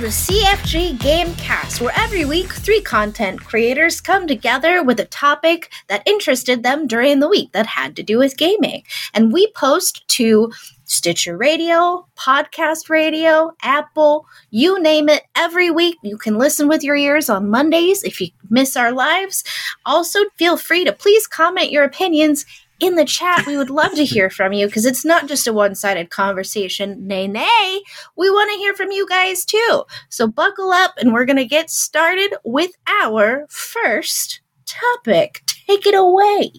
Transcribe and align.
The 0.00 0.06
CFG 0.06 0.96
Gamecast, 0.96 1.82
where 1.82 1.92
every 1.94 2.24
week 2.24 2.50
three 2.50 2.80
content 2.80 3.44
creators 3.44 4.00
come 4.00 4.26
together 4.26 4.82
with 4.82 4.98
a 4.98 5.04
topic 5.04 5.70
that 5.88 6.02
interested 6.06 6.62
them 6.62 6.86
during 6.86 7.20
the 7.20 7.28
week 7.28 7.52
that 7.52 7.66
had 7.66 7.96
to 7.96 8.02
do 8.02 8.16
with 8.16 8.38
gaming. 8.38 8.82
And 9.12 9.30
we 9.30 9.52
post 9.52 10.08
to 10.08 10.50
Stitcher 10.84 11.36
Radio, 11.36 12.06
Podcast 12.16 12.88
Radio, 12.88 13.52
Apple, 13.62 14.24
you 14.48 14.80
name 14.82 15.10
it, 15.10 15.24
every 15.36 15.70
week. 15.70 15.98
You 16.02 16.16
can 16.16 16.38
listen 16.38 16.66
with 16.66 16.82
your 16.82 16.96
ears 16.96 17.28
on 17.28 17.50
Mondays 17.50 18.02
if 18.02 18.22
you 18.22 18.28
miss 18.48 18.78
our 18.78 18.92
lives. 18.92 19.44
Also, 19.84 20.20
feel 20.36 20.56
free 20.56 20.86
to 20.86 20.94
please 20.94 21.26
comment 21.26 21.70
your 21.70 21.84
opinions 21.84 22.46
in 22.80 22.94
the 22.96 23.04
chat. 23.04 23.46
We 23.46 23.56
would 23.56 23.70
love 23.70 23.94
to 23.94 24.04
hear 24.04 24.30
from 24.30 24.52
you 24.52 24.66
because 24.66 24.86
it's 24.86 25.04
not 25.04 25.28
just 25.28 25.46
a 25.46 25.52
one 25.52 25.74
sided 25.74 26.10
conversation. 26.10 27.06
Nay, 27.06 27.28
nay. 27.28 27.82
We 28.16 28.30
want 28.30 28.50
to 28.50 28.58
hear 28.58 28.74
from 28.74 28.90
you 28.90 29.06
guys 29.06 29.44
too. 29.44 29.84
So 30.08 30.26
buckle 30.26 30.70
up 30.70 30.94
and 30.98 31.12
we're 31.12 31.26
going 31.26 31.36
to 31.36 31.44
get 31.44 31.70
started 31.70 32.34
with 32.44 32.72
our 33.02 33.46
first 33.48 34.40
topic. 34.66 35.42
Take 35.46 35.86
it 35.86 35.94
away. 35.94 36.52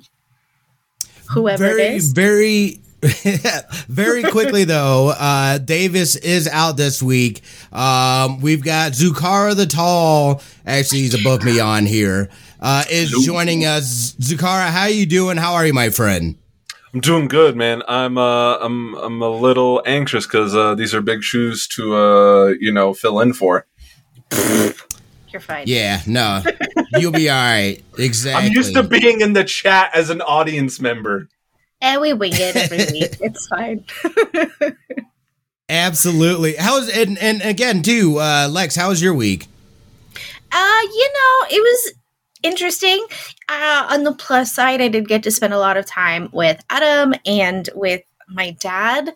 Whoever 1.31 1.65
very, 1.65 1.83
it 1.83 1.95
is. 1.95 2.11
Very, 2.11 2.81
very 3.87 4.23
quickly 4.23 4.63
though, 4.63 5.13
uh, 5.17 5.57
Davis 5.57 6.15
is 6.17 6.47
out 6.47 6.77
this 6.77 7.01
week. 7.01 7.41
Um, 7.71 8.41
we've 8.41 8.63
got 8.63 8.91
Zukara 8.91 9.55
the 9.55 9.65
Tall. 9.65 10.41
Actually, 10.65 10.99
he's 10.99 11.19
above 11.19 11.43
me 11.43 11.59
on 11.59 11.85
here. 11.85 12.29
Uh, 12.61 12.83
is 12.91 13.09
joining 13.25 13.65
us. 13.65 14.15
Zukara, 14.19 14.67
how 14.69 14.85
you 14.85 15.05
doing? 15.07 15.37
How 15.37 15.55
are 15.55 15.65
you, 15.65 15.73
my 15.73 15.89
friend? 15.89 16.35
I'm 16.93 16.99
doing 16.99 17.27
good, 17.27 17.55
man. 17.55 17.81
I'm 17.87 18.17
uh, 18.17 18.57
I'm 18.57 18.95
I'm 18.95 19.21
a 19.21 19.29
little 19.29 19.81
anxious 19.85 20.27
because 20.27 20.55
uh, 20.55 20.75
these 20.75 20.93
are 20.93 21.01
big 21.01 21.23
shoes 21.23 21.67
to 21.69 21.95
uh, 21.95 22.47
you 22.59 22.71
know 22.71 22.93
fill 22.93 23.19
in 23.21 23.33
for. 23.33 23.65
You're 24.31 25.39
fine. 25.39 25.63
Yeah, 25.65 26.01
no, 26.05 26.43
you'll 26.97 27.13
be 27.13 27.29
all 27.29 27.35
right. 27.35 27.81
Exactly. 27.97 28.45
I'm 28.47 28.51
used 28.51 28.75
to 28.75 28.83
being 28.83 29.21
in 29.21 29.33
the 29.33 29.45
chat 29.45 29.91
as 29.95 30.09
an 30.09 30.21
audience 30.21 30.79
member. 30.81 31.29
And 31.79 32.01
we 32.01 32.13
wing 32.13 32.33
it 32.35 32.55
every 32.55 32.77
week. 32.99 33.17
It's 33.21 33.47
fine. 33.47 33.85
Absolutely. 35.69 36.55
How's 36.57 36.89
and 36.89 37.17
and 37.17 37.41
again 37.41 37.81
too, 37.81 38.19
uh, 38.19 38.49
Lex? 38.51 38.75
How 38.75 38.89
was 38.89 39.01
your 39.01 39.13
week? 39.13 39.47
Uh, 40.51 40.81
you 40.81 41.09
know, 41.13 41.45
it 41.49 41.61
was 41.61 41.93
interesting. 42.43 43.05
Uh, 43.49 43.87
on 43.89 44.03
the 44.03 44.13
plus 44.13 44.53
side, 44.53 44.81
I 44.81 44.87
did 44.87 45.07
get 45.07 45.23
to 45.23 45.31
spend 45.31 45.53
a 45.53 45.59
lot 45.59 45.77
of 45.77 45.85
time 45.85 46.29
with 46.31 46.63
Adam 46.69 47.13
and 47.25 47.69
with 47.75 48.01
my 48.29 48.51
dad. 48.59 49.13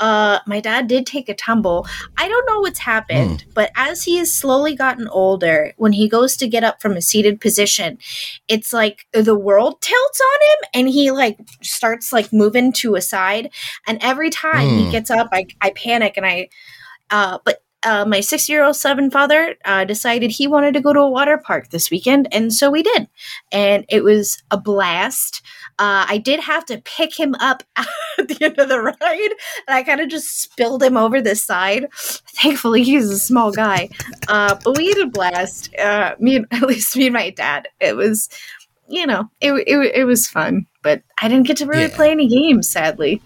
Uh, 0.00 0.38
my 0.46 0.60
dad 0.60 0.86
did 0.86 1.04
take 1.06 1.28
a 1.28 1.34
tumble. 1.34 1.84
I 2.16 2.28
don't 2.28 2.46
know 2.46 2.60
what's 2.60 2.78
happened, 2.78 3.42
Hmm. 3.42 3.50
but 3.52 3.72
as 3.74 4.04
he 4.04 4.18
has 4.18 4.32
slowly 4.32 4.76
gotten 4.76 5.08
older, 5.08 5.72
when 5.76 5.92
he 5.92 6.08
goes 6.08 6.36
to 6.36 6.46
get 6.46 6.62
up 6.62 6.80
from 6.80 6.96
a 6.96 7.02
seated 7.02 7.40
position, 7.40 7.98
it's 8.46 8.72
like 8.72 9.06
the 9.12 9.34
world 9.34 9.80
tilts 9.80 10.20
on 10.20 10.40
him 10.50 10.70
and 10.74 10.88
he 10.88 11.10
like 11.10 11.36
starts 11.62 12.12
like 12.12 12.32
moving 12.32 12.72
to 12.74 12.94
a 12.94 13.00
side. 13.00 13.50
And 13.88 13.98
every 14.00 14.30
time 14.30 14.68
Hmm. 14.68 14.78
he 14.84 14.90
gets 14.92 15.10
up, 15.10 15.30
I, 15.32 15.46
I 15.60 15.70
panic 15.70 16.16
and 16.16 16.24
I, 16.24 16.48
uh, 17.10 17.38
but 17.44 17.62
uh, 17.84 18.04
my 18.04 18.20
six 18.20 18.48
year 18.48 18.64
old 18.64 18.76
seven 18.76 19.10
father 19.10 19.54
uh, 19.64 19.84
decided 19.84 20.30
he 20.30 20.46
wanted 20.46 20.74
to 20.74 20.80
go 20.80 20.92
to 20.92 21.00
a 21.00 21.10
water 21.10 21.38
park 21.38 21.70
this 21.70 21.90
weekend, 21.90 22.28
and 22.32 22.52
so 22.52 22.70
we 22.70 22.82
did. 22.82 23.08
And 23.52 23.84
it 23.88 24.02
was 24.02 24.42
a 24.50 24.56
blast. 24.58 25.42
Uh, 25.80 26.04
I 26.08 26.18
did 26.18 26.40
have 26.40 26.66
to 26.66 26.78
pick 26.78 27.18
him 27.18 27.36
up 27.36 27.62
at 27.76 28.26
the 28.28 28.36
end 28.44 28.58
of 28.58 28.68
the 28.68 28.80
ride, 28.80 29.30
and 29.66 29.76
I 29.76 29.84
kind 29.84 30.00
of 30.00 30.08
just 30.08 30.40
spilled 30.42 30.82
him 30.82 30.96
over 30.96 31.20
the 31.20 31.36
side. 31.36 31.86
Thankfully, 31.94 32.82
he's 32.82 33.08
a 33.10 33.18
small 33.18 33.52
guy, 33.52 33.90
uh, 34.28 34.56
but 34.64 34.76
we 34.76 34.88
had 34.88 34.98
a 34.98 35.06
blast. 35.06 35.72
Uh, 35.76 36.16
me, 36.18 36.36
and, 36.36 36.46
at 36.52 36.62
least 36.62 36.96
me 36.96 37.06
and 37.06 37.14
my 37.14 37.30
dad. 37.30 37.68
It 37.80 37.96
was, 37.96 38.28
you 38.88 39.06
know, 39.06 39.30
it 39.40 39.52
it, 39.52 39.78
it 39.94 40.04
was 40.04 40.26
fun, 40.26 40.66
but 40.82 41.02
I 41.22 41.28
didn't 41.28 41.46
get 41.46 41.58
to 41.58 41.66
really 41.66 41.82
Yeah. 41.82 41.94
play 41.96 42.10
any 42.10 42.26
games, 42.26 42.68
sadly. 42.68 43.22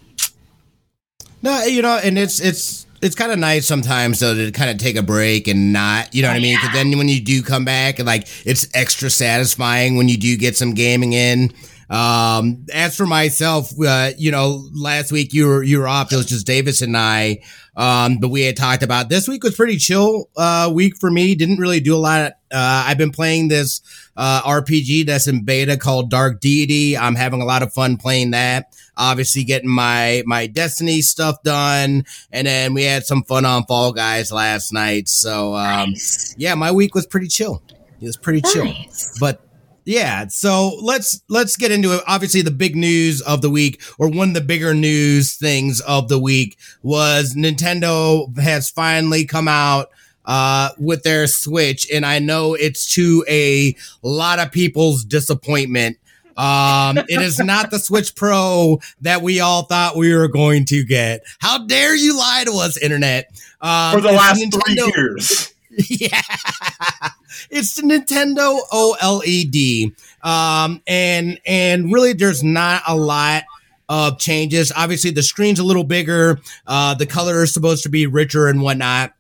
No, 1.43 1.65
you 1.65 1.81
know, 1.83 1.99
and 2.05 2.19
it's 2.19 2.39
it's 2.39 2.87
it's 3.03 3.17
kind 3.17 3.33
of 3.33 3.39
nice 3.39 3.67
sometimes 3.67 4.21
though 4.21 4.35
to 4.35 4.53
kind 4.53 4.71
of 4.71 4.79
take 4.79 4.97
a 4.97 5.03
break 5.03 5.49
and 5.49 5.73
not, 5.73 6.15
you 6.15 6.23
know 6.23 6.29
what 6.29 6.37
I 6.37 6.41
mean? 6.41 6.57
Because 6.57 6.73
then 6.73 6.97
when 6.97 7.09
you 7.09 7.21
do 7.21 7.43
come 7.43 7.65
back, 7.65 7.99
like 7.99 8.29
it's 8.47 8.69
extra 8.75 9.11
satisfying 9.11 9.97
when 9.97 10.09
you 10.09 10.17
do 10.17 10.37
get 10.37 10.57
some 10.57 10.73
gaming 10.73 11.13
in. 11.13 11.53
Um, 11.91 12.65
as 12.73 12.97
for 12.97 13.05
myself, 13.05 13.71
uh, 13.85 14.13
you 14.17 14.31
know, 14.31 14.67
last 14.73 15.13
week 15.13 15.35
you 15.35 15.47
were 15.47 15.63
you 15.63 15.79
were 15.79 15.89
off. 15.89 16.11
It 16.11 16.17
was 16.17 16.27
just 16.27 16.47
Davis 16.47 16.81
and 16.81 16.97
I. 16.97 17.43
Um, 17.77 18.19
but 18.19 18.29
we 18.29 18.43
had 18.43 18.57
talked 18.57 18.83
about 18.83 19.09
this 19.11 19.29
week 19.29 19.43
was 19.45 19.57
pretty 19.57 19.77
chill 19.77 20.31
uh 20.37 20.71
week 20.73 20.97
for 20.97 21.11
me. 21.11 21.35
Didn't 21.35 21.59
really 21.59 21.81
do 21.81 21.95
a 21.95 21.99
lot. 21.99 22.33
Uh, 22.51 22.85
I've 22.87 22.99
been 22.99 23.13
playing 23.13 23.49
this 23.49 23.83
uh 24.17 24.41
RPG 24.43 25.07
that's 25.07 25.27
in 25.27 25.45
beta 25.45 25.77
called 25.77 26.09
Dark 26.09 26.41
Deity. 26.41 26.97
I'm 26.97 27.15
having 27.15 27.43
a 27.43 27.45
lot 27.45 27.63
of 27.63 27.75
fun 27.75 27.99
playing 27.99 28.31
that 28.31 28.73
obviously 28.97 29.45
getting 29.45 29.71
my 29.71 30.23
my 30.27 30.47
destiny 30.47 31.01
stuff 31.03 31.43
done. 31.43 32.05
And 32.31 32.47
then 32.47 32.75
we 32.75 32.85
had 32.85 33.07
some 33.07 33.23
fun 33.25 33.45
on 33.45 33.65
fall 33.67 33.93
guys 33.93 34.31
last 34.33 34.73
night. 34.73 35.09
So 35.09 35.55
um 35.55 35.91
Nice. 35.91 36.35
yeah 36.39 36.55
my 36.55 36.71
week 36.73 36.95
was 36.95 37.07
pretty 37.07 37.29
chill. 37.29 37.63
It 38.01 38.07
was 38.07 38.17
pretty 38.17 38.43
chill. 38.43 38.73
But 39.21 39.41
yeah 39.85 40.29
so 40.29 40.77
let's 40.81 41.23
let's 41.29 41.57
get 41.57 41.73
into 41.73 41.93
it. 41.95 42.03
Obviously 42.07 42.43
the 42.43 42.51
big 42.51 42.77
news 42.77 43.21
of 43.23 43.43
the 43.43 43.51
week 43.51 43.83
or 43.99 44.09
one 44.09 44.29
of 44.29 44.35
the 44.35 44.41
bigger 44.41 44.75
news 44.75 45.35
things 45.37 45.81
of 45.81 46.09
the 46.09 46.19
week 46.19 46.57
was 46.83 47.35
nintendo 47.35 48.37
has 48.39 48.71
finally 48.71 49.25
come 49.25 49.49
out 49.49 49.89
uh 50.25 50.69
with 50.79 51.03
their 51.03 51.27
switch. 51.27 51.91
And 51.93 52.07
i 52.07 52.19
know 52.21 52.55
it's 52.55 52.87
to 52.95 53.25
a 53.29 53.75
lot 54.03 54.39
of 54.39 54.53
people's 54.53 55.05
disappointment 55.05 55.97
um, 56.37 56.99
it 56.99 57.21
is 57.21 57.39
not 57.39 57.71
the 57.71 57.79
Switch 57.79 58.15
Pro 58.15 58.81
that 59.01 59.23
we 59.23 59.41
all 59.41 59.63
thought 59.63 59.97
we 59.97 60.15
were 60.15 60.29
going 60.29 60.65
to 60.67 60.85
get. 60.85 61.23
How 61.41 61.65
dare 61.67 61.95
you 61.97 62.17
lie 62.17 62.45
to 62.45 62.53
us, 62.53 62.77
internet? 62.77 63.31
Um, 63.61 63.95
For 63.95 64.01
the 64.01 64.13
last 64.13 64.41
Nintendo- 64.41 64.63
three 64.65 64.93
years. 64.95 65.55
yeah, 65.89 66.21
it's 67.51 67.77
the 67.77 67.83
Nintendo 67.83 68.61
OLED, 68.71 69.95
um, 70.23 70.83
and 70.87 71.41
and 71.47 71.91
really, 71.91 72.13
there's 72.13 72.45
not 72.45 72.83
a 72.87 72.95
lot 72.95 73.45
of 73.89 74.19
changes. 74.19 74.71
Obviously, 74.77 75.13
the 75.13 75.23
screen's 75.23 75.59
a 75.59 75.65
little 75.65 75.85
bigger. 75.85 76.41
Uh, 76.67 76.93
the 76.95 77.07
color 77.07 77.43
is 77.43 77.55
supposed 77.55 77.85
to 77.85 77.89
be 77.89 78.07
richer 78.07 78.49
and 78.49 78.61
whatnot. 78.61 79.13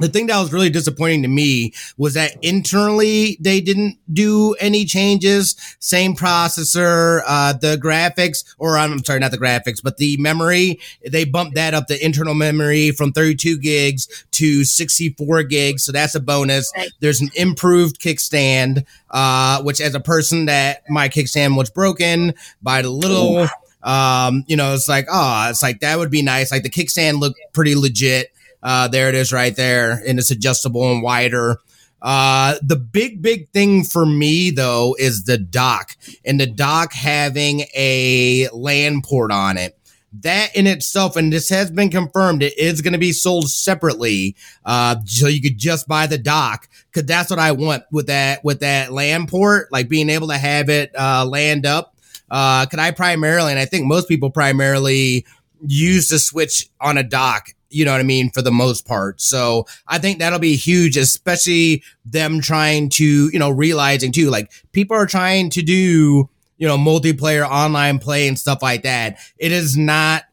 The 0.00 0.08
thing 0.08 0.26
that 0.26 0.40
was 0.40 0.52
really 0.52 0.70
disappointing 0.70 1.22
to 1.22 1.28
me 1.28 1.74
was 1.98 2.14
that 2.14 2.36
internally 2.42 3.36
they 3.40 3.60
didn't 3.60 3.98
do 4.12 4.54
any 4.54 4.84
changes. 4.86 5.56
Same 5.78 6.16
processor, 6.16 7.20
uh, 7.26 7.52
the 7.52 7.76
graphics, 7.76 8.44
or 8.58 8.78
I'm 8.78 9.04
sorry, 9.04 9.20
not 9.20 9.30
the 9.30 9.38
graphics, 9.38 9.82
but 9.82 9.98
the 9.98 10.16
memory. 10.16 10.80
They 11.06 11.24
bumped 11.24 11.54
that 11.54 11.74
up 11.74 11.86
the 11.86 12.02
internal 12.02 12.34
memory 12.34 12.92
from 12.92 13.12
32 13.12 13.58
gigs 13.58 14.08
to 14.32 14.64
64 14.64 15.42
gigs. 15.44 15.84
So 15.84 15.92
that's 15.92 16.14
a 16.14 16.20
bonus. 16.20 16.72
There's 17.00 17.20
an 17.20 17.30
improved 17.36 18.00
kickstand, 18.00 18.86
uh, 19.10 19.62
which 19.62 19.80
as 19.80 19.94
a 19.94 20.00
person 20.00 20.46
that 20.46 20.82
my 20.88 21.08
kickstand 21.10 21.56
was 21.56 21.68
broken 21.68 22.34
by 22.62 22.80
the 22.80 22.90
little, 22.90 23.48
um, 23.82 24.44
you 24.46 24.56
know, 24.56 24.72
it's 24.72 24.88
like, 24.88 25.06
oh, 25.10 25.48
it's 25.50 25.62
like 25.62 25.80
that 25.80 25.98
would 25.98 26.10
be 26.10 26.22
nice. 26.22 26.50
Like 26.50 26.62
the 26.62 26.70
kickstand 26.70 27.20
looked 27.20 27.38
pretty 27.52 27.74
legit. 27.74 28.32
Uh, 28.62 28.88
there 28.88 29.08
it 29.08 29.14
is 29.14 29.32
right 29.32 29.54
there. 29.54 30.02
And 30.06 30.18
it's 30.18 30.30
adjustable 30.30 30.90
and 30.90 31.02
wider. 31.02 31.58
Uh, 32.02 32.54
the 32.62 32.76
big, 32.76 33.20
big 33.20 33.50
thing 33.50 33.84
for 33.84 34.06
me 34.06 34.50
though 34.50 34.96
is 34.98 35.24
the 35.24 35.36
dock 35.36 35.96
and 36.24 36.40
the 36.40 36.46
dock 36.46 36.92
having 36.92 37.60
a 37.74 38.48
LAN 38.52 39.02
port 39.02 39.30
on 39.30 39.58
it. 39.58 39.76
That 40.22 40.56
in 40.56 40.66
itself, 40.66 41.14
and 41.14 41.32
this 41.32 41.48
has 41.50 41.70
been 41.70 41.88
confirmed, 41.88 42.42
it 42.42 42.58
is 42.58 42.80
going 42.80 42.94
to 42.94 42.98
be 42.98 43.12
sold 43.12 43.48
separately. 43.48 44.34
Uh, 44.64 44.96
so 45.04 45.28
you 45.28 45.40
could 45.40 45.56
just 45.56 45.86
buy 45.86 46.08
the 46.08 46.18
dock 46.18 46.68
because 46.86 47.06
that's 47.06 47.30
what 47.30 47.38
I 47.38 47.52
want 47.52 47.84
with 47.92 48.08
that, 48.08 48.42
with 48.42 48.60
that 48.60 48.92
LAN 48.92 49.28
port, 49.28 49.70
like 49.70 49.88
being 49.88 50.10
able 50.10 50.26
to 50.28 50.38
have 50.38 50.68
it, 50.68 50.90
uh, 50.98 51.24
land 51.26 51.64
up. 51.64 51.94
Uh, 52.28 52.66
could 52.66 52.80
I 52.80 52.90
primarily, 52.90 53.52
and 53.52 53.60
I 53.60 53.66
think 53.66 53.86
most 53.86 54.08
people 54.08 54.30
primarily 54.30 55.26
use 55.64 56.08
the 56.08 56.18
switch 56.18 56.68
on 56.80 56.98
a 56.98 57.04
dock 57.04 57.54
you 57.70 57.84
know 57.84 57.92
what 57.92 58.00
I 58.00 58.04
mean, 58.04 58.30
for 58.30 58.42
the 58.42 58.50
most 58.50 58.86
part. 58.86 59.20
So 59.20 59.66
I 59.86 59.98
think 59.98 60.18
that'll 60.18 60.38
be 60.38 60.56
huge, 60.56 60.96
especially 60.96 61.82
them 62.04 62.40
trying 62.40 62.90
to, 62.90 63.30
you 63.32 63.38
know, 63.38 63.50
realizing 63.50 64.12
too, 64.12 64.28
like 64.28 64.50
people 64.72 64.96
are 64.96 65.06
trying 65.06 65.50
to 65.50 65.62
do, 65.62 66.28
you 66.58 66.68
know, 66.68 66.76
multiplayer 66.76 67.48
online 67.48 67.98
play 67.98 68.28
and 68.28 68.38
stuff 68.38 68.62
like 68.62 68.82
that. 68.82 69.18
It 69.38 69.52
is 69.52 69.76
not 69.76 70.24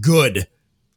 good 0.00 0.46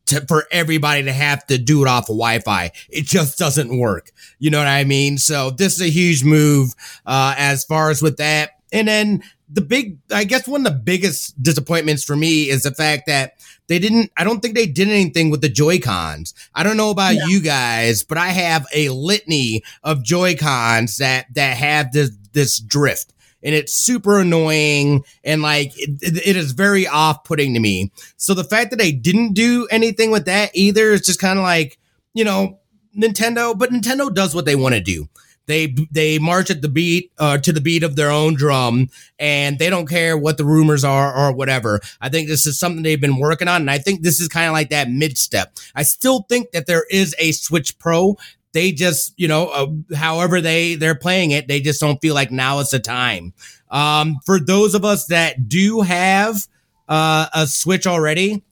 to, 0.07 0.25
for 0.27 0.45
everybody 0.51 1.03
to 1.03 1.11
have 1.11 1.45
to 1.47 1.57
do 1.57 1.81
it 1.83 1.87
off 1.87 2.03
of 2.03 2.15
Wi-Fi. 2.15 2.71
It 2.89 3.05
just 3.05 3.37
doesn't 3.37 3.77
work. 3.77 4.11
You 4.39 4.49
know 4.51 4.59
what 4.59 4.67
I 4.67 4.83
mean? 4.83 5.17
So 5.17 5.49
this 5.49 5.75
is 5.75 5.81
a 5.81 5.89
huge 5.89 6.23
move, 6.23 6.73
uh, 7.05 7.35
as 7.37 7.63
far 7.63 7.89
as 7.89 8.01
with 8.01 8.17
that. 8.17 8.51
And 8.71 8.87
then 8.87 9.23
the 9.51 9.61
big, 9.61 9.97
I 10.11 10.23
guess 10.25 10.47
one 10.47 10.65
of 10.65 10.71
the 10.73 10.79
biggest 10.79 11.41
disappointments 11.41 12.03
for 12.03 12.15
me 12.15 12.49
is 12.49 12.63
the 12.63 12.71
fact 12.71 13.07
that 13.07 13.33
they 13.67 13.79
didn't, 13.79 14.11
I 14.17 14.23
don't 14.23 14.41
think 14.41 14.55
they 14.55 14.67
did 14.67 14.87
anything 14.89 15.29
with 15.31 15.41
the 15.41 15.49
Joy 15.49 15.79
Cons. 15.79 16.33
I 16.53 16.63
don't 16.63 16.77
know 16.77 16.91
about 16.91 17.15
Yeah. 17.15 17.25
you 17.27 17.39
guys, 17.39 18.03
but 18.03 18.17
I 18.17 18.27
have 18.29 18.67
a 18.73 18.89
litany 18.89 19.63
of 19.83 20.03
Joy 20.03 20.35
Cons 20.35 20.97
that, 20.97 21.33
that 21.33 21.57
have 21.57 21.91
this, 21.91 22.11
this 22.33 22.59
drift. 22.59 23.13
And 23.41 23.55
it's 23.55 23.73
super 23.85 24.19
annoying 24.19 25.03
and 25.23 25.41
like 25.41 25.71
it, 25.79 25.91
it- 26.01 26.27
it 26.27 26.35
is 26.35 26.51
very 26.51 26.85
off 26.87 27.23
putting 27.23 27.53
to 27.53 27.59
me. 27.59 27.91
So 28.17 28.33
the 28.33 28.43
fact 28.43 28.69
that 28.71 28.77
they 28.77 28.91
didn't 28.91 29.33
do 29.33 29.67
anything 29.71 30.11
with 30.11 30.25
that 30.25 30.51
either 30.53 30.91
is 30.91 31.01
just 31.05 31.19
kind 31.21 31.39
of 31.39 31.43
like, 31.43 31.79
you 32.13 32.23
know, 32.23 32.59
Nintendo, 32.97 33.57
but 33.57 33.71
Nintendo 33.71 34.13
does 34.13 34.35
what 34.35 34.45
they 34.45 34.55
want 34.55 34.75
to 34.75 34.81
do. 34.81 35.07
They 35.49 35.75
they 35.89 36.19
march 36.19 36.51
at 36.51 36.61
the 36.61 36.69
beat 36.69 37.11
uh, 37.17 37.39
to 37.39 37.51
the 37.51 37.59
beat 37.59 37.81
of 37.81 37.95
their 37.95 38.11
own 38.11 38.35
drum, 38.35 38.89
and 39.17 39.57
they 39.57 39.71
don't 39.71 39.87
care 39.87 40.15
what 40.15 40.37
the 40.37 40.45
rumors 40.45 40.83
are 40.83 41.11
or 41.11 41.33
whatever. 41.33 41.81
I 41.99 42.09
think 42.09 42.27
this 42.27 42.45
is 42.45 42.59
something 42.59 42.83
they've 42.83 43.01
been 43.01 43.17
working 43.17 43.47
on, 43.47 43.61
and 43.61 43.71
I 43.71 43.79
think 43.79 44.03
this 44.03 44.21
is 44.21 44.27
kind 44.27 44.45
of 44.45 44.53
like 44.53 44.69
that 44.69 44.91
mid 44.91 45.17
step. 45.17 45.57
I 45.73 45.81
still 45.81 46.21
think 46.29 46.51
that 46.51 46.67
there 46.67 46.85
is 46.91 47.15
a 47.17 47.31
Switch 47.31 47.79
Pro. 47.79 48.15
They 48.51 48.71
just, 48.71 49.15
you 49.17 49.27
know, 49.27 49.47
uh, 49.47 49.95
however 49.95 50.39
they 50.39 50.75
they're 50.75 50.93
playing 50.93 51.31
it, 51.31 51.47
they 51.47 51.61
just 51.61 51.81
don't 51.81 51.99
feel 51.99 52.13
like 52.13 52.29
now 52.29 52.59
is 52.59 52.69
the 52.69 52.79
time. 52.79 53.33
Um, 53.71 54.19
for 54.27 54.39
those 54.39 54.75
of 54.75 54.85
us 54.85 55.07
that 55.07 55.49
do 55.49 55.81
have 55.81 56.47
uh, 56.87 57.25
a 57.33 57.47
Switch 57.47 57.87
already, 57.87 58.43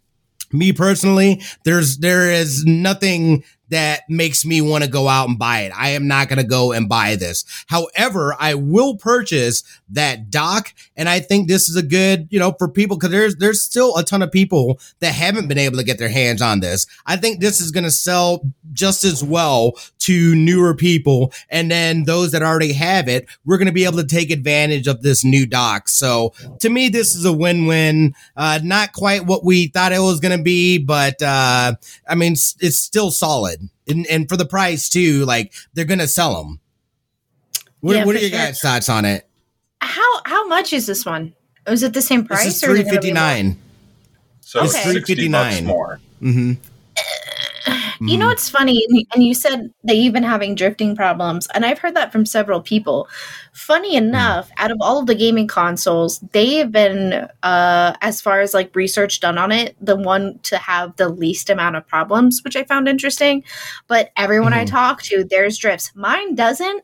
me 0.52 0.74
personally, 0.74 1.44
there's 1.64 2.00
there 2.00 2.32
is 2.32 2.66
nothing 2.66 3.44
that 3.70 4.02
makes 4.10 4.46
me 4.46 4.62
want 4.62 4.84
to 4.84 4.90
go 4.90 5.08
out 5.08 5.30
and 5.30 5.38
buy 5.40 5.62
it. 5.62 5.72
I 5.76 5.90
am 5.90 6.08
not 6.08 6.30
going 6.30 6.38
to 6.38 6.48
go 6.48 6.72
and 6.72 6.88
buy 6.88 7.16
this. 7.16 7.46
However, 7.68 8.36
I 8.40 8.56
will 8.56 8.96
purchase 8.96 9.64
that 9.90 10.30
dock. 10.30 10.74
and 10.96 11.08
I 11.08 11.20
think 11.20 11.48
this 11.48 11.70
is 11.70 11.76
a 11.76 11.82
good, 11.84 12.28
you 12.30 12.40
know, 12.40 12.54
for 12.60 12.68
people 12.68 12.98
cuz 12.98 13.10
there's 13.10 13.36
there's 13.38 13.62
still 13.62 13.96
a 13.98 14.04
ton 14.04 14.22
of 14.22 14.32
people 14.32 14.80
that 15.00 15.14
haven't 15.14 15.48
been 15.48 15.58
able 15.58 15.78
to 15.78 15.84
get 15.84 15.98
their 15.98 16.10
hands 16.10 16.42
on 16.42 16.60
this. 16.60 16.86
I 17.06 17.16
think 17.16 17.40
this 17.40 17.62
is 17.62 17.72
going 17.72 17.84
to 17.86 17.92
sell 17.92 18.42
just 18.74 19.04
as 19.04 19.24
well 19.24 19.74
to 20.00 20.36
newer 20.36 20.76
people 20.76 21.32
and 21.50 21.72
then 21.72 22.04
those 22.04 22.32
that 22.32 22.42
already 22.44 22.74
have 22.74 23.08
it, 23.08 23.28
we're 23.46 23.58
going 23.58 23.68
to 23.68 23.72
be 23.72 23.86
able 23.86 23.98
to 23.98 24.06
take 24.06 24.30
advantage 24.30 24.88
of 24.88 25.02
this 25.04 25.24
new 25.24 25.46
dock. 25.46 25.88
So, 25.90 26.34
to 26.60 26.70
me 26.70 26.90
this 26.90 27.16
is 27.16 27.24
a 27.26 27.34
win-win. 27.34 28.14
Uh 28.36 28.60
not 28.64 28.92
quite 28.94 29.26
what 29.26 29.46
we 29.46 29.68
thought 29.68 29.94
it 29.94 30.00
was 30.00 30.20
going 30.20 30.38
to 30.38 30.44
be, 30.44 30.78
but 30.78 31.22
uh 31.22 31.76
I 32.10 32.16
mean, 32.16 32.34
s- 32.34 32.56
it's 32.60 32.78
still 32.80 33.12
solid, 33.12 33.70
and, 33.88 34.06
and 34.08 34.28
for 34.28 34.36
the 34.38 34.46
price 34.46 34.90
too. 34.90 35.24
Like 35.26 35.54
they're 35.74 35.86
gonna 35.86 36.08
sell 36.08 36.44
them. 36.44 36.60
What, 37.82 37.96
Yeah, 37.96 38.06
what 38.06 38.16
are 38.16 38.20
your 38.20 38.30
sure. 38.30 38.40
guys' 38.40 38.60
thoughts 38.60 38.90
on 38.90 39.06
it? 39.06 39.27
How 40.28 40.38
how 40.38 40.48
much 40.48 40.74
is 40.74 40.86
this 40.86 41.06
one? 41.06 41.34
Is 41.68 41.84
it 41.84 41.94
the 41.94 42.02
same 42.02 42.26
price? 42.26 42.44
this 42.44 42.58
is 42.58 42.64
or 42.64 42.72
is 42.72 42.72
three 42.72 42.80
it 42.82 42.84
gonna 42.84 42.92
be 43.02 43.08
fifty 43.08 43.12
nine. 43.14 43.58
So 44.42 44.60
Okay. 44.60 44.68
it's 44.68 44.84
359. 44.84 45.66
more. 45.66 46.00
Mm-hmm. 46.22 46.54
You 48.08 48.18
know 48.18 48.28
what's 48.28 48.48
funny? 48.50 48.86
And 49.14 49.24
you 49.24 49.34
said 49.34 49.74
they've 49.84 50.14
been 50.14 50.24
having 50.24 50.54
drifting 50.56 50.96
problems, 50.96 51.48
and 51.54 51.66
I've 51.66 51.80
heard 51.80 51.96
that 51.96 52.12
from 52.12 52.26
several 52.26 52.62
people. 52.62 53.10
Funny 53.54 53.96
enough, 53.96 54.50
out 54.58 54.70
of 54.72 54.78
all 54.82 55.00
of 55.00 55.08
the 55.08 55.16
gaming 55.16 55.48
consoles, 55.48 56.20
they 56.32 56.56
have 56.56 56.72
been, 56.72 57.28
uh, 57.44 57.94
as 58.02 58.22
far 58.22 58.40
as 58.42 58.54
like 58.54 58.76
research 58.76 59.20
done 59.20 59.38
on 59.38 59.52
it, 59.52 59.76
the 59.82 59.96
one 59.96 60.40
to 60.44 60.58
have 60.58 60.96
the 60.98 61.10
least 61.10 61.50
amount 61.50 61.76
of 61.76 61.88
problems, 61.88 62.42
which 62.44 62.56
I 62.56 62.64
found 62.64 62.88
interesting. 62.88 63.44
But 63.88 64.12
everyone 64.16 64.54
I 64.54 64.64
Mhm. 64.64 64.70
talk 64.70 65.02
to, 65.04 65.24
there's 65.30 65.58
drifts. 65.58 65.92
Mine 65.96 66.36
doesn't. 66.36 66.84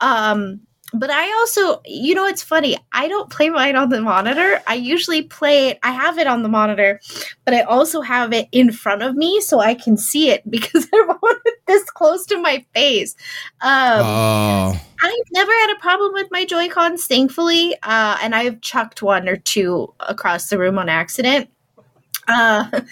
Um, 0.00 0.60
but 0.94 1.10
I 1.10 1.32
also, 1.38 1.80
you 1.86 2.14
know, 2.14 2.26
it's 2.26 2.42
funny. 2.42 2.76
I 2.92 3.08
don't 3.08 3.30
play 3.30 3.48
mine 3.48 3.76
on 3.76 3.88
the 3.88 4.00
monitor. 4.00 4.60
I 4.66 4.74
usually 4.74 5.22
play 5.22 5.68
it. 5.68 5.78
I 5.82 5.92
have 5.92 6.18
it 6.18 6.26
on 6.26 6.42
the 6.42 6.48
monitor, 6.48 7.00
but 7.44 7.54
I 7.54 7.62
also 7.62 8.02
have 8.02 8.32
it 8.32 8.48
in 8.52 8.72
front 8.72 9.02
of 9.02 9.16
me 9.16 9.40
so 9.40 9.60
I 9.60 9.74
can 9.74 9.96
see 9.96 10.30
it 10.30 10.42
because 10.50 10.86
I 10.92 11.06
want 11.06 11.40
it 11.46 11.54
this 11.66 11.90
close 11.90 12.26
to 12.26 12.38
my 12.38 12.64
face. 12.74 13.14
Um, 13.62 14.02
oh, 14.04 14.80
I've 15.02 15.32
never 15.32 15.52
had 15.52 15.74
a 15.76 15.80
problem 15.80 16.12
with 16.12 16.28
my 16.30 16.44
Joy 16.44 16.68
Cons, 16.68 17.06
thankfully, 17.06 17.74
uh, 17.82 18.18
and 18.22 18.34
I've 18.34 18.60
chucked 18.60 19.02
one 19.02 19.28
or 19.28 19.36
two 19.36 19.92
across 20.00 20.48
the 20.48 20.58
room 20.58 20.78
on 20.78 20.88
accident. 20.88 21.48
Uh, 22.28 22.82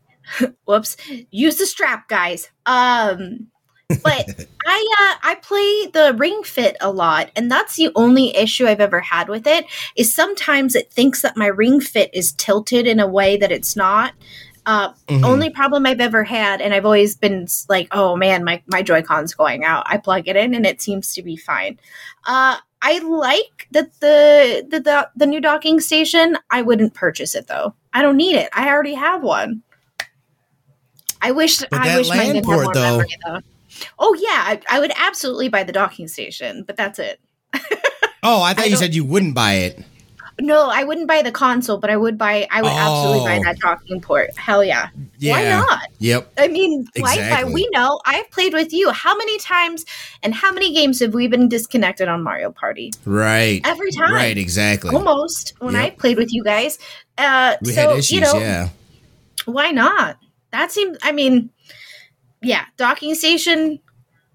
whoops! 0.64 0.96
Use 1.30 1.56
the 1.56 1.66
strap, 1.66 2.08
guys. 2.08 2.50
Um, 2.66 3.48
but 4.02 4.46
I 4.66 4.94
uh, 5.00 5.28
I 5.28 5.34
play 5.42 5.86
the 5.92 6.14
Ring 6.16 6.42
Fit 6.44 6.76
a 6.80 6.90
lot, 6.90 7.30
and 7.36 7.50
that's 7.50 7.76
the 7.76 7.90
only 7.94 8.34
issue 8.36 8.66
I've 8.66 8.80
ever 8.80 9.00
had 9.00 9.28
with 9.28 9.46
it. 9.46 9.64
Is 9.96 10.14
sometimes 10.14 10.74
it 10.74 10.92
thinks 10.92 11.22
that 11.22 11.36
my 11.36 11.46
Ring 11.46 11.80
Fit 11.80 12.10
is 12.14 12.32
tilted 12.32 12.86
in 12.86 13.00
a 13.00 13.06
way 13.06 13.36
that 13.36 13.52
it's 13.52 13.76
not. 13.76 14.12
Uh, 14.64 14.92
mhm. 15.08 15.24
only 15.24 15.50
problem 15.50 15.86
I've 15.86 16.00
ever 16.00 16.22
had, 16.22 16.60
and 16.60 16.72
I've 16.72 16.84
always 16.84 17.16
been 17.16 17.48
like, 17.68 17.88
oh 17.90 18.14
man, 18.14 18.44
my, 18.44 18.62
my 18.68 18.80
Joy-Con's 18.80 19.34
going 19.34 19.64
out. 19.64 19.82
I 19.88 19.96
plug 19.98 20.28
it 20.28 20.36
in 20.36 20.54
and 20.54 20.64
it 20.64 20.80
seems 20.80 21.12
to 21.14 21.22
be 21.22 21.34
fine. 21.36 21.80
Uh, 22.28 22.58
I 22.80 22.98
like 23.00 23.66
that 23.72 23.92
the, 23.98 24.64
the 24.70 24.78
the 24.78 25.10
the 25.16 25.26
new 25.26 25.40
docking 25.40 25.80
station. 25.80 26.38
I 26.48 26.62
wouldn't 26.62 26.94
purchase 26.94 27.34
it 27.34 27.48
though. 27.48 27.74
I 27.92 28.02
don't 28.02 28.16
need 28.16 28.36
it. 28.36 28.50
I 28.52 28.68
already 28.68 28.94
have 28.94 29.24
one. 29.24 29.62
I 31.20 31.32
wish 31.32 31.58
But 31.58 31.72
I 31.74 31.96
wish 31.98 32.08
mine 32.08 32.42
port, 32.42 32.64
more 32.64 32.74
though- 32.74 32.80
memory 32.98 33.16
though. 33.26 33.40
Oh 33.98 34.14
yeah, 34.14 34.28
I, 34.46 34.60
I 34.70 34.80
would 34.80 34.92
absolutely 34.96 35.48
buy 35.48 35.64
the 35.64 35.72
docking 35.72 36.08
station, 36.08 36.62
but 36.64 36.76
that's 36.76 36.98
it. 36.98 37.20
oh, 38.22 38.42
I 38.42 38.54
thought 38.54 38.64
I 38.66 38.68
you 38.68 38.76
said 38.76 38.94
you 38.94 39.04
wouldn't 39.04 39.34
buy 39.34 39.54
it. 39.54 39.78
No, 40.40 40.70
I 40.70 40.82
wouldn't 40.82 41.06
buy 41.08 41.20
the 41.20 41.30
console, 41.30 41.76
but 41.76 41.90
I 41.90 41.96
would 41.96 42.16
buy. 42.16 42.48
I 42.50 42.62
would 42.62 42.72
absolutely 42.72 43.20
buy 43.28 43.36
Oh. 43.38 43.42
that 43.44 43.58
docking 43.58 44.00
port. 44.00 44.36
Hell 44.36 44.64
yeah! 44.64 44.88
Yeah. 45.18 45.32
Why 45.32 45.48
not? 45.60 45.80
Yep. 45.98 46.32
I 46.38 46.48
mean, 46.48 46.86
Wi-Fi. 46.96 47.44
We 47.44 47.68
know. 47.72 48.00
I've 48.06 48.28
played 48.30 48.54
with 48.54 48.72
you. 48.72 48.90
How 48.90 49.14
many 49.16 49.38
times 49.38 49.84
and 50.22 50.34
how 50.34 50.50
many 50.50 50.72
games 50.72 51.00
have 51.00 51.12
we 51.12 51.28
been 51.28 51.48
disconnected 51.48 52.08
on 52.08 52.22
Mario 52.22 52.50
Party? 52.50 52.92
Right. 53.04 53.60
Every 53.64 53.92
time. 53.92 54.14
Right. 54.14 54.36
Exactly. 54.38 54.94
Almost 54.94 55.52
when 55.60 55.76
I 55.76 55.90
played 55.90 56.16
with 56.16 56.32
you 56.32 56.42
guys. 56.42 56.78
Uh, 57.18 57.56
We 57.60 57.72
so 57.72 57.90
had 57.90 57.98
issues. 57.98 58.12
you 58.12 58.20
know, 58.22 58.38
yeah. 58.38 58.70
why 59.44 59.70
not? 59.70 60.16
That 60.50 60.72
seems. 60.72 60.96
I 61.02 61.12
mean, 61.12 61.50
yeah, 62.42 62.64
docking 62.76 63.14
station, 63.14 63.78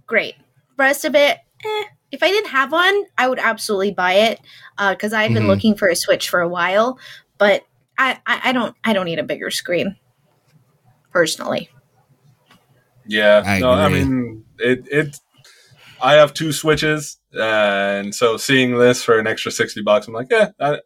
great. 0.05 0.35
Rest 0.77 1.05
of 1.05 1.15
it, 1.15 1.37
eh. 1.65 1.83
If 2.11 2.23
I 2.23 2.29
didn't 2.29 2.51
have 2.51 2.71
one, 2.71 3.03
I 3.17 3.27
would 3.27 3.39
absolutely 3.39 3.91
buy 3.91 4.13
it 4.13 4.39
because 4.77 5.11
I've 5.11 5.33
been 5.33 5.43
Mhm. 5.43 5.47
looking 5.47 5.75
for 5.75 5.89
a 5.89 5.95
Switch 5.95 6.29
for 6.29 6.39
a 6.39 6.47
while. 6.47 6.97
But 7.37 7.63
I, 7.97 8.19
I, 8.25 8.41
I 8.45 8.51
don't, 8.53 8.75
I 8.83 8.93
don't 8.93 9.05
need 9.05 9.19
a 9.19 9.23
bigger 9.23 9.51
screen, 9.51 9.97
personally. 11.11 11.69
Yeah, 13.07 13.43
I 13.45 13.59
no, 13.59 13.71
I 13.71 13.87
mean 13.89 14.43
it. 14.59 14.87
It. 14.91 15.17
I 16.01 16.13
have 16.15 16.33
two 16.33 16.51
switches, 16.51 17.17
and 17.33 18.13
so 18.13 18.37
seeing 18.37 18.77
this 18.77 19.03
for 19.03 19.17
an 19.17 19.27
extra 19.27 19.51
sixty 19.51 19.81
bucks, 19.81 20.07
I'm 20.07 20.13
like, 20.13 20.27
yeah, 20.29 20.49
I, 20.59 20.79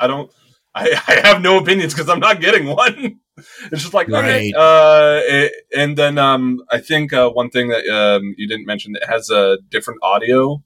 I 0.00 0.06
don't. 0.06 0.30
I, 0.74 0.98
I 1.08 1.26
have 1.28 1.42
no 1.42 1.58
opinions 1.58 1.92
because 1.94 2.08
I'm 2.08 2.20
not 2.20 2.40
getting 2.40 2.66
one. 2.66 3.20
It's 3.36 3.82
just 3.82 3.94
like 3.94 4.08
okay, 4.08 4.52
Right. 4.52 4.54
uh, 4.54 5.20
it, 5.24 5.52
and 5.76 5.96
then 5.96 6.18
um, 6.18 6.60
I 6.70 6.78
think 6.78 7.12
uh, 7.12 7.30
one 7.30 7.50
thing 7.50 7.68
that 7.68 7.86
um, 7.88 8.34
you 8.36 8.46
didn't 8.48 8.66
mention 8.66 8.94
it 8.96 9.06
has 9.08 9.30
a 9.30 9.58
different 9.70 10.00
audio 10.02 10.62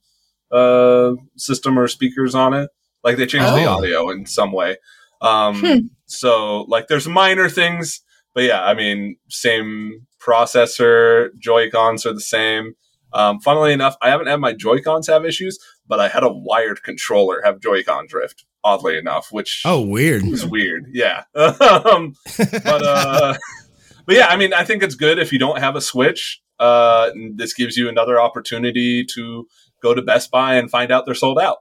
uh 0.49 1.13
system 1.35 1.77
or 1.77 1.87
speakers 1.89 2.33
on 2.33 2.53
it. 2.53 2.69
Like 3.03 3.17
they 3.17 3.25
changed 3.25 3.47
the 3.53 3.65
Oh. 3.65 3.77
audio 3.77 4.09
in 4.09 4.25
some 4.25 4.51
way. 4.53 4.77
Um, 5.21 5.59
Hmm. 5.59 5.77
so 6.05 6.61
like 6.69 6.87
there's 6.87 7.07
minor 7.07 7.49
things, 7.49 8.01
but 8.33 8.43
yeah, 8.43 8.63
I 8.63 8.73
mean, 8.73 9.17
same 9.29 10.07
processor, 10.25 11.29
Joy 11.37 11.69
Cons 11.69 12.05
are 12.05 12.13
the 12.13 12.21
same. 12.21 12.73
Um, 13.13 13.39
funnily 13.39 13.73
enough, 13.73 13.95
I 14.01 14.09
haven't 14.09 14.27
had 14.27 14.39
my 14.39 14.53
Joy 14.53 14.79
Cons 14.81 15.07
have 15.07 15.25
issues, 15.25 15.57
but 15.87 15.99
I 15.99 16.07
had 16.07 16.23
a 16.23 16.31
wired 16.31 16.83
controller 16.83 17.41
have 17.43 17.59
Joy 17.59 17.83
Con 17.83 18.05
drift. 18.07 18.45
Oddly 18.67 18.97
enough, 18.97 19.31
which 19.31 19.61
Oh, 19.65 19.79
weird. 19.81 20.23
was 20.27 20.45
weird. 20.45 20.87
Yeah, 20.93 21.23
um, 21.35 22.15
but 22.37 22.83
uh, 22.83 23.37
but 24.05 24.15
yeah, 24.15 24.27
I 24.27 24.35
mean, 24.35 24.53
I 24.53 24.65
think 24.65 24.83
it's 24.83 24.95
good 24.95 25.19
if 25.19 25.31
you 25.31 25.39
don't 25.39 25.59
have 25.59 25.75
a 25.77 25.81
Switch. 25.81 26.41
Uh, 26.59 27.11
this 27.35 27.53
gives 27.53 27.77
you 27.77 27.87
another 27.87 28.19
opportunity 28.19 29.05
to 29.15 29.47
go 29.81 29.93
to 29.93 30.01
Best 30.01 30.31
Buy 30.31 30.55
and 30.55 30.69
find 30.69 30.91
out 30.91 31.05
they're 31.05 31.15
sold 31.15 31.39
out. 31.39 31.57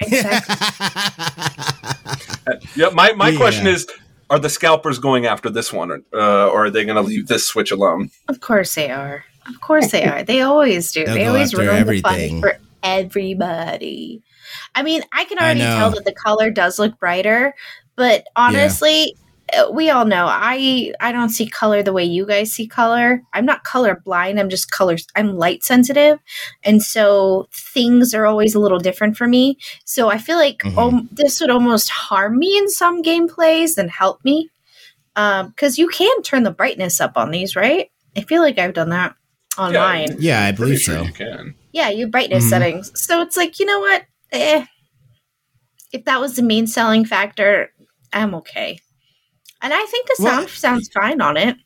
Exactly. 0.00 0.54
Yeah, 2.76 2.90
my 2.90 3.12
my 3.12 3.30
Yeah. 3.30 3.38
question 3.38 3.66
is: 3.66 3.86
Are 4.30 4.38
the 4.38 4.48
scalpers 4.48 4.98
going 5.00 5.26
after 5.26 5.50
this 5.50 5.72
one, 5.72 5.90
or, 5.90 6.00
uh, 6.14 6.48
or 6.48 6.66
are 6.66 6.70
they 6.70 6.84
going 6.84 6.94
to 6.96 7.02
leave 7.02 7.26
this 7.26 7.44
Switch 7.46 7.70
alone? 7.72 8.10
Of 8.28 8.40
course 8.40 8.74
they 8.74 8.90
are. 8.90 9.24
Of 9.48 9.60
course 9.60 9.90
they 9.90 10.04
are. 10.04 10.22
They 10.22 10.42
always 10.42 10.92
do. 10.92 11.04
They'll 11.04 11.14
they 11.14 11.26
always 11.26 11.54
ruin 11.54 11.74
everything. 11.76 12.40
the 12.40 12.52
fun 12.52 12.58
for 12.58 12.65
everybody. 12.86 14.22
I 14.74 14.82
mean, 14.82 15.02
I 15.12 15.24
can 15.24 15.38
I 15.38 15.44
already 15.44 15.60
tell 15.60 15.90
that 15.90 16.04
the 16.04 16.14
color 16.14 16.50
does 16.50 16.78
look 16.78 16.98
brighter, 16.98 17.54
but 17.96 18.26
honestly, 18.36 19.14
uh, 19.56 19.70
we 19.72 19.90
all 19.90 20.04
know 20.04 20.26
I 20.28 20.92
I 21.00 21.12
don't 21.12 21.28
see 21.30 21.46
color 21.48 21.82
the 21.82 21.92
way 21.92 22.04
you 22.04 22.26
guys 22.26 22.52
see 22.52 22.66
color. 22.66 23.22
I'm 23.32 23.44
not 23.46 23.64
color 23.64 24.00
blind. 24.04 24.40
I'm 24.40 24.48
just 24.48 24.70
color. 24.70 24.96
I'm 25.14 25.36
light 25.36 25.62
sensitive, 25.64 26.18
and 26.64 26.82
so 26.82 27.48
things 27.52 28.12
are 28.14 28.26
always 28.26 28.54
a 28.54 28.60
little 28.60 28.78
different 28.80 29.16
for 29.16 29.26
me. 29.28 29.58
So 29.84 30.08
I 30.08 30.18
feel 30.18 30.36
like 30.36 30.58
Mhm. 30.64 30.78
um, 30.78 31.08
this 31.12 31.40
would 31.40 31.50
almost 31.50 31.88
harm 31.90 32.38
me 32.38 32.56
in 32.58 32.68
some 32.68 33.02
gameplays 33.02 33.74
than 33.76 33.88
help 33.88 34.24
me, 34.24 34.50
Um 35.16 35.48
because 35.50 35.78
you 35.78 35.88
can 35.88 36.22
turn 36.22 36.42
the 36.42 36.50
brightness 36.50 37.00
up 37.00 37.16
on 37.16 37.30
these, 37.30 37.54
right? 37.56 37.90
I 38.16 38.22
feel 38.22 38.42
like 38.42 38.58
I've 38.58 38.74
done 38.74 38.90
that 38.90 39.14
online. 39.58 40.08
Yeah. 40.18 40.42
Yeah, 40.42 40.46
I 40.48 40.52
Pretty 40.52 40.72
believe 40.72 40.80
sure 40.80 40.94
so. 40.96 41.02
you 41.04 41.12
can. 41.12 41.54
Yeah, 41.76 41.90
you 41.90 42.06
brightness 42.06 42.46
Mhm. 42.46 42.48
settings. 42.48 42.90
So 42.94 43.20
it's 43.20 43.36
like 43.36 43.60
you 43.60 43.66
know 43.66 43.80
what? 43.80 44.06
Eh. 44.32 44.64
If 45.92 46.06
that 46.06 46.20
was 46.22 46.34
the 46.34 46.42
main 46.42 46.66
selling 46.66 47.04
factor, 47.04 47.70
I'm 48.14 48.34
okay. 48.36 48.78
And 49.60 49.74
I 49.74 49.84
think 49.84 50.06
the 50.08 50.16
Well- 50.20 50.32
sound 50.38 50.48
sounds 50.50 50.88
fine 50.88 51.20
on 51.20 51.36
it. 51.36 51.56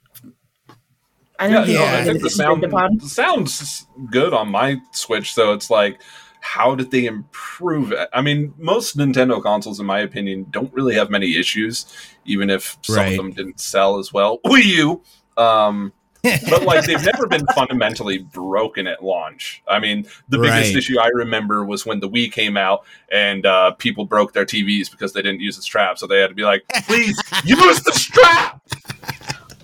I 1.39 1.47
Yeah, 1.47 1.55
don't 1.55 1.67
no, 1.69 1.73
Yeah. 1.73 1.99
I 2.01 2.05
think 2.05 2.23
the 2.23 2.29
sound 2.31 2.65
upon. 2.65 2.99
sounds 3.01 3.87
good 4.11 4.35
on 4.35 4.51
my 4.51 4.79
Switch. 4.93 5.33
So 5.33 5.53
it's 5.53 5.71
like, 5.71 6.01
how 6.41 6.75
did 6.75 6.91
they 6.91 7.07
improve 7.07 7.93
it? 7.93 8.09
I 8.13 8.21
mean, 8.21 8.53
most 8.59 8.97
Nintendo 8.99 9.41
consoles, 9.41 9.79
in 9.79 9.87
my 9.87 10.01
opinion, 10.01 10.47
don't 10.51 10.73
really 10.75 10.97
have 10.97 11.09
many 11.09 11.37
issues, 11.37 11.87
even 12.25 12.51
if 12.51 12.77
some 12.83 12.97
Right. 12.97 13.11
of 13.13 13.17
them 13.17 13.31
didn't 13.31 13.61
sell 13.61 13.99
as 13.99 14.13
well. 14.13 14.41
Wii 14.47 14.65
U, 14.65 15.03
um, 15.37 15.93
but 16.23 16.63
like 16.63 16.85
they've 16.85 17.05
never 17.05 17.27
been 17.27 17.47
fundamentally 17.55 18.19
broken 18.19 18.87
at 18.87 19.03
launch. 19.05 19.63
I 19.69 19.79
mean, 19.79 20.07
the 20.29 20.39
biggest 20.39 20.71
Right. 20.71 20.77
issue 20.77 21.01
I 21.01 21.09
remember 21.15 21.65
was 21.65 21.87
when 21.87 22.01
the 22.01 22.09
Wii 22.09 22.31
came 22.33 22.57
out 22.57 22.85
and 23.11 23.47
uh, 23.47 23.73
people 23.73 24.05
broke 24.05 24.33
their 24.33 24.45
TVs 24.45 24.91
because 24.91 25.13
they 25.13 25.23
didn't 25.23 25.41
use 25.41 25.57
the 25.57 25.63
strap, 25.63 25.99
so 25.99 26.07
they 26.07 26.19
had 26.21 26.29
to 26.29 26.35
be 26.35 26.43
like, 26.45 26.65
"Please 26.87 27.21
use 27.45 27.83
the 27.83 27.93
strap." 27.93 28.61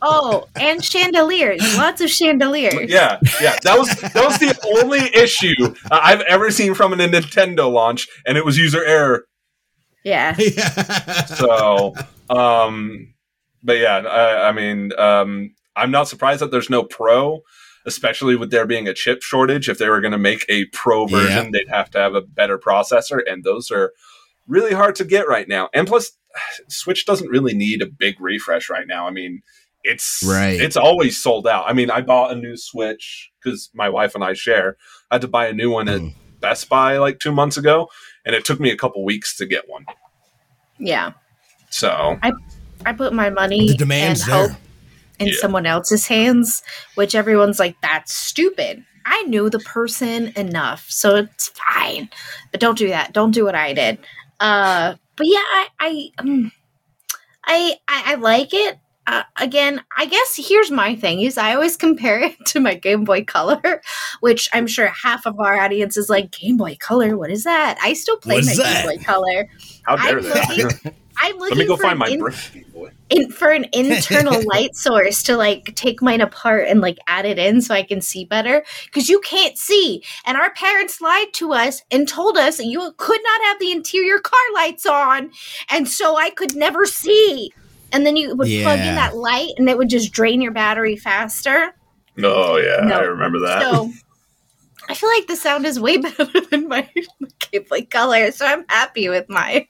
Oh, 0.03 0.47
and 0.55 0.85
chandeliers. 0.85 1.61
Lots 1.79 2.01
of 2.03 2.11
chandeliers. 2.11 2.91
Yeah, 2.91 3.19
yeah. 3.41 3.57
That 3.63 3.79
was 3.79 3.89
that 3.97 4.15
was 4.15 4.39
the 4.39 4.57
only 4.83 5.01
issue 5.15 5.75
I've 5.91 6.21
ever 6.23 6.51
seen 6.51 6.75
from 6.75 6.93
a 6.93 6.97
Nintendo 6.97 7.71
launch, 7.73 8.07
and 8.27 8.37
it 8.39 8.45
was 8.45 8.59
user 8.59 8.85
error. 8.85 9.27
Yeah. 10.05 10.37
So, 11.27 11.95
um, 12.31 13.15
but 13.63 13.79
yeah, 13.79 13.97
I, 13.99 14.49
I 14.49 14.53
mean, 14.53 14.93
um, 14.99 15.55
I'm 15.77 15.91
not 15.91 16.09
surprised 16.09 16.41
that 16.41 16.51
there's 16.51 16.71
no 16.71 16.83
Pro, 16.83 17.43
especially 17.85 18.37
with 18.37 18.51
there 18.51 18.67
being 18.67 18.89
a 18.89 18.95
chip 18.95 19.23
shortage. 19.23 19.69
If 19.69 19.79
they 19.79 19.89
were 19.89 20.01
going 20.01 20.13
to 20.13 20.19
make 20.19 20.45
a 20.49 20.65
Pro 20.67 21.07
Yeah. 21.07 21.17
version, 21.17 21.53
they'd 21.53 21.69
have 21.69 21.91
to 21.93 21.99
have 21.99 22.15
a 22.15 22.23
better 22.23 22.59
processor, 22.59 23.21
and 23.27 23.45
those 23.45 23.71
are 23.71 23.93
really 24.47 24.73
hard 24.75 24.95
to 24.97 25.05
get 25.05 25.29
right 25.29 25.49
now. 25.49 25.69
And 25.75 25.87
plus, 25.87 26.13
Switch 26.69 27.05
doesn't 27.07 27.29
really 27.29 27.55
need 27.55 27.83
a 27.83 27.87
big 27.87 28.21
refresh 28.21 28.69
right 28.71 28.87
now. 28.87 29.07
I 29.07 29.11
mean, 29.11 29.43
it's 29.85 30.23
Right. 30.27 30.61
It's 30.61 30.77
always 30.77 31.17
sold 31.21 31.47
out. 31.47 31.65
I 31.69 31.73
mean, 31.73 31.91
I 31.91 32.01
bought 32.01 32.33
a 32.33 32.35
new 32.35 32.57
Switch 32.57 33.31
because 33.43 33.71
my 33.75 33.89
wife 33.89 34.15
and 34.17 34.25
I 34.25 34.33
share. 34.33 34.77
I 35.11 35.15
had 35.17 35.23
to 35.23 35.29
buy 35.29 35.47
a 35.47 35.53
new 35.53 35.71
one 35.71 35.89
at 35.89 36.01
Mm. 36.01 36.15
Best 36.41 36.69
Buy 36.69 36.99
like 36.99 37.19
two 37.21 37.33
months 37.33 37.57
ago, 37.57 37.89
and 38.25 38.35
it 38.35 38.45
took 38.45 38.61
me 38.61 38.71
a 38.71 38.77
couple 38.77 39.05
weeks 39.05 39.37
to 39.37 39.47
get 39.47 39.69
one. 39.69 39.85
Yeah. 40.79 41.13
So 41.71 42.19
I 42.23 42.33
I 42.85 42.93
put 42.93 43.13
my 43.13 43.31
money 43.31 43.67
The 43.67 43.71
and 43.71 43.79
demand's 43.79 44.23
hope 44.23 44.49
there. 44.51 44.59
In 45.19 45.29
Yeah. 45.29 45.35
someone 45.39 45.67
else's 45.67 46.07
hands, 46.07 46.63
which 46.95 47.15
everyone's 47.15 47.59
like, 47.59 47.77
that's 47.83 48.13
stupid. 48.15 48.85
I 49.05 49.23
knew 49.25 49.49
the 49.51 49.61
person 49.61 50.33
enough, 50.37 50.87
so 50.89 51.15
it's 51.17 51.49
fine. 51.51 52.11
But 52.51 52.61
don't 52.61 52.77
do 52.79 52.89
that. 52.89 53.13
Don't 53.13 53.31
do 53.31 53.45
what 53.45 53.55
I 53.55 53.73
did. 53.73 53.99
Uh, 54.41 54.95
but 55.17 55.27
yeah, 55.27 55.39
I, 55.43 55.67
I, 55.81 56.11
um, 56.19 56.53
I, 57.45 57.77
I, 57.89 58.03
I 58.13 58.15
like 58.17 58.53
it. 58.53 58.79
Uh, 59.09 59.23
again, 59.37 59.81
I 59.97 60.07
guess 60.07 60.35
here's 60.37 60.73
my 60.73 60.97
thing: 60.97 61.21
is 61.21 61.39
I 61.39 61.55
always 61.55 61.77
compare 61.87 62.19
it 62.19 62.35
to 62.47 62.59
my 62.59 62.75
Game 62.75 63.05
Boy 63.05 63.23
Color, 63.25 63.81
which 64.19 64.49
I'm 64.53 64.67
sure 64.67 64.89
half 64.89 65.25
of 65.27 65.39
our 65.39 65.57
audience 65.61 65.97
is 65.97 66.11
like, 66.11 66.33
Game 66.33 66.57
Boy 66.57 66.77
Color, 66.81 67.17
what 67.17 67.31
is 67.31 67.45
that? 67.45 67.79
I 67.81 67.93
still 67.93 68.17
play 68.17 68.37
What 68.37 68.47
my 68.47 68.53
is 68.53 68.59
Game? 68.59 68.87
Boy 68.87 69.05
Color. 69.05 69.49
how 69.85 69.95
dare 69.97 70.19
I'm 70.19 70.23
they? 70.25 70.65
looking- 70.65 70.95
I'm 71.19 71.39
looking 71.39 71.57
Let 71.57 71.59
me 71.59 71.67
go 71.67 71.77
for 71.77 71.83
find 71.85 71.99
my 72.01 72.09
in- 72.09 72.19
Game 72.21 72.65
Boy. 72.75 72.91
In, 73.11 73.31
for 73.31 73.51
an 73.51 73.67
internal 73.73 74.43
light 74.47 74.75
source 74.75 75.23
to 75.25 75.37
like 75.37 75.75
take 75.75 76.03
mine 76.03 76.21
apart 76.21 76.67
and 76.69 76.81
like 76.81 76.99
add 77.07 77.25
it 77.25 77.39
in 77.39 77.61
so 77.61 77.75
I 77.75 77.83
can 77.83 78.01
see 78.01 78.25
better 78.25 78.65
because 78.87 79.09
you 79.09 79.21
can't 79.21 79.57
see. 79.57 80.03
And 80.25 80.37
our 80.37 80.53
parents 80.55 81.01
lied 81.01 81.33
to 81.35 81.53
us 81.53 81.83
and 81.91 82.09
told 82.09 82.37
us 82.37 82.61
you 82.61 82.93
could 82.97 83.21
not 83.23 83.41
have 83.43 83.59
the 83.61 83.73
interior 83.73 84.19
car 84.19 84.39
lights 84.55 84.87
on, 84.87 85.31
and 85.71 85.89
so 85.89 86.17
I 86.17 86.31
could 86.31 86.57
never 86.57 86.87
see. 86.87 87.53
And 87.93 88.05
then 88.05 88.17
you 88.17 88.35
would 88.35 88.49
plug 88.63 88.81
in 88.81 88.95
that 88.97 89.17
light, 89.17 89.53
and 89.59 89.69
it 89.71 89.79
would 89.79 89.89
just 89.89 90.13
drain 90.13 90.41
your 90.41 90.53
battery 90.53 90.97
faster. 90.97 91.75
Oh 92.23 92.57
yeah, 92.57 92.85
No. 92.85 92.99
I 92.99 93.03
remember 93.05 93.39
that. 93.41 93.63
So 93.63 93.93
I 94.89 94.95
feel 94.95 95.11
like 95.11 95.27
the 95.27 95.37
sound 95.37 95.67
is 95.67 95.79
way 95.79 95.97
better 95.99 96.41
than 96.51 96.69
my 96.69 96.89
Game 97.51 97.65
Boy 97.69 97.87
Color, 97.89 98.33
so 98.33 98.47
I'm 98.47 98.65
happy 98.69 99.09
with 99.09 99.29
my. 99.29 99.67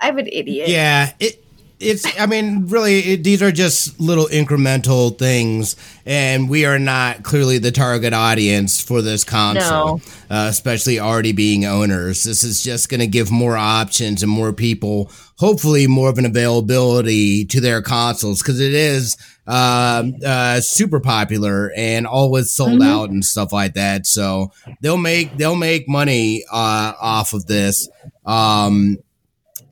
I'm 0.00 0.18
an 0.18 0.28
idiot. 0.30 0.68
Yeah, 0.68 1.12
it 1.18 1.42
it's. 1.80 2.06
I 2.18 2.26
mean, 2.26 2.66
really, 2.68 2.98
it, 3.00 3.24
these 3.24 3.42
are 3.42 3.52
just 3.52 3.98
little 4.00 4.26
incremental 4.26 5.16
things, 5.18 5.76
and 6.06 6.48
we 6.48 6.64
are 6.64 6.78
not 6.78 7.22
clearly 7.22 7.58
the 7.58 7.70
target 7.72 8.12
audience 8.12 8.80
for 8.80 9.02
this 9.02 9.24
console, 9.24 10.00
uh, 10.30 10.46
especially 10.50 10.98
already 11.00 11.32
being 11.32 11.64
owners. 11.64 12.24
This 12.24 12.42
is 12.44 12.62
just 12.62 12.88
going 12.88 13.00
to 13.00 13.06
give 13.06 13.30
more 13.30 13.56
options 13.56 14.22
and 14.22 14.30
more 14.30 14.52
people, 14.52 15.10
hopefully, 15.36 15.86
more 15.86 16.08
of 16.08 16.18
an 16.18 16.26
availability 16.26 17.44
to 17.46 17.60
their 17.60 17.82
consoles 17.82 18.42
because 18.42 18.60
it 18.60 18.72
is 18.74 19.16
um, 19.46 20.14
uh, 20.24 20.60
super 20.60 21.00
popular 21.00 21.72
and 21.76 22.06
always 22.06 22.52
sold 22.52 22.80
Mhm. 22.80 22.86
out 22.86 23.10
and 23.10 23.24
stuff 23.24 23.52
like 23.52 23.74
that. 23.74 24.06
So 24.06 24.52
they'll 24.82 24.96
make 24.98 25.36
they'll 25.38 25.56
make 25.56 25.88
money 25.88 26.44
uh, 26.52 26.92
off 27.00 27.32
of 27.32 27.46
this. 27.46 27.88
Um, 28.26 28.98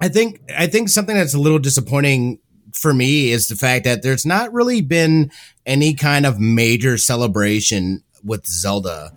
I 0.01 0.09
think 0.09 0.41
I 0.57 0.67
think 0.67 0.89
something 0.89 1.17
that's 1.17 1.35
a 1.35 1.39
little 1.39 1.59
disappointing 1.59 2.39
for 2.73 2.93
me 2.93 3.31
is 3.31 3.49
the 3.49 3.57
fact 3.57 3.85
that 3.85 4.03
there's 4.03 4.27
not 4.27 4.53
really 4.53 4.81
been 4.83 5.31
any 5.65 5.95
kind 5.95 6.27
of 6.27 6.39
major 6.39 6.99
celebration 6.99 8.03
with 8.23 8.47
Zelda. 8.47 9.13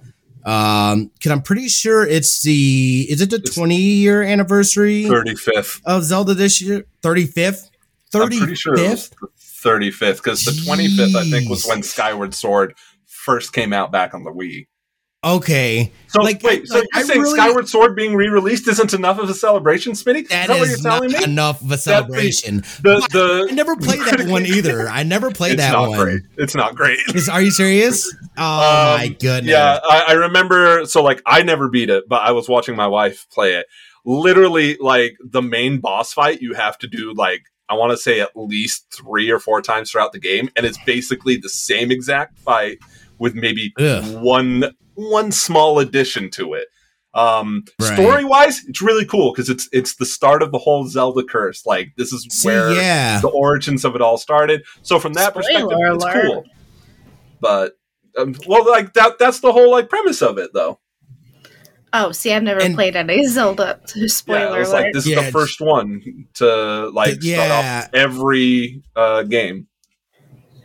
Um, 0.46 1.12
cause 1.22 1.32
I'm 1.32 1.42
pretty 1.42 1.68
sure 1.68 2.08
it's 2.08 2.42
the 2.44 3.06
is 3.10 3.22
it 3.22 3.30
the 3.30 3.40
20 3.40 3.76
year 3.76 4.24
anniversary 4.24 5.06
Thirty 5.06 5.36
fifth. 5.36 5.82
of 5.86 6.04
Zelda 6.06 6.34
this 6.34 6.62
year? 6.62 6.86
35th? 7.04 7.70
I'm 8.14 8.22
35th? 8.22 8.38
pretty 8.38 8.56
sure 8.56 8.74
it 8.76 8.90
was 8.90 9.10
the 9.10 9.28
thirty 9.38 9.92
fifth 9.92 10.24
because 10.24 10.46
the 10.46 10.60
twenty 10.66 10.88
fifth 10.88 11.16
I 11.16 11.30
think 11.30 11.50
was 11.50 11.66
when 11.68 11.84
Skyward 11.84 12.34
Sword 12.34 12.74
first 13.06 13.54
came 13.54 13.74
out 13.74 13.92
back 13.92 14.14
on 14.14 14.24
the 14.24 14.32
Wii. 14.32 14.68
Okay. 15.22 15.92
So 16.08 16.22
Like, 16.22 16.42
wait, 16.44 16.66
so 16.66 16.76
like, 16.76 16.88
you're 16.94 17.04
I 17.04 17.06
saying 17.06 17.22
really- 17.22 17.38
Skyward 17.38 17.68
Sword 17.68 17.94
being 17.96 18.16
re-released 18.16 18.68
isn't 18.70 18.94
enough 18.94 19.20
of 19.20 19.30
a 19.30 19.34
celebration, 19.34 19.92
Smitty? 19.92 20.30
That 20.30 20.44
is 20.44 20.48
that 20.48 20.50
what 20.50 20.62
is 20.62 20.70
you're 20.70 20.80
not 20.92 20.94
telling 21.02 21.12
me? 21.12 21.24
enough 21.26 21.62
of 21.62 21.72
a 21.72 21.78
celebration. 21.78 22.58
The 22.82 23.06
the 23.12 23.48
I 23.52 23.54
never 23.54 23.76
played 23.78 24.00
that 24.00 24.28
one 24.30 24.46
either. 24.46 24.88
I 24.88 25.04
never 25.04 25.30
played 25.30 25.54
it's 25.54 25.62
that 25.62 25.74
not 25.74 25.90
one. 25.90 26.00
great. 26.00 26.22
It's 26.38 26.56
not 26.56 26.76
great. 26.76 27.00
Is, 27.14 27.28
are 27.28 27.42
you 27.42 27.52
serious? 27.52 28.10
Oh 28.42 28.44
Um, 28.94 28.98
my 29.00 29.08
goodness. 29.20 29.52
Yeah, 29.52 29.80
I, 29.84 30.06
I 30.10 30.12
remember. 30.14 30.86
So, 30.86 31.04
like, 31.04 31.22
I 31.26 31.42
never 31.44 31.68
beat 31.68 31.90
it, 31.90 32.06
but 32.08 32.22
I 32.22 32.32
was 32.32 32.48
watching 32.48 32.74
my 32.78 32.88
wife 32.88 33.28
play 33.34 33.56
it. 33.56 33.66
Literally, 34.06 34.78
like 34.80 35.18
the 35.22 35.42
main 35.42 35.82
boss 35.82 36.14
fight, 36.14 36.42
you 36.42 36.54
have 36.54 36.78
to 36.78 36.88
do 36.88 37.14
like 37.14 37.42
I 37.68 37.74
want 37.74 37.92
to 37.92 37.98
say 37.98 38.22
at 38.22 38.30
least 38.36 38.86
three 38.96 39.30
or 39.30 39.40
four 39.40 39.62
times 39.62 39.92
throughout 39.92 40.14
the 40.14 40.20
game, 40.20 40.50
and 40.56 40.66
it's 40.66 40.78
basically 40.86 41.36
the 41.36 41.50
same 41.50 41.92
exact 41.92 42.40
fight 42.40 42.78
with 43.18 43.36
maybe 43.36 43.74
Ugh. 43.78 44.24
one 44.24 44.64
one 45.00 45.32
small 45.32 45.80
addition 45.80 46.30
to 46.32 46.54
it. 46.54 46.68
Um, 47.16 47.64
Right. 47.82 47.94
story 47.94 48.24
wise, 48.24 48.64
it's 48.68 48.82
really 48.84 49.06
cool 49.06 49.32
because 49.34 49.50
it's 49.50 49.68
it's 49.72 49.96
the 49.96 50.06
start 50.06 50.44
of 50.44 50.52
the 50.52 50.60
whole 50.60 50.88
Zelda 50.88 51.24
curse. 51.24 51.66
Like, 51.66 51.90
this 51.98 52.14
is 52.14 52.28
See, 52.30 52.48
where 52.48 52.72
yeah. 52.74 53.20
the 53.20 53.30
origins 53.30 53.84
of 53.84 53.96
it 53.96 54.02
all 54.02 54.18
started. 54.18 54.62
So 54.84 55.00
from 55.00 55.14
that 55.14 55.32
Spoiler 55.34 55.70
perspective, 55.70 55.96
it's 55.96 56.28
cool. 56.28 56.44
But 57.42 57.74
um, 58.18 58.36
well, 58.48 58.70
like 58.70 58.94
that 58.94 59.18
that's 59.18 59.40
the 59.40 59.52
whole 59.52 59.72
like 59.72 59.90
premise 59.90 60.22
of 60.22 60.38
it, 60.38 60.52
though. 60.54 60.80
Oh, 61.92 62.12
see, 62.12 62.32
I've 62.32 62.44
never 62.44 62.62
And- 62.62 62.76
played 62.76 62.96
any 62.96 63.26
Zelda. 63.28 63.80
Spoiler 63.88 64.40
yeah, 64.40 64.56
it 64.56 64.60
was 64.60 64.70
alert. 64.70 64.84
like 64.84 64.94
this 64.94 65.06
is 65.08 65.12
Yeah, 65.12 65.24
the 65.24 65.32
first 65.32 65.60
one 65.62 66.28
to 66.36 66.90
like 66.90 67.20
Th- 67.20 67.34
start 67.36 67.50
off 67.52 67.90
every 67.96 68.84
uh, 68.96 69.24
game. 69.24 69.68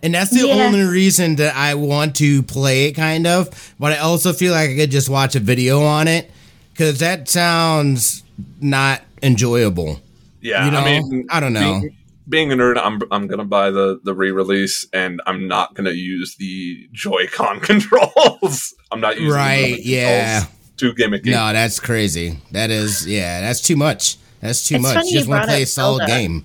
And 0.04 0.14
that's 0.14 0.30
the 0.30 0.46
Yeah. 0.46 0.54
only 0.66 0.82
reason 0.82 1.36
that 1.36 1.56
I 1.56 1.74
want 1.74 2.14
to 2.16 2.42
play 2.42 2.86
it, 2.86 2.92
kind 2.92 3.26
of. 3.26 3.48
But 3.80 3.92
I 3.92 3.98
also 3.98 4.32
feel 4.32 4.52
like 4.52 4.70
I 4.70 4.76
could 4.76 4.90
just 4.90 5.08
watch 5.08 5.34
a 5.34 5.40
video 5.40 5.82
on 5.82 6.06
it 6.08 6.30
because 6.72 6.98
that 6.98 7.28
sounds 7.28 8.22
not 8.60 9.00
enjoyable. 9.22 10.00
Yeah, 10.42 10.66
You 10.66 10.70
know, 10.72 10.80
I 10.80 10.84
mean, 11.00 11.26
I 11.30 11.40
don't 11.40 11.54
know. 11.54 11.80
Being, 11.80 11.96
being 12.28 12.52
a 12.52 12.56
nerd, 12.56 12.76
I'm 12.82 13.00
I'm 13.10 13.26
gonna 13.26 13.44
buy 13.46 13.70
the 13.70 13.98
the 14.04 14.12
re-release, 14.14 14.86
and 14.92 15.22
I'm 15.26 15.48
not 15.48 15.74
gonna 15.74 15.92
use 15.92 16.36
the 16.38 16.86
Joy-Con 16.92 17.60
controls. 17.68 18.74
I'm 18.92 19.00
not 19.00 19.16
using 19.18 19.30
Right? 19.32 19.60
movement 19.62 19.86
Yeah. 19.86 20.40
controls. 20.40 20.58
Too 20.76 20.92
gimmicky. 20.92 21.26
No, 21.26 21.52
that's 21.52 21.80
crazy. 21.80 22.38
That 22.50 22.70
is, 22.70 23.06
yeah, 23.06 23.40
that's 23.40 23.60
too 23.60 23.76
much. 23.76 24.16
That's 24.40 24.66
too 24.68 24.74
It's 24.74 24.82
much. 24.82 25.06
You 25.06 25.12
just 25.12 25.28
want 25.28 25.44
to 25.44 25.48
play 25.48 25.62
a 25.62 25.66
solid 25.66 26.00
Zelda. 26.00 26.12
game. 26.12 26.44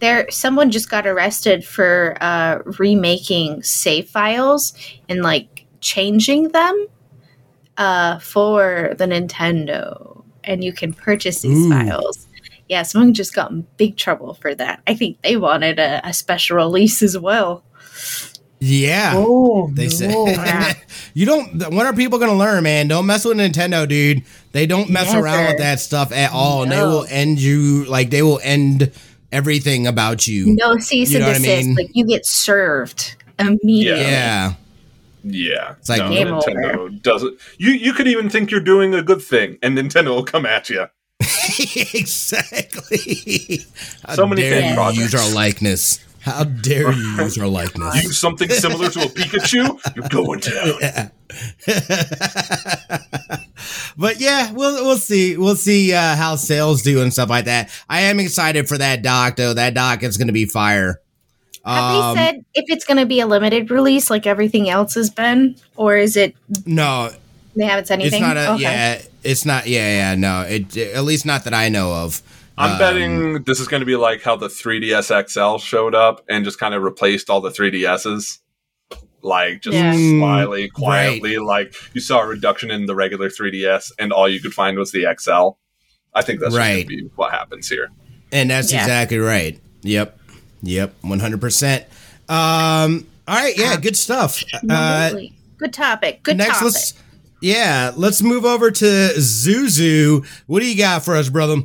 There 0.00 0.30
someone 0.30 0.70
just 0.70 0.90
got 0.90 1.06
arrested 1.06 1.64
for 1.64 2.16
uh, 2.20 2.58
remaking 2.78 3.62
save 3.62 4.08
files 4.08 4.72
and 5.08 5.22
like 5.22 5.66
changing 5.80 6.48
them 6.48 6.86
uh, 7.76 8.18
for 8.18 8.94
the 8.98 9.06
Nintendo, 9.06 10.24
and 10.44 10.62
you 10.62 10.72
can 10.72 10.92
purchase 10.92 11.42
these 11.42 11.66
Ooh. 11.66 11.70
files. 11.70 12.26
Yeah, 12.68 12.82
someone 12.82 13.12
just 13.12 13.34
got 13.34 13.50
in 13.50 13.66
big 13.76 13.96
trouble 13.96 14.34
for 14.34 14.54
that. 14.54 14.82
I 14.86 14.94
think 14.94 15.20
they 15.22 15.36
wanted 15.36 15.78
a, 15.78 16.06
a 16.06 16.14
special 16.14 16.56
release 16.56 17.02
as 17.02 17.18
well. 17.18 17.62
Yeah. 18.60 19.12
Oh, 19.14 19.70
They 19.74 19.88
no. 19.88 20.26
you 21.14 21.26
don't. 21.26 21.58
When 21.68 21.86
are 21.86 21.92
people 21.92 22.18
gonna 22.18 22.34
learn, 22.34 22.64
man? 22.64 22.88
Don't 22.88 23.04
mess 23.04 23.24
with 23.24 23.36
Nintendo, 23.36 23.86
dude. 23.86 24.22
They 24.52 24.66
don't 24.66 24.88
mess 24.88 25.12
around 25.12 25.48
with 25.48 25.58
that 25.58 25.80
stuff 25.80 26.12
at 26.12 26.32
all, 26.32 26.62
and 26.62 26.72
they 26.72 26.80
will 26.80 27.04
end 27.10 27.38
you. 27.38 27.84
Like 27.84 28.08
they 28.08 28.22
will 28.22 28.40
end 28.42 28.90
everything 29.34 29.86
about 29.86 30.26
you. 30.26 30.56
No 30.56 30.78
cease 30.78 31.10
You 31.12 31.18
know 31.18 31.26
and 31.26 31.34
what 31.34 31.36
I 31.42 31.44
desist. 31.44 31.66
mean? 31.66 31.74
Like 31.76 31.90
you 31.92 32.06
get 32.06 32.24
served 32.24 33.16
immediately. 33.38 34.02
Yeah. 34.02 34.54
Yeah, 35.26 35.74
It's 35.80 35.88
like 35.88 36.00
no, 36.02 36.10
Game 36.10 36.26
Nintendo 36.28 37.00
doesn't. 37.02 37.38
You 37.56 37.70
you 37.72 37.94
could 37.94 38.06
even 38.06 38.28
think 38.28 38.50
you're 38.50 38.60
doing 38.60 38.92
a 38.94 39.00
good 39.02 39.22
thing, 39.22 39.56
and 39.62 39.76
Nintendo 39.76 40.08
will 40.08 40.22
come 40.24 40.44
at 40.44 40.68
you. 40.68 40.86
exactly. 41.94 43.64
How 44.06 44.14
So 44.14 44.26
many 44.26 44.42
dare 44.42 44.60
fan 44.60 44.68
you 44.70 44.74
projects. 44.74 45.00
use 45.00 45.14
our 45.14 45.34
likeness? 45.34 45.98
How 46.24 46.44
dare 46.44 46.90
you 46.92 47.16
use 47.22 47.38
our 47.38 47.46
likeness? 47.46 48.02
Use 48.02 48.18
something 48.18 48.48
similar 48.48 48.88
to 48.90 49.00
a 49.00 49.06
Pikachu, 49.06 49.78
you're 49.94 50.08
going 50.08 50.40
down. 50.40 51.10
but 53.98 54.20
yeah, 54.20 54.50
we'll 54.52 54.84
we'll 54.84 54.96
see. 54.96 55.36
We'll 55.36 55.56
see 55.56 55.92
uh, 55.92 56.16
how 56.16 56.36
sales 56.36 56.82
do 56.82 57.02
and 57.02 57.12
stuff 57.12 57.28
like 57.28 57.44
that. 57.46 57.70
I 57.88 58.02
am 58.02 58.20
excited 58.20 58.68
for 58.68 58.78
that 58.78 59.02
dock 59.02 59.36
though. 59.36 59.54
That 59.54 59.74
dock 59.74 60.02
is 60.02 60.16
going 60.16 60.28
to 60.28 60.32
be 60.32 60.46
fire. 60.46 61.00
Have 61.64 61.94
Um, 61.94 62.16
they 62.16 62.22
said 62.22 62.44
if 62.54 62.64
it's 62.68 62.84
going 62.84 62.98
to 62.98 63.06
be 63.06 63.20
a 63.20 63.26
limited 63.26 63.70
release 63.70 64.10
like 64.10 64.26
everything 64.26 64.68
else 64.68 64.94
has 64.94 65.10
been, 65.10 65.56
or 65.76 65.96
is 65.96 66.16
it 66.16 66.34
no? 66.66 67.10
they 67.56 67.64
haven't 67.66 67.86
said 67.86 68.00
anything? 68.00 68.22
It's 68.22 68.34
not 68.34 68.36
a 68.36 68.52
Okay. 68.54 68.62
yeah. 68.62 69.02
It's 69.22 69.44
not 69.44 69.66
yeah 69.66 70.10
yeah 70.10 70.14
no. 70.16 70.42
It 70.42 70.76
at 70.76 71.04
least 71.04 71.24
not 71.26 71.44
that 71.44 71.54
I 71.54 71.68
know 71.68 71.92
of. 71.92 72.22
I'm 72.56 72.72
Um, 72.72 72.78
betting 72.78 73.42
this 73.44 73.58
is 73.60 73.66
going 73.68 73.80
to 73.80 73.86
be 73.86 73.96
like 73.96 74.22
how 74.22 74.36
the 74.36 74.48
3DS 74.48 75.10
XL 75.28 75.58
showed 75.58 75.94
up 75.94 76.24
and 76.28 76.44
just 76.44 76.58
kind 76.58 76.72
of 76.74 76.82
replaced 76.82 77.28
all 77.30 77.40
the 77.40 77.50
3DSs. 77.50 78.38
Like 79.22 79.62
just 79.62 79.74
Yeah. 79.76 79.92
slyly, 79.92 80.68
Mm, 80.68 80.72
quietly, 80.72 81.38
like 81.38 81.74
you 81.94 82.00
saw 82.00 82.20
a 82.20 82.26
reduction 82.26 82.70
in 82.70 82.86
the 82.86 82.94
regular 82.94 83.28
3DS, 83.30 83.90
and 83.98 84.12
all 84.12 84.28
you 84.28 84.40
could 84.40 84.52
find 84.54 84.78
was 84.78 84.92
the 84.92 85.06
XL. 85.06 85.56
I 86.14 86.22
think 86.22 86.40
that's 86.40 86.54
Right. 86.54 86.86
going 86.86 86.98
to 86.98 87.04
be 87.04 87.10
what 87.16 87.32
happens 87.32 87.68
here. 87.68 87.88
And 88.30 88.50
that's 88.50 88.72
Yeah. 88.72 88.82
exactly 88.82 89.18
right. 89.18 89.58
Yep. 89.82 90.18
Yep. 90.62 90.94
One 91.02 91.20
hundred 91.20 91.40
percent. 91.40 91.84
Um. 92.28 93.06
All 93.26 93.34
right. 93.36 93.56
Yeah. 93.56 93.76
Good 93.76 93.96
stuff. 93.96 94.42
Uh, 94.54 94.58
Absolutely. 94.70 95.32
Good 95.58 95.72
topic. 95.72 96.22
Good 96.22 96.36
next, 96.36 96.58
topic. 96.58 96.64
let's. 96.64 96.94
Yeah. 97.42 97.92
Let's 97.96 98.22
move 98.22 98.44
over 98.44 98.70
to 98.70 98.84
Zuzu. 99.16 100.24
What 100.46 100.60
do 100.60 100.66
you 100.66 100.76
got 100.76 101.04
for 101.04 101.16
us, 101.16 101.28
brother? 101.28 101.56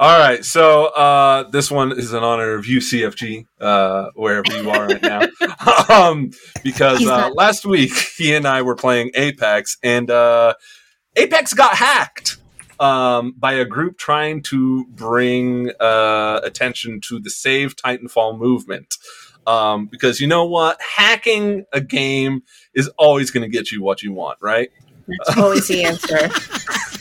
All 0.00 0.16
right, 0.16 0.44
so 0.44 0.86
uh, 0.86 1.50
this 1.50 1.72
one 1.72 1.90
is 1.90 2.12
in 2.12 2.22
honor 2.22 2.54
of 2.54 2.66
UCFG, 2.66 3.46
uh, 3.60 4.10
wherever 4.14 4.56
you 4.56 4.70
are 4.70 4.86
right 4.86 5.02
now, 5.02 5.26
um, 5.88 6.30
because 6.62 7.04
uh, 7.04 7.30
last 7.34 7.66
week 7.66 7.90
he 8.16 8.32
and 8.32 8.46
I 8.46 8.62
were 8.62 8.76
playing 8.76 9.10
Apex, 9.16 9.76
and 9.82 10.08
uh, 10.08 10.54
Apex 11.16 11.52
got 11.52 11.74
hacked 11.74 12.36
um, 12.78 13.34
by 13.36 13.54
a 13.54 13.64
group 13.64 13.98
trying 13.98 14.40
to 14.44 14.84
bring 14.86 15.72
uh, 15.80 16.42
attention 16.44 17.00
to 17.08 17.18
the 17.18 17.30
Save 17.30 17.74
Titanfall 17.74 18.38
movement. 18.38 18.94
Um, 19.48 19.86
because 19.86 20.20
you 20.20 20.28
know 20.28 20.44
what, 20.44 20.80
hacking 20.80 21.64
a 21.72 21.80
game 21.80 22.42
is 22.72 22.88
always 22.98 23.32
going 23.32 23.42
to 23.42 23.48
get 23.48 23.72
you 23.72 23.82
what 23.82 24.04
you 24.04 24.12
want, 24.12 24.38
right? 24.40 24.70
That's 25.08 25.38
always 25.38 25.66
the 25.66 25.82
answer. 25.82 26.30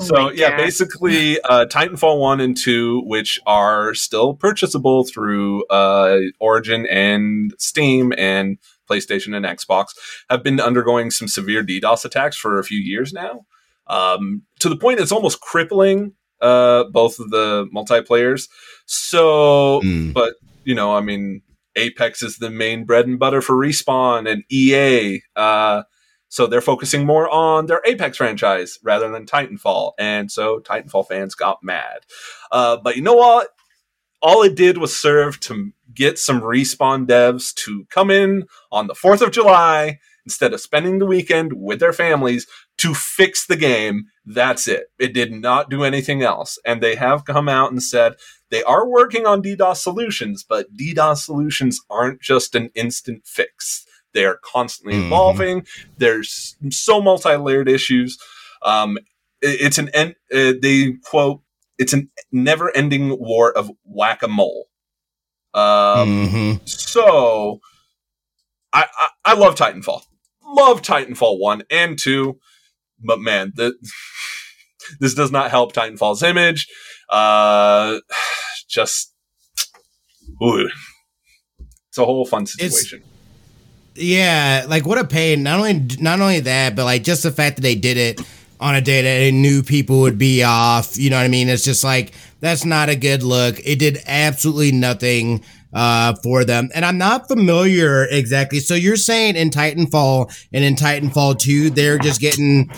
Oh 0.00 0.02
so 0.02 0.14
my 0.14 0.32
yeah, 0.32 0.50
God. 0.50 0.56
basically, 0.58 1.40
uh, 1.42 1.66
Titanfall 1.66 2.18
one 2.18 2.40
and 2.40 2.56
two, 2.56 3.02
which 3.06 3.40
are 3.46 3.94
still 3.94 4.34
purchasable 4.34 5.04
through 5.04 5.64
uh, 5.66 6.18
Origin 6.40 6.86
and 6.86 7.52
Steam 7.58 8.12
and 8.16 8.58
PlayStation 8.90 9.34
and 9.36 9.44
Xbox, 9.46 9.88
have 10.28 10.42
been 10.42 10.60
undergoing 10.60 11.10
some 11.10 11.28
severe 11.28 11.62
DDoS 11.64 12.04
attacks 12.04 12.36
for 12.36 12.58
a 12.58 12.64
few 12.64 12.78
years 12.78 13.12
now, 13.12 13.46
um, 13.86 14.42
to 14.58 14.68
the 14.68 14.76
point 14.76 15.00
it's 15.00 15.12
almost 15.12 15.40
crippling 15.40 16.14
uh, 16.40 16.84
both 16.84 17.18
of 17.20 17.30
the 17.30 17.66
multiplayers. 17.74 18.48
So, 18.86 19.80
Mm. 19.84 20.12
but 20.12 20.34
you 20.64 20.74
know, 20.74 20.94
I 20.96 21.00
mean, 21.00 21.42
Apex 21.76 22.22
is 22.22 22.36
the 22.36 22.50
main 22.50 22.84
bread 22.84 23.06
and 23.06 23.18
butter 23.18 23.40
for 23.40 23.54
Respawn 23.56 24.28
and 24.30 24.44
EA. 24.50 25.22
Uh, 25.36 25.82
so 26.32 26.46
they're 26.46 26.62
focusing 26.62 27.04
more 27.04 27.28
on 27.28 27.66
their 27.66 27.82
Apex 27.84 28.16
franchise 28.16 28.78
rather 28.82 29.10
than 29.10 29.26
Titanfall. 29.26 29.92
And 29.98 30.32
so 30.32 30.60
Titanfall 30.60 31.06
fans 31.06 31.34
got 31.34 31.62
mad. 31.62 32.06
Uh, 32.50 32.78
but 32.78 32.96
you 32.96 33.02
know 33.02 33.12
what? 33.12 33.48
All 34.22 34.42
it 34.42 34.54
did 34.54 34.78
was 34.78 34.96
serve 34.96 35.40
to 35.40 35.72
get 35.92 36.18
some 36.18 36.40
Respawn 36.40 37.06
devs 37.06 37.52
to 37.66 37.84
come 37.90 38.10
in 38.10 38.46
on 38.70 38.86
the 38.86 38.94
4th 38.94 39.20
of 39.20 39.30
July 39.30 39.98
instead 40.24 40.54
of 40.54 40.62
spending 40.62 41.00
the 41.00 41.04
weekend 41.04 41.52
with 41.52 41.80
their 41.80 41.92
families 41.92 42.46
to 42.78 42.94
fix 42.94 43.46
the 43.46 43.56
game. 43.56 44.04
That's 44.24 44.66
it. 44.66 44.84
It 44.98 45.12
did 45.12 45.32
not 45.32 45.68
do 45.68 45.84
anything 45.84 46.22
else. 46.22 46.58
And 46.64 46.80
they 46.80 46.94
have 46.94 47.26
come 47.26 47.50
out 47.50 47.72
and 47.72 47.82
said 47.82 48.14
they 48.48 48.62
are 48.62 48.88
working 48.88 49.26
on 49.26 49.42
DDoS 49.42 49.76
solutions, 49.76 50.46
but 50.48 50.74
DDoS 50.78 51.18
solutions 51.18 51.78
aren't 51.90 52.22
just 52.22 52.54
an 52.54 52.70
instant 52.74 53.26
fix. 53.26 53.84
They 54.14 54.24
are 54.24 54.38
constantly 54.44 54.94
Mhm. 54.98 55.06
evolving. 55.06 55.66
There's 55.98 56.56
so 56.70 57.00
multi-layered 57.00 57.68
issues. 57.68 58.18
Um, 58.62 58.98
it- 59.40 59.60
it's 59.60 59.78
an 59.78 59.88
en- 59.90 60.16
uh, 60.32 60.54
they 60.60 60.92
quote 61.04 61.40
it's 61.78 61.94
a 61.94 62.02
never-ending 62.30 63.18
war 63.18 63.50
of 63.56 63.70
whack-a-mole. 63.84 64.68
Um, 65.54 66.28
Mhm. 66.28 66.68
so 66.68 67.60
I, 68.72 68.86
I 68.98 69.08
I 69.24 69.34
love 69.34 69.54
Titanfall. 69.54 70.02
Love 70.44 70.82
Titanfall 70.82 71.38
1 71.38 71.62
and 71.70 71.98
2. 71.98 72.38
But 73.04 73.20
man, 73.20 73.52
the, 73.56 73.74
this 75.00 75.14
does 75.14 75.30
not 75.32 75.50
help 75.50 75.72
Titanfall's 75.72 76.22
image. 76.22 76.68
Uh 77.08 77.98
just 78.68 79.12
ooh. 80.42 80.68
It's 81.88 81.98
a 81.98 82.04
whole 82.04 82.24
fun 82.24 82.46
situation. 82.46 83.02
Yeah, 83.94 84.64
like 84.68 84.86
what 84.86 84.98
a 84.98 85.04
pain. 85.04 85.42
Not 85.42 85.58
only 85.58 85.86
not 86.00 86.20
only 86.20 86.40
that, 86.40 86.74
but 86.74 86.84
like 86.84 87.02
just 87.02 87.22
the 87.22 87.30
fact 87.30 87.56
that 87.56 87.62
they 87.62 87.74
did 87.74 87.96
it 87.96 88.20
on 88.58 88.74
a 88.74 88.80
day 88.80 89.02
that 89.02 89.18
they 89.18 89.32
knew 89.32 89.62
people 89.62 90.00
would 90.00 90.16
be 90.16 90.42
off. 90.42 90.96
You 90.96 91.10
know 91.10 91.16
what 91.16 91.24
I 91.24 91.28
mean? 91.28 91.48
It's 91.48 91.64
just 91.64 91.84
like 91.84 92.12
that's 92.40 92.64
not 92.64 92.88
a 92.88 92.96
good 92.96 93.22
look. 93.22 93.58
It 93.64 93.78
did 93.78 93.98
absolutely 94.06 94.72
nothing 94.72 95.44
uh 95.74 96.14
for 96.22 96.44
them. 96.44 96.70
And 96.74 96.84
I'm 96.84 96.96
not 96.96 97.28
familiar 97.28 98.04
exactly. 98.04 98.60
So 98.60 98.74
you're 98.74 98.96
saying 98.96 99.36
in 99.36 99.50
Titanfall 99.50 100.32
and 100.52 100.64
in 100.64 100.74
Titanfall 100.74 101.38
2 101.38 101.70
they're 101.70 101.98
just 101.98 102.20
getting 102.20 102.68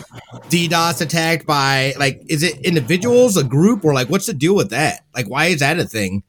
DDoS 0.48 1.00
attacked 1.00 1.46
by 1.46 1.94
like 1.98 2.22
is 2.28 2.42
it 2.42 2.58
individuals, 2.64 3.36
a 3.36 3.44
group 3.44 3.84
or 3.84 3.94
like 3.94 4.08
what's 4.08 4.26
the 4.26 4.34
deal 4.34 4.54
with 4.54 4.70
that? 4.70 5.04
Like 5.14 5.28
why 5.28 5.46
is 5.46 5.60
that 5.60 5.78
a 5.78 5.84
thing? 5.84 6.22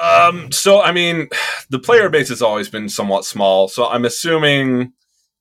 Um, 0.00 0.50
so 0.52 0.80
I 0.80 0.92
mean, 0.92 1.28
the 1.70 1.78
player 1.78 2.08
base 2.08 2.28
has 2.28 2.42
always 2.42 2.68
been 2.68 2.88
somewhat 2.88 3.24
small, 3.24 3.68
so 3.68 3.86
I'm 3.86 4.04
assuming 4.04 4.92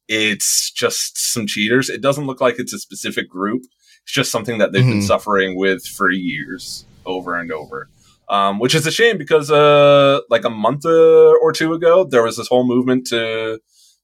it's 0.07 0.71
just 0.71 1.17
some 1.33 1.45
cheaters. 1.47 1.89
It 1.89 2.01
doesn't 2.01 2.25
look 2.25 2.41
like 2.41 2.55
it's 2.57 2.73
a 2.73 2.79
specific 2.79 3.29
group. 3.29 3.61
It's 4.03 4.13
just 4.13 4.31
something 4.31 4.57
that 4.57 4.71
they've 4.71 4.85
been 4.85 4.99
Mhm. 4.99 5.07
suffering 5.07 5.55
with 5.55 5.85
for 5.85 6.09
years, 6.09 6.85
over 7.05 7.35
and 7.35 7.51
over. 7.51 7.89
Um, 8.27 8.59
which 8.59 8.75
is 8.75 8.85
a 8.85 8.91
shame 8.91 9.17
because, 9.17 9.49
uh, 9.51 10.19
like 10.29 10.45
a 10.45 10.49
month 10.51 10.85
uh, 10.85 11.33
or 11.41 11.51
two 11.51 11.73
ago, 11.73 12.03
there 12.03 12.21
was 12.23 12.37
this 12.37 12.47
whole 12.47 12.63
movement 12.63 13.07
to 13.07 13.59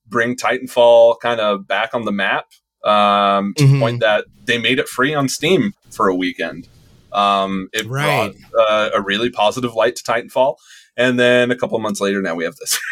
bring 0.08 0.36
Titanfall 0.36 1.20
kind 1.22 1.40
of 1.40 1.68
back 1.68 1.94
on 1.94 2.06
the 2.06 2.12
map. 2.12 2.46
Um, 2.84 3.54
to 3.58 3.64
Mhm. 3.64 3.72
the 3.72 3.80
point 3.80 4.00
that 4.02 4.26
they 4.46 4.60
made 4.60 4.78
it 4.78 4.88
free 4.88 5.16
on 5.16 5.28
Steam 5.28 5.74
for 5.92 6.08
a 6.08 6.16
weekend. 6.16 6.68
Um, 7.16 7.70
it 7.74 7.88
Right. 7.88 8.34
brought 8.54 8.70
uh, 8.70 8.90
a 8.94 9.02
really 9.02 9.30
positive 9.30 9.74
light 9.74 9.96
to 9.98 10.04
Titanfall. 10.04 10.58
And 10.98 11.20
then 11.20 11.52
a 11.52 11.56
couple 11.58 11.76
of 11.76 11.82
months 11.82 12.00
later, 12.02 12.22
now 12.22 12.36
we 12.36 12.44
have 12.44 12.56
this. 12.58 12.80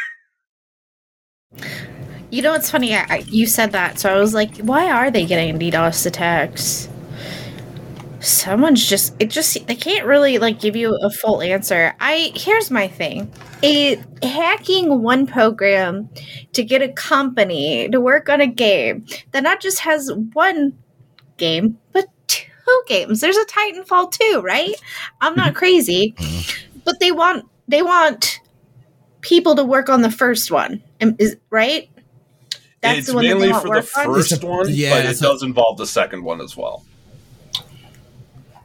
You 2.29 2.41
know 2.41 2.51
what's 2.53 2.71
funny? 2.71 2.95
I, 2.95 3.05
I, 3.07 3.17
you 3.27 3.45
said 3.45 3.73
that, 3.73 3.99
so 3.99 4.12
I 4.12 4.17
was 4.17 4.33
like, 4.33 4.57
why 4.57 4.89
are 4.89 5.12
they 5.12 5.23
getting 5.23 5.59
DDoS 5.59 6.07
attacks? 6.07 6.89
Someone's 8.21 8.88
just 8.89 9.13
it 9.19 9.29
just 9.29 9.67
they 9.67 9.75
can't 9.75 10.07
really 10.07 10.39
like 10.39 10.59
give 10.59 10.75
you 10.75 10.97
a 11.03 11.12
full 11.12 11.41
answer. 11.43 11.93
I 11.99 12.31
here's 12.33 12.71
my 12.71 12.88
thing. 12.88 13.31
A 13.62 14.01
hacking 14.23 15.03
one 15.03 15.27
program 15.27 16.09
to 16.53 16.63
get 16.63 16.81
a 16.81 16.91
company 16.93 17.88
to 17.89 17.99
work 18.01 18.29
on 18.29 18.41
a 18.41 18.47
game 18.47 19.05
that 19.31 19.43
not 19.43 19.59
just 19.62 19.79
has 19.79 20.09
one 20.33 20.75
game, 21.38 21.77
but 21.91 22.05
two 22.65 22.84
games. 22.88 23.21
There's 23.21 23.38
a 23.38 23.45
Titanfall 23.45 24.12
2, 24.12 24.41
right? 24.43 24.73
I'm 25.21 25.36
not 25.36 25.47
mm-hmm. 25.47 25.56
crazy. 25.56 26.13
Mm-hmm. 26.17 26.80
But 26.86 26.99
they 26.99 27.12
want 27.12 27.45
they 27.67 27.82
want 27.82 28.41
people 29.21 29.56
to 29.56 29.63
work 29.63 29.89
on 29.89 30.02
the 30.02 30.12
first 30.12 30.52
one. 30.52 30.84
Am- 30.99 31.15
Is 31.17 31.38
right? 31.49 31.89
it's 32.84 33.08
that 33.08 33.13
they 33.13 33.21
mainly 33.21 33.52
want 33.52 33.62
for 33.62 33.67
the 33.69 33.80
work 33.80 33.97
on? 33.97 34.15
first 34.15 34.43
one, 34.43 34.65
yeah, 34.69 34.89
but 34.91 34.99
it 34.99 35.08
that's 35.08 35.19
does 35.19 35.43
involve 35.43 35.78
the 35.78 35.88
second 35.88 36.23
one 36.23 36.41
as 36.41 36.58
well. 36.58 36.84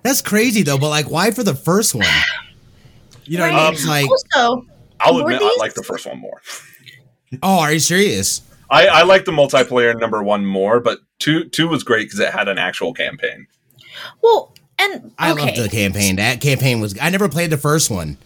That's 0.03 0.21
crazy 0.21 0.63
though, 0.63 0.79
but 0.79 0.89
like, 0.89 1.11
why 1.11 1.31
for 1.31 1.43
the 1.43 1.55
first 1.55 1.95
one? 1.95 2.07
You 3.25 3.39
know, 3.39 3.45
what 3.45 3.53
I 3.53 3.57
mean? 3.57 3.65
Right. 3.65 3.75
it's 3.75 3.87
like, 3.87 4.11
also, 4.11 4.67
I'll 5.01 5.15
Were 5.17 5.31
admit 5.31 5.43
I 5.43 5.57
like 5.59 5.75
the 5.75 5.83
first 5.83 6.07
one 6.07 6.19
more. 6.19 6.41
oh, 7.43 7.61
are 7.61 7.73
you 7.73 7.79
serious? 7.79 8.43
I, 8.71 8.87
I 8.87 9.03
like 9.03 9.25
the 9.25 9.33
multiplayer 9.33 9.99
number 9.99 10.23
one 10.23 10.45
more, 10.45 10.81
but 10.81 10.99
two 11.19 11.45
two 11.45 11.69
was 11.69 11.85
great 11.85 12.07
because 12.07 12.21
it 12.21 12.33
had 12.33 12.49
an 12.49 12.59
actual 12.59 12.93
campaign. 12.93 13.47
Well, 14.23 14.55
and 14.79 15.13
I 15.19 15.33
loved 15.33 15.57
the 15.57 15.69
campaign. 15.69 16.17
That 16.17 16.41
campaign 16.41 16.81
was. 16.81 16.99
I 17.01 17.11
never 17.11 17.29
played 17.29 17.51
the 17.51 17.57
first 17.57 17.91
one. 17.91 18.17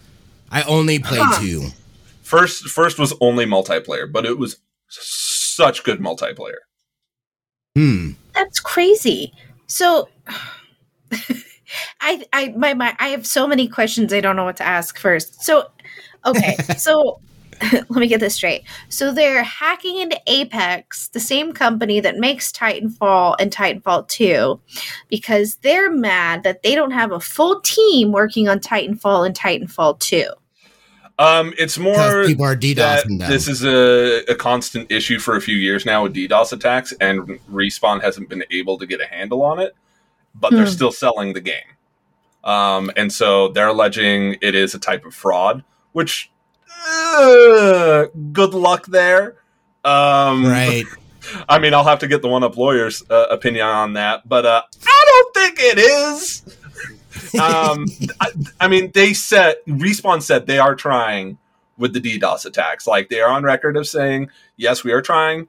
I 0.51 0.61
only 0.63 0.99
played 0.99 1.21
Huh. 1.23 1.41
two. 1.41 1.67
First 2.21 2.69
first 2.69 2.99
was 2.99 3.13
only 3.21 3.45
multiplayer, 3.45 4.11
but 4.11 4.25
it 4.25 4.37
was 4.37 4.57
such 4.89 5.83
good 5.83 5.99
multiplayer. 5.99 6.59
Hmm. 7.75 8.11
That's 8.33 8.59
crazy. 8.59 9.33
So 9.67 10.09
I 12.01 12.25
I 12.31 12.53
my, 12.55 12.73
my 12.73 12.95
I 12.99 13.09
have 13.09 13.25
so 13.25 13.47
many 13.47 13.67
questions 13.67 14.13
I 14.13 14.21
don't 14.21 14.35
know 14.35 14.45
what 14.45 14.57
to 14.57 14.63
ask 14.63 14.97
first. 14.99 15.43
So 15.43 15.71
okay, 16.25 16.55
so 16.77 17.19
let 17.73 17.91
me 17.91 18.07
get 18.07 18.19
this 18.19 18.35
straight. 18.35 18.63
So 18.89 19.11
they're 19.11 19.43
hacking 19.43 19.97
into 19.97 20.19
Apex, 20.27 21.09
the 21.09 21.19
same 21.19 21.51
company 21.53 21.99
that 21.99 22.17
makes 22.17 22.51
Titanfall 22.51 23.35
and 23.39 23.51
Titanfall 23.51 24.07
2, 24.07 24.59
because 25.09 25.55
they're 25.57 25.91
mad 25.91 26.43
that 26.43 26.63
they 26.63 26.75
don't 26.75 26.91
have 26.91 27.11
a 27.11 27.19
full 27.19 27.59
team 27.61 28.11
working 28.11 28.47
on 28.49 28.59
Titanfall 28.59 29.25
and 29.25 29.35
Titanfall 29.35 29.99
2. 29.99 30.25
Um, 31.19 31.53
it's 31.59 31.77
more 31.77 31.93
Because 31.93 32.27
people 32.27 32.45
are 32.45 32.55
that 32.55 32.61
DDoSing 33.05 33.19
them. 33.19 33.29
this 33.29 33.47
is 33.47 33.63
a, 33.63 34.23
a 34.31 34.35
constant 34.35 34.91
issue 34.91 35.19
for 35.19 35.35
a 35.35 35.41
few 35.41 35.55
years 35.55 35.85
now 35.85 36.03
with 36.03 36.13
DDoS 36.15 36.53
attacks, 36.53 36.91
and 36.99 37.21
Respawn 37.51 38.01
hasn't 38.01 38.29
been 38.29 38.43
able 38.49 38.79
to 38.79 38.87
get 38.87 38.99
a 38.99 39.05
handle 39.05 39.43
on 39.43 39.59
it, 39.59 39.75
but 40.33 40.51
they're 40.51 40.65
Hmm. 40.65 40.71
still 40.71 40.91
selling 40.91 41.33
the 41.33 41.41
game. 41.41 41.61
Um, 42.43 42.91
and 42.97 43.13
so 43.13 43.49
they're 43.49 43.67
alleging 43.69 44.37
it 44.41 44.55
is 44.55 44.73
a 44.73 44.79
type 44.79 45.05
of 45.05 45.13
fraud, 45.13 45.63
which 45.93 46.29
uh, 46.85 48.05
good 48.31 48.53
luck 48.53 48.85
there. 48.87 49.35
Um, 49.83 50.45
right. 50.45 50.85
I 51.49 51.59
mean, 51.59 51.73
I'll 51.73 51.83
have 51.85 51.99
to 51.99 52.07
get 52.07 52.21
the 52.21 52.27
one 52.27 52.43
up 52.43 52.57
lawyer's 52.57 53.03
uh, 53.09 53.27
opinion 53.29 53.65
on 53.65 53.93
that, 53.93 54.27
but 54.27 54.45
uh, 54.45 54.61
I 54.85 55.03
don't 55.07 55.33
think 55.33 55.59
it 55.61 55.77
is. 55.77 56.43
um, 57.39 57.85
I, 58.19 58.27
I 58.59 58.67
mean, 58.67 58.91
they 58.93 59.13
said 59.13 59.55
respawn 59.67 60.21
said 60.21 60.47
they 60.47 60.59
are 60.59 60.75
trying 60.75 61.37
with 61.77 61.93
the 61.93 62.01
DDoS 62.01 62.45
attacks. 62.45 62.85
Like 62.87 63.09
they 63.09 63.21
are 63.21 63.31
on 63.31 63.43
record 63.43 63.77
of 63.77 63.87
saying, 63.87 64.29
yes, 64.57 64.83
we 64.83 64.91
are 64.91 65.01
trying, 65.01 65.47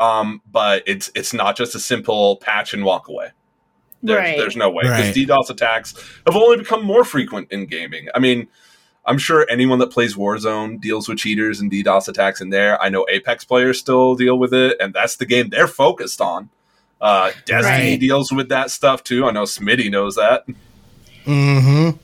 um, 0.00 0.42
but 0.50 0.82
it's 0.86 1.10
it's 1.14 1.32
not 1.32 1.56
just 1.56 1.74
a 1.76 1.80
simple 1.80 2.36
patch 2.36 2.74
and 2.74 2.84
walk 2.84 3.08
away. 3.08 3.28
There's, 4.02 4.18
Right. 4.18 4.36
there's 4.36 4.56
no 4.56 4.70
way 4.70 4.82
because 4.82 5.06
Right. 5.06 5.14
DDoS 5.14 5.50
attacks 5.50 5.94
have 6.26 6.34
only 6.34 6.56
become 6.56 6.84
more 6.84 7.04
frequent 7.04 7.52
in 7.52 7.66
gaming. 7.66 8.08
I 8.14 8.18
mean, 8.18 8.48
I'm 9.04 9.18
sure 9.18 9.46
anyone 9.50 9.78
that 9.80 9.88
plays 9.90 10.14
Warzone 10.14 10.80
deals 10.80 11.08
with 11.08 11.18
cheaters 11.18 11.60
and 11.60 11.70
DDoS 11.70 12.08
attacks 12.08 12.40
in 12.40 12.50
there. 12.50 12.80
I 12.80 12.88
know 12.88 13.04
Apex 13.10 13.44
players 13.44 13.78
still 13.78 14.14
deal 14.14 14.38
with 14.38 14.54
it, 14.54 14.76
and 14.80 14.94
that's 14.94 15.16
the 15.16 15.26
game 15.26 15.48
they're 15.48 15.66
focused 15.66 16.20
on. 16.20 16.48
Uh, 17.00 17.32
Destiny 17.46 17.90
Right. 17.92 18.00
deals 18.00 18.30
with 18.32 18.48
that 18.50 18.70
stuff 18.70 19.02
too. 19.02 19.26
I 19.26 19.32
know 19.32 19.42
Smitty 19.42 19.90
knows 19.90 20.14
that. 20.14 20.44
Mm-hmm. 21.26 21.96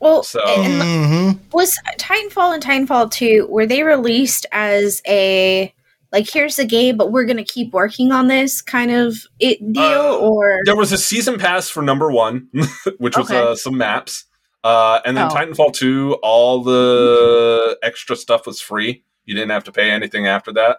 Well, 0.00 0.22
So- 0.22 0.40
Mm-hmm. 0.40 1.48
was 1.52 1.76
Titanfall 1.98 2.54
and 2.54 2.62
Titanfall 2.62 3.10
2 3.10 3.46
were 3.48 3.66
they 3.66 3.82
released 3.82 4.46
as 4.52 5.02
a 5.08 5.72
like 6.12 6.30
here's 6.30 6.56
the 6.56 6.64
game 6.64 6.96
but 6.96 7.10
we're 7.10 7.24
going 7.24 7.36
to 7.38 7.44
keep 7.44 7.72
working 7.72 8.12
on 8.12 8.28
this 8.28 8.62
kind 8.62 8.90
of 8.92 9.16
it 9.40 9.58
deal 9.72 9.82
Uh, 9.82 10.16
or 10.18 10.58
There 10.64 10.76
was 10.76 10.92
a 10.92 10.98
season 10.98 11.38
pass 11.38 11.68
for 11.68 11.82
number 11.82 12.10
one, 12.10 12.48
which 12.98 13.16
was 13.16 13.30
uh, 13.30 13.56
some 13.56 13.76
maps. 13.78 14.24
Uh, 14.64 15.00
and 15.04 15.16
then 15.16 15.28
Oh. 15.30 15.34
Titanfall 15.34 15.72
2, 15.74 16.18
all 16.22 16.62
the 16.64 17.78
extra 17.82 18.16
stuff 18.16 18.46
was 18.46 18.60
free. 18.60 19.04
You 19.24 19.34
didn't 19.34 19.50
have 19.50 19.64
to 19.64 19.72
pay 19.72 19.90
anything 19.90 20.26
after 20.26 20.52
that. 20.52 20.78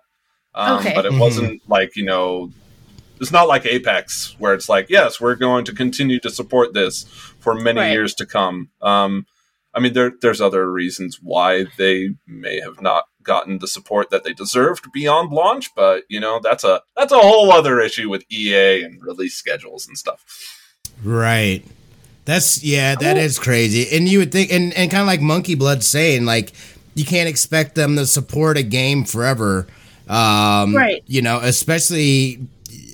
Um, 0.56 0.80
Okay. 0.80 0.94
But 0.96 1.06
it 1.06 1.12
Mhm. 1.14 1.20
wasn't 1.20 1.62
like, 1.70 1.96
you 1.96 2.04
know, 2.06 2.52
it's 3.20 3.32
not 3.32 3.48
like 3.48 3.66
Apex 3.66 4.36
where 4.40 4.54
it's 4.54 4.68
like, 4.70 4.88
yes, 4.90 5.20
we're 5.22 5.36
going 5.36 5.66
to 5.66 5.74
continue 5.74 6.20
to 6.20 6.30
support 6.30 6.74
this 6.74 7.04
for 7.40 7.54
many 7.56 7.80
Right. 7.80 7.92
years 7.92 8.14
to 8.16 8.26
come. 8.26 8.70
Um, 8.82 9.26
I 9.74 9.80
mean, 9.80 9.94
there, 9.94 10.12
there's 10.22 10.42
other 10.42 10.72
reasons 10.72 11.20
why 11.22 11.66
they 11.78 12.10
may 12.26 12.60
have 12.62 12.82
not 12.82 13.06
gotten 13.22 13.60
the 13.60 13.68
support 13.68 14.10
that 14.10 14.24
they 14.24 14.34
deserved 14.34 14.92
beyond 14.92 15.32
launch, 15.32 15.76
but 15.76 16.04
you 16.10 16.20
know, 16.20 16.40
that's 16.42 16.64
a 16.64 16.82
that's 16.96 17.12
a 17.12 17.20
whole 17.20 17.52
other 17.52 17.80
issue 17.82 18.10
with 18.10 18.24
EA 18.32 18.82
and 18.84 19.04
release 19.04 19.36
schedules 19.36 19.86
and 19.88 19.98
stuff. 19.98 20.24
Right. 21.04 21.64
That's 22.28 22.62
yeah, 22.62 22.94
that 22.96 23.16
Oh. 23.18 23.20
is 23.22 23.40
crazy. 23.40 23.88
And 23.96 24.08
you 24.08 24.20
would 24.20 24.34
think 24.34 24.52
and, 24.52 24.74
and 24.74 24.92
kind 24.92 25.02
of 25.02 25.08
like 25.08 25.22
Monkey 25.22 25.56
Blood 25.56 25.82
saying, 25.82 26.26
like, 26.26 26.52
you 26.94 27.06
can't 27.06 27.30
expect 27.30 27.76
them 27.76 27.96
to 27.96 28.06
support 28.06 28.58
a 28.58 28.64
game 28.64 29.06
forever. 29.06 29.66
Um 30.10 30.76
Right. 30.76 31.02
you 31.08 31.22
know, 31.22 31.40
especially 31.40 32.40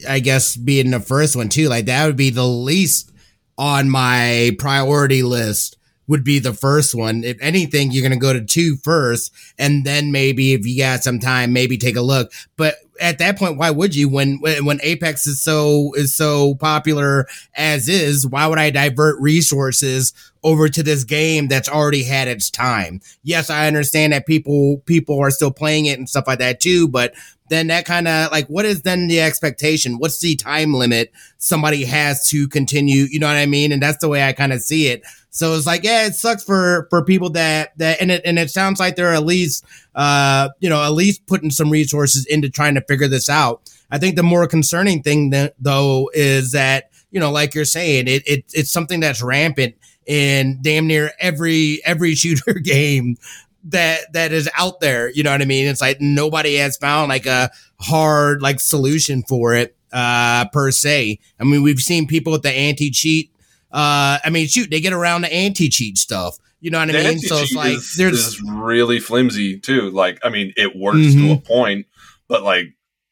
I 0.08 0.20
guess 0.20 0.56
being 0.56 0.92
the 0.92 1.00
first 1.00 1.36
one 1.36 1.50
too. 1.50 1.68
Like 1.68 1.86
that 1.88 2.06
would 2.06 2.16
be 2.16 2.30
the 2.30 2.46
least 2.48 3.12
on 3.58 3.90
my 3.90 4.56
priority 4.60 5.24
list 5.24 5.78
would 6.08 6.24
be 6.24 6.38
the 6.38 6.54
first 6.54 6.94
one. 6.94 7.24
If 7.24 7.38
anything, 7.42 7.92
you're 7.92 8.04
gonna 8.04 8.18
go 8.18 8.34
to 8.34 8.42
two 8.44 8.76
first, 8.84 9.32
and 9.58 9.84
then 9.86 10.12
maybe 10.12 10.54
if 10.54 10.66
you 10.66 10.78
got 10.78 11.04
some 11.04 11.18
time, 11.20 11.54
maybe 11.54 11.78
take 11.78 11.96
a 11.96 12.02
look. 12.02 12.32
But 12.58 12.76
at 13.00 13.20
that 13.20 13.38
point, 13.38 13.58
why 13.58 13.72
would 13.72 13.96
you? 13.96 14.10
When 14.10 14.40
when 14.40 14.80
Apex 14.84 15.26
is 15.28 15.42
so 15.42 15.94
is 15.96 16.16
so 16.16 16.56
popular 16.56 17.28
as 17.56 17.90
is, 17.90 18.28
why 18.28 18.48
would 18.48 18.60
I 18.60 18.70
divert 18.70 19.20
resources 19.20 20.14
over 20.44 20.68
to 20.70 20.84
this 20.84 21.04
game 21.04 21.48
that's 21.48 21.70
already 21.70 22.04
had 22.04 22.28
its 22.28 22.50
time? 22.50 23.02
Yes, 23.24 23.50
I 23.50 23.68
understand 23.68 24.14
that 24.14 24.26
people 24.26 24.78
people 24.86 25.20
are 25.20 25.32
still 25.32 25.52
playing 25.52 25.86
it 25.86 25.98
and 25.98 26.10
stuff 26.10 26.28
like 26.28 26.40
that 26.40 26.60
too, 26.60 26.88
but 26.88 27.14
then 27.50 27.68
that 27.68 27.86
kind 27.86 28.08
of 28.08 28.32
like 28.32 28.48
what 28.48 28.66
is 28.66 28.84
then 28.84 29.08
the 29.08 29.22
expectation? 29.22 29.98
What's 29.98 30.20
the 30.20 30.36
time 30.36 30.74
limit 30.74 31.12
somebody 31.38 31.86
has 31.86 32.28
to 32.30 32.48
continue? 32.48 33.06
You 33.10 33.20
know 33.20 33.28
what 33.28 33.38
I 33.38 33.46
mean? 33.46 33.72
And 33.72 33.82
that's 33.82 34.00
the 34.00 34.10
way 34.10 34.24
I 34.24 34.34
kind 34.34 34.54
of 34.54 34.62
see 34.62 34.88
it. 34.88 35.04
So 35.34 35.56
it's 35.56 35.66
like, 35.66 35.84
yeah, 35.84 36.06
it 36.06 36.14
sucks 36.14 36.44
for 36.44 36.86
for 36.92 37.04
people 37.04 37.32
that 37.32 37.76
that 37.80 38.00
and 38.00 38.12
it 38.12 38.22
and 38.24 38.38
it 38.38 38.52
sounds 38.52 38.80
like 38.80 38.96
they're 38.96 39.14
at 39.14 39.26
least 39.26 39.66
uh 39.96 40.50
you 40.60 40.70
know 40.70 40.82
at 40.82 40.94
least 40.94 41.26
putting 41.26 41.50
some 41.50 41.72
resources 41.72 42.26
into 42.28 42.52
trying 42.52 42.76
to 42.76 42.82
figure 42.82 43.08
this 43.08 43.30
out. 43.30 43.68
I 43.90 43.98
think 43.98 44.16
the 44.16 44.24
more 44.24 44.46
concerning 44.48 45.02
thing 45.02 45.32
that, 45.32 45.56
though 45.60 46.12
is 46.14 46.52
that 46.52 46.92
you 47.10 47.20
know 47.20 47.32
like 47.32 47.56
you're 47.56 47.66
saying 47.66 48.08
it, 48.08 48.22
it 48.28 48.46
it's 48.54 48.72
something 48.72 49.00
that's 49.00 49.24
rampant 49.24 49.76
in 50.06 50.60
damn 50.62 50.86
near 50.86 51.12
every 51.20 51.82
every 51.84 52.14
shooter 52.16 52.54
game 52.54 53.18
that 53.64 54.14
that 54.14 54.32
is 54.34 54.48
out 54.56 54.82
there. 54.82 55.10
You 55.10 55.24
know 55.24 55.32
what 55.32 55.42
I 55.42 55.46
mean? 55.46 55.66
It's 55.66 55.82
like 55.82 56.00
nobody 56.00 56.58
has 56.58 56.78
found 56.78 57.10
like 57.10 57.26
a 57.26 57.50
hard 57.80 58.44
like 58.44 58.60
solution 58.60 59.24
for 59.24 59.56
it 59.56 59.76
uh 59.92 60.46
per 60.54 60.70
se. 60.70 61.18
I 61.40 61.44
mean, 61.44 61.64
we've 61.64 61.80
seen 61.80 62.06
people 62.06 62.32
with 62.34 62.44
the 62.44 62.52
anti 62.52 62.92
cheat. 62.92 63.32
Uh, 63.74 64.20
I 64.24 64.30
mean, 64.32 64.48
shoot, 64.48 64.70
they 64.70 64.80
get 64.80 64.94
around 64.94 65.22
the 65.24 65.34
anti 65.34 65.68
cheat 65.68 65.98
stuff. 65.98 66.38
You 66.62 66.70
know 66.72 66.80
what 66.80 66.90
I 66.92 66.94
mean? 66.94 67.20
So 67.20 67.38
it's 67.38 67.54
like 67.56 67.74
is, 67.74 67.96
there's 67.98 68.14
is 68.20 68.42
really 68.42 69.00
flimsy 69.00 69.60
too. 69.60 69.90
Like, 69.90 70.20
I 70.24 70.30
mean, 70.30 70.54
it 70.56 70.76
works 70.78 71.14
to 71.14 71.20
Mhm. 71.20 71.38
a 71.38 71.42
point, 71.42 71.88
but 72.30 72.44
like 72.44 72.68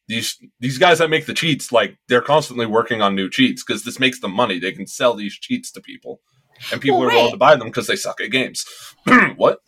these 0.07 0.37
these 0.59 0.77
guys 0.77 0.99
that 0.99 1.09
make 1.09 1.25
the 1.25 1.33
cheats, 1.33 1.71
like 1.71 1.97
they're 2.07 2.21
constantly 2.21 2.65
working 2.65 3.01
on 3.01 3.15
new 3.15 3.29
cheats 3.29 3.63
because 3.63 3.83
this 3.83 3.99
makes 3.99 4.19
them 4.21 4.31
money. 4.31 4.59
They 4.59 4.71
can 4.71 4.87
sell 4.87 5.15
these 5.15 5.33
cheats 5.33 5.71
to 5.71 5.81
people, 5.81 6.21
and 6.71 6.79
people 6.79 6.99
Well, 6.99 7.09
are 7.09 7.11
willing 7.11 7.25
right. 7.25 7.31
to 7.31 7.37
buy 7.37 7.55
them 7.55 7.67
because 7.67 7.87
they 7.87 7.95
suck 7.97 8.21
at 8.21 8.31
games. 8.31 8.63
what? 9.35 9.59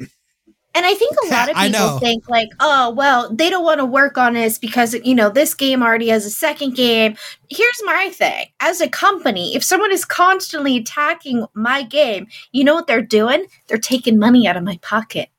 And 0.76 0.86
I 0.86 0.94
think 0.96 1.16
a 1.24 1.28
lot 1.28 1.50
of 1.50 1.56
people 1.58 2.00
think 2.00 2.28
like, 2.28 2.50
oh, 2.60 2.92
well, 2.92 3.34
they 3.34 3.50
don't 3.50 3.64
want 3.64 3.80
to 3.80 3.86
work 3.86 4.18
on 4.18 4.34
this 4.34 4.58
because 4.58 4.96
you 5.04 5.14
know 5.14 5.30
this 5.30 5.54
game 5.54 5.84
already 5.84 6.10
has 6.10 6.26
a 6.26 6.32
second 6.32 6.76
game. 6.76 7.16
Here's 7.50 7.82
my 7.84 8.10
thing: 8.10 8.48
as 8.60 8.82
a 8.82 8.90
company, 8.90 9.56
if 9.56 9.64
someone 9.64 9.92
is 9.92 10.06
constantly 10.06 10.78
attacking 10.78 11.46
my 11.54 11.84
game, 11.84 12.28
you 12.52 12.64
know 12.64 12.74
what 12.74 12.88
they're 12.88 13.02
doing? 13.02 13.46
They're 13.68 13.78
taking 13.78 14.18
money 14.18 14.48
out 14.48 14.58
of 14.58 14.64
my 14.64 14.80
pocket. 14.82 15.30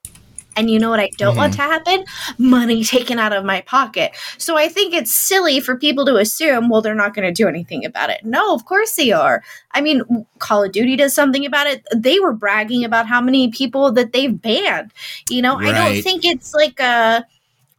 And 0.57 0.71
you 0.71 0.79
know 0.79 0.91
what 0.91 1.01
I 1.01 1.11
don't 1.17 1.37
want 1.37 1.55
mm-hmm. 1.55 1.63
to 1.63 1.69
happen? 1.69 2.05
Money 2.39 2.85
taken 2.85 3.19
out 3.19 3.33
of 3.33 3.45
my 3.45 3.61
pocket. 3.63 4.13
So 4.39 4.57
I 4.57 4.69
think 4.69 4.95
it's 4.95 5.13
silly 5.13 5.61
for 5.61 5.77
people 5.77 6.05
to 6.07 6.17
assume, 6.17 6.69
well, 6.69 6.81
they're 6.81 6.95
not 6.95 7.15
going 7.15 7.27
to 7.27 7.33
do 7.33 7.49
anything 7.49 7.85
about 7.85 8.11
it. 8.11 8.25
No, 8.25 8.55
of 8.55 8.65
course 8.65 8.97
they 8.97 9.13
are. 9.13 9.43
I 9.73 9.81
mean, 9.81 10.03
Call 10.39 10.63
of 10.63 10.73
Duty 10.73 10.97
does 10.97 11.15
something 11.15 11.45
about 11.45 11.67
it. 11.67 11.85
They 11.95 12.21
were 12.21 12.33
bragging 12.33 12.85
about 12.85 13.07
how 13.07 13.21
many 13.21 13.49
people 13.51 13.93
that 13.93 14.13
they've 14.13 14.41
banned. 14.41 14.93
You 15.29 15.43
know, 15.43 15.57
I 15.57 15.73
don't 15.73 16.03
think 16.03 16.25
it's 16.25 16.55
like 16.55 16.79
a, 16.81 17.27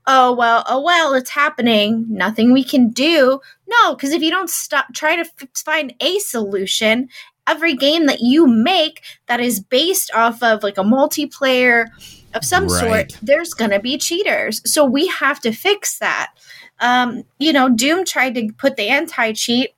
oh, 0.08 0.34
well, 0.34 0.64
oh, 0.68 0.82
well, 0.82 1.14
it's 1.14 1.30
happening. 1.30 2.06
Nothing 2.10 2.52
we 2.54 2.64
can 2.64 2.90
do. 2.90 3.40
No, 3.68 3.96
because 3.96 4.12
if 4.12 4.22
you 4.22 4.30
don't 4.30 4.50
stop, 4.50 4.94
try 4.94 5.16
to 5.16 5.22
f- 5.22 5.50
find 5.56 5.94
a 6.00 6.20
solution, 6.20 7.10
every 7.48 7.76
game 7.76 8.06
that 8.08 8.22
you 8.22 8.48
make 8.48 9.02
that 9.28 9.40
is 9.40 9.60
based 9.60 10.12
off 10.14 10.42
of 10.44 10.64
like 10.64 10.78
a 10.78 10.84
multiplayer 10.84 11.88
of 12.36 12.44
some 12.46 12.68
Right. 12.68 13.12
sort, 13.12 13.18
there's 13.22 13.54
going 13.54 13.72
to 13.72 13.80
be 13.80 13.98
cheaters. 13.98 14.62
So 14.72 14.86
we 14.86 15.08
have 15.08 15.40
to 15.42 15.52
fix 15.52 15.98
that. 16.00 16.32
Um, 16.80 17.24
you 17.40 17.54
know, 17.54 17.70
Doom 17.70 18.06
tried 18.06 18.36
to 18.36 18.50
put 18.58 18.76
the 18.76 18.90
anti 18.90 19.32
cheat. 19.34 19.72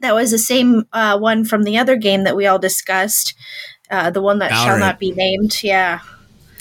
That 0.00 0.14
was 0.14 0.30
the 0.30 0.38
same 0.38 0.86
uh, 0.92 1.18
one 1.18 1.44
from 1.44 1.62
the 1.64 1.78
other 1.78 1.96
game 1.96 2.24
that 2.24 2.36
we 2.36 2.46
all 2.46 2.58
discussed, 2.58 3.34
uh, 3.90 4.10
the 4.10 4.20
one 4.22 4.38
that 4.40 4.50
shall 4.50 4.78
not 4.78 4.98
be 5.00 5.12
named. 5.12 5.60
Yeah. 5.62 6.00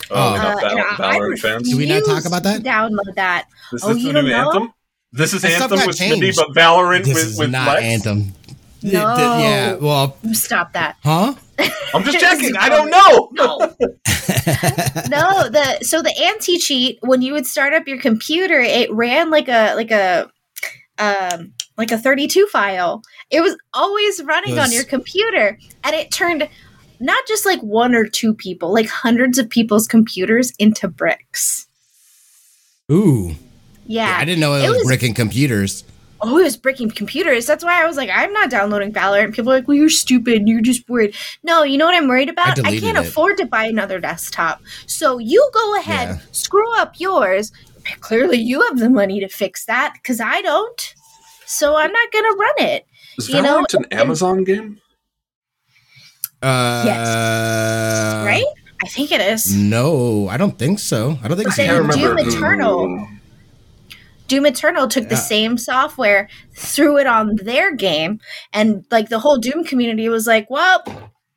Oh, 0.10 0.16
Oh. 0.34 0.36
not 0.36 0.64
Uh, 0.64 0.68
and 0.68 0.78
Val- 0.98 1.06
I- 1.08 1.10
I 1.12 1.18
Valorant 1.20 1.40
fans. 1.40 1.70
Do 1.70 1.78
we 1.78 1.86
not 1.86 2.04
talk 2.06 2.26
about 2.26 2.44
that? 2.44 2.62
Download 2.64 3.14
that. 3.16 3.46
Is 3.74 3.84
Oh, 3.84 3.94
this 3.94 3.98
you 4.04 4.08
the 4.08 4.14
don't 4.14 4.26
new 4.26 4.32
know? 4.32 4.52
anthem? 4.52 4.74
This 5.12 5.34
is 5.34 5.42
That 5.42 5.62
Anthem 5.62 5.80
with 5.88 5.98
Smitty, 5.98 6.36
but 6.36 6.50
Valorant 6.50 7.06
This 7.06 7.14
with, 7.16 7.24
is 7.26 7.40
with 7.40 7.50
not 7.52 7.68
Lex? 7.68 7.84
Anthem. 7.84 8.34
Th- 8.82 8.92
th- 8.92 8.94
No. 8.94 9.18
yeah. 9.40 9.74
Well, 9.76 10.18
Stop 10.34 10.74
that. 10.74 10.98
huh? 11.04 11.34
I'm 11.94 12.04
just 12.04 12.20
checking. 12.22 12.56
I 12.58 12.70
don't 12.70 12.90
know. 12.90 13.32
No. 15.08 15.08
no, 15.10 15.50
the 15.50 15.80
so 15.82 16.02
the 16.02 16.14
anti 16.22 16.58
cheat 16.58 17.00
when 17.02 17.22
you 17.22 17.34
would 17.34 17.46
start 17.46 17.74
up 17.74 17.88
your 17.88 18.00
computer, 18.00 18.60
it 18.60 18.92
ran 18.92 19.30
like 19.30 19.48
a 19.48 19.74
like 19.76 19.92
a 19.92 20.30
um 21.00 21.54
like 21.78 21.92
a 21.92 21.98
32 21.98 22.48
file. 22.48 23.02
It 23.30 23.42
was 23.42 23.56
always 23.74 24.22
running 24.24 24.58
on 24.60 24.72
your 24.72 24.84
computer 24.84 25.58
and 25.84 25.96
it 25.96 26.12
turned 26.12 26.48
not 27.00 27.28
just 27.28 27.46
like 27.46 27.60
one 27.62 27.94
or 27.96 28.06
two 28.06 28.34
people, 28.34 28.74
like 28.74 28.88
hundreds 28.88 29.38
of 29.38 29.50
people's 29.50 29.88
computers 29.88 30.52
into 30.60 30.88
bricks. 30.88 31.68
Ooh. 32.92 33.36
Yeah. 33.86 34.16
I 34.18 34.26
didn't 34.26 34.40
know 34.40 34.56
it, 34.56 34.64
It 34.66 34.70
was, 34.70 34.78
was- 34.80 34.88
bricking 34.88 35.14
computers. 35.14 35.84
Oh, 36.22 36.38
it 36.40 36.44
was 36.44 36.58
breaking 36.58 36.92
computers. 36.92 37.46
That's 37.46 37.64
why 37.64 37.82
I 37.82 37.86
was 37.86 37.98
like, 37.98 38.10
I'm 38.14 38.32
not 38.34 38.50
downloading 38.50 38.92
Valorant. 38.92 39.34
People 39.36 39.52
are 39.52 39.56
like, 39.58 39.68
well, 39.68 39.78
you're 39.78 39.90
stupid. 39.90 40.48
You're 40.48 40.62
just 40.62 40.88
worried. 40.90 41.16
No, 41.44 41.64
you 41.64 41.78
know 41.78 41.86
what 41.86 41.96
I'm 41.96 42.08
worried 42.08 42.30
about? 42.30 42.50
I, 42.50 42.54
deleted 42.56 42.82
can't 42.84 42.98
it. 42.98 43.08
afford 43.08 43.38
to 43.38 43.46
buy 43.46 43.66
another 43.66 44.00
desktop. 44.00 44.62
So 44.86 45.18
you 45.20 45.48
go 45.54 45.80
ahead, 45.80 46.10
Yeah. 46.10 46.18
screw 46.32 46.76
up 46.78 47.00
yours. 47.00 47.52
Clearly, 48.02 48.38
you 48.38 48.62
have 48.64 48.80
the 48.80 48.90
money 48.90 49.20
to 49.20 49.28
fix 49.30 49.66
that 49.66 49.94
because 49.94 50.20
I 50.20 50.42
don't. 50.42 50.94
So 51.46 51.76
I'm 51.78 51.92
not 51.92 52.12
going 52.12 52.26
to 52.26 52.36
run 52.38 52.68
it. 52.70 52.86
Is 53.18 53.30
You 53.30 53.42
know, 53.42 53.64
Valorant 53.64 53.74
an 53.76 53.86
Amazon 53.92 54.44
game? 54.44 54.82
Uh, 56.42 56.84
yes. 56.86 58.26
right? 58.26 58.46
I 58.84 58.88
think 58.90 59.12
it 59.12 59.22
is. 59.22 59.56
No, 59.56 60.28
I 60.28 60.38
don't 60.38 60.58
think 60.58 60.80
so. 60.80 61.18
I 61.24 61.28
don't 61.28 61.38
think 61.38 61.46
But 61.48 61.48
it's 61.48 61.58
then 61.58 61.70
I 61.70 61.74
Amazon. 61.78 62.02
remember. 62.02 62.24
Doom 62.24 62.34
Eternal. 62.38 63.08
Doom 64.28 64.46
Eternal 64.46 64.88
took 64.88 65.10
the 65.10 65.16
same 65.16 65.58
software, 65.58 66.30
threw 66.54 66.98
it 66.98 67.08
on 67.08 67.36
their 67.38 67.76
game, 67.76 68.20
and 68.54 68.86
like 68.92 69.10
the 69.10 69.20
whole 69.20 69.38
Doom 69.38 69.64
community 69.64 70.10
was 70.10 70.28
like, 70.28 70.50
"Well, 70.50 70.84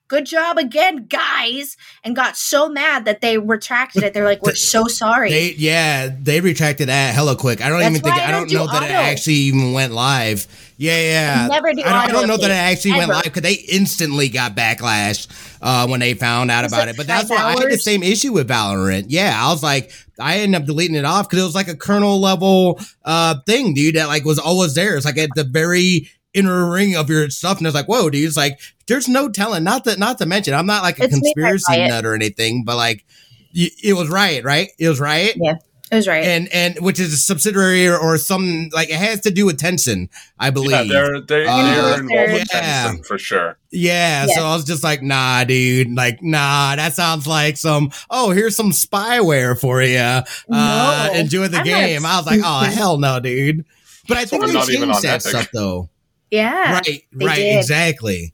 good 0.09 0.27
job 0.27 0.59
again, 0.59 1.07
guys," 1.07 1.77
and 2.05 2.17
got 2.17 2.37
so 2.37 2.69
mad 2.69 3.05
that 3.05 3.21
they 3.21 3.39
retracted 3.39 4.03
it. 4.03 4.13
They're 4.13 4.25
like, 4.25 4.43
"We're 4.43 4.55
so 4.57 4.87
sorry." 4.87 5.31
They 5.31 5.53
yeah, 5.53 6.11
they 6.21 6.41
retracted 6.41 6.89
that 6.89 7.15
hella 7.15 7.37
quick. 7.37 7.61
I 7.65 7.69
don't 7.69 7.81
That's 7.81 7.91
even 7.93 8.03
think 8.03 8.17
I 8.17 8.29
I 8.29 8.31
don't 8.31 8.41
don't 8.41 8.49
do 8.49 8.55
know 8.57 8.67
that 8.67 8.83
it 8.83 8.91
actually 8.91 9.35
even 9.35 9.73
went 9.73 9.93
live. 9.93 10.47
Yeah, 10.81 10.99
yeah. 10.99 11.47
never 11.47 11.75
do 11.75 11.83
I 11.83 11.85
don't, 11.85 11.95
I 11.95 12.07
don't 12.07 12.27
know 12.27 12.39
that 12.39 12.51
it 12.51 12.55
actually 12.55 12.93
went 12.93 13.11
live 13.11 13.25
because 13.25 13.43
they 13.43 13.53
instantly 13.53 14.31
got 14.31 14.57
backlash 14.57 15.29
uh, 15.61 15.87
when 15.87 16.01
they 16.01 16.15
found 16.15 16.51
out 16.51 16.65
about 16.65 16.89
it. 16.89 16.97
But 16.97 17.07
that's 17.07 17.29
why 17.29 17.37
I 17.37 17.51
had 17.51 17.71
the 17.71 17.77
same 17.77 18.03
issue 18.03 18.33
with 18.33 18.49
Valorant. 18.49 19.05
Yeah, 19.09 19.39
I 19.39 19.51
was 19.53 19.63
like, 19.63 19.93
I 20.19 20.39
ended 20.39 20.63
up 20.63 20.67
deleting 20.67 20.97
it 20.97 21.05
off 21.05 21.29
because 21.29 21.43
it 21.43 21.45
was 21.45 21.55
like 21.55 21.69
a 21.69 21.77
kernel 21.77 22.19
level 22.19 22.81
uh, 23.05 23.35
thing, 23.45 23.75
dude. 23.75 23.97
That 23.97 24.09
like 24.09 24.25
was 24.25 24.39
always 24.39 24.75
there. 24.75 24.97
It's 24.97 25.05
like 25.05 25.19
at 25.19 25.29
the 25.35 25.45
very 25.45 26.09
inner 26.33 26.71
ring 26.71 26.97
of 26.97 27.11
your 27.11 27.29
stuff, 27.29 27.59
and 27.59 27.67
it's 27.67 27.77
like, 27.77 27.87
whoa, 27.87 28.09
dude. 28.09 28.27
It's 28.27 28.39
like 28.39 28.59
there's 28.87 29.07
no 29.07 29.29
telling. 29.29 29.65
Not 29.65 29.85
that, 29.85 29.99
not 29.99 30.17
to 30.17 30.25
mention, 30.25 30.55
I'm 30.55 30.65
not 30.65 30.83
like 30.83 30.99
a 30.99 31.05
It's 31.05 31.13
conspiracy 31.13 31.77
nut 31.89 32.07
or 32.07 32.15
anything, 32.15 32.65
but 32.65 32.77
like. 32.77 33.05
It 33.53 33.97
was 33.97 34.09
Riot, 34.09 34.45
right? 34.45 34.69
It 34.79 34.89
was 34.89 35.01
Riot 35.01 35.37
It 35.37 35.59
was 35.97 36.07
right. 36.09 36.25
and 36.25 36.49
and 36.53 36.79
which 36.81 37.01
is 37.01 37.13
a 37.13 37.17
subsidiary 37.17 37.89
or, 37.89 37.99
or 37.99 38.17
some 38.19 38.69
like 38.73 38.91
it 38.91 38.97
has 38.97 39.21
to 39.23 39.31
do 39.31 39.47
with 39.47 39.59
Tencent, 39.59 40.09
I 40.39 40.51
believe. 40.51 40.71
Yeah, 40.71 40.83
they're 40.85 41.21
they, 41.21 41.47
Uh, 41.47 41.57
they're 41.57 42.01
involved 42.01 42.33
with 42.33 42.49
yeah. 42.53 42.89
Tencent 42.93 43.07
for 43.07 43.19
sure. 43.19 43.59
Yeah, 43.71 44.27
Yes. 44.27 44.37
so 44.37 44.45
I 44.45 44.55
was 44.55 44.65
just 44.65 44.83
like, 44.85 45.03
nah, 45.03 45.45
dude, 45.45 45.95
like, 45.95 46.23
nah, 46.23 46.77
that 46.77 46.95
sounds 46.95 47.27
like 47.27 47.57
some. 47.57 47.91
Oh, 48.11 48.31
here's 48.31 48.57
some 48.57 48.71
spyware 48.71 49.59
for 49.61 49.83
you. 49.83 49.99
Uh, 49.99 50.23
No, 50.49 51.11
enjoy 51.19 51.49
the 51.49 51.59
I'm 51.59 51.65
not 51.67 51.81
game. 51.81 52.07
I 52.07 52.17
was 52.19 52.27
like, 52.27 52.41
oh 52.45 52.61
hell 52.75 52.99
no, 52.99 53.19
dude. 53.21 53.65
But 54.09 54.17
I 54.19 54.25
think 54.25 54.43
Well, 54.43 54.49
they 54.49 54.55
not 54.59 54.71
even 54.71 54.89
changed 54.91 55.03
that 55.03 55.09
Epic. 55.15 55.23
stuff 55.23 55.49
though. 55.53 55.89
yeah, 56.31 56.75
right, 56.75 57.03
they 57.13 57.27
right, 57.27 57.37
did. 57.37 57.59
exactly. 57.59 58.33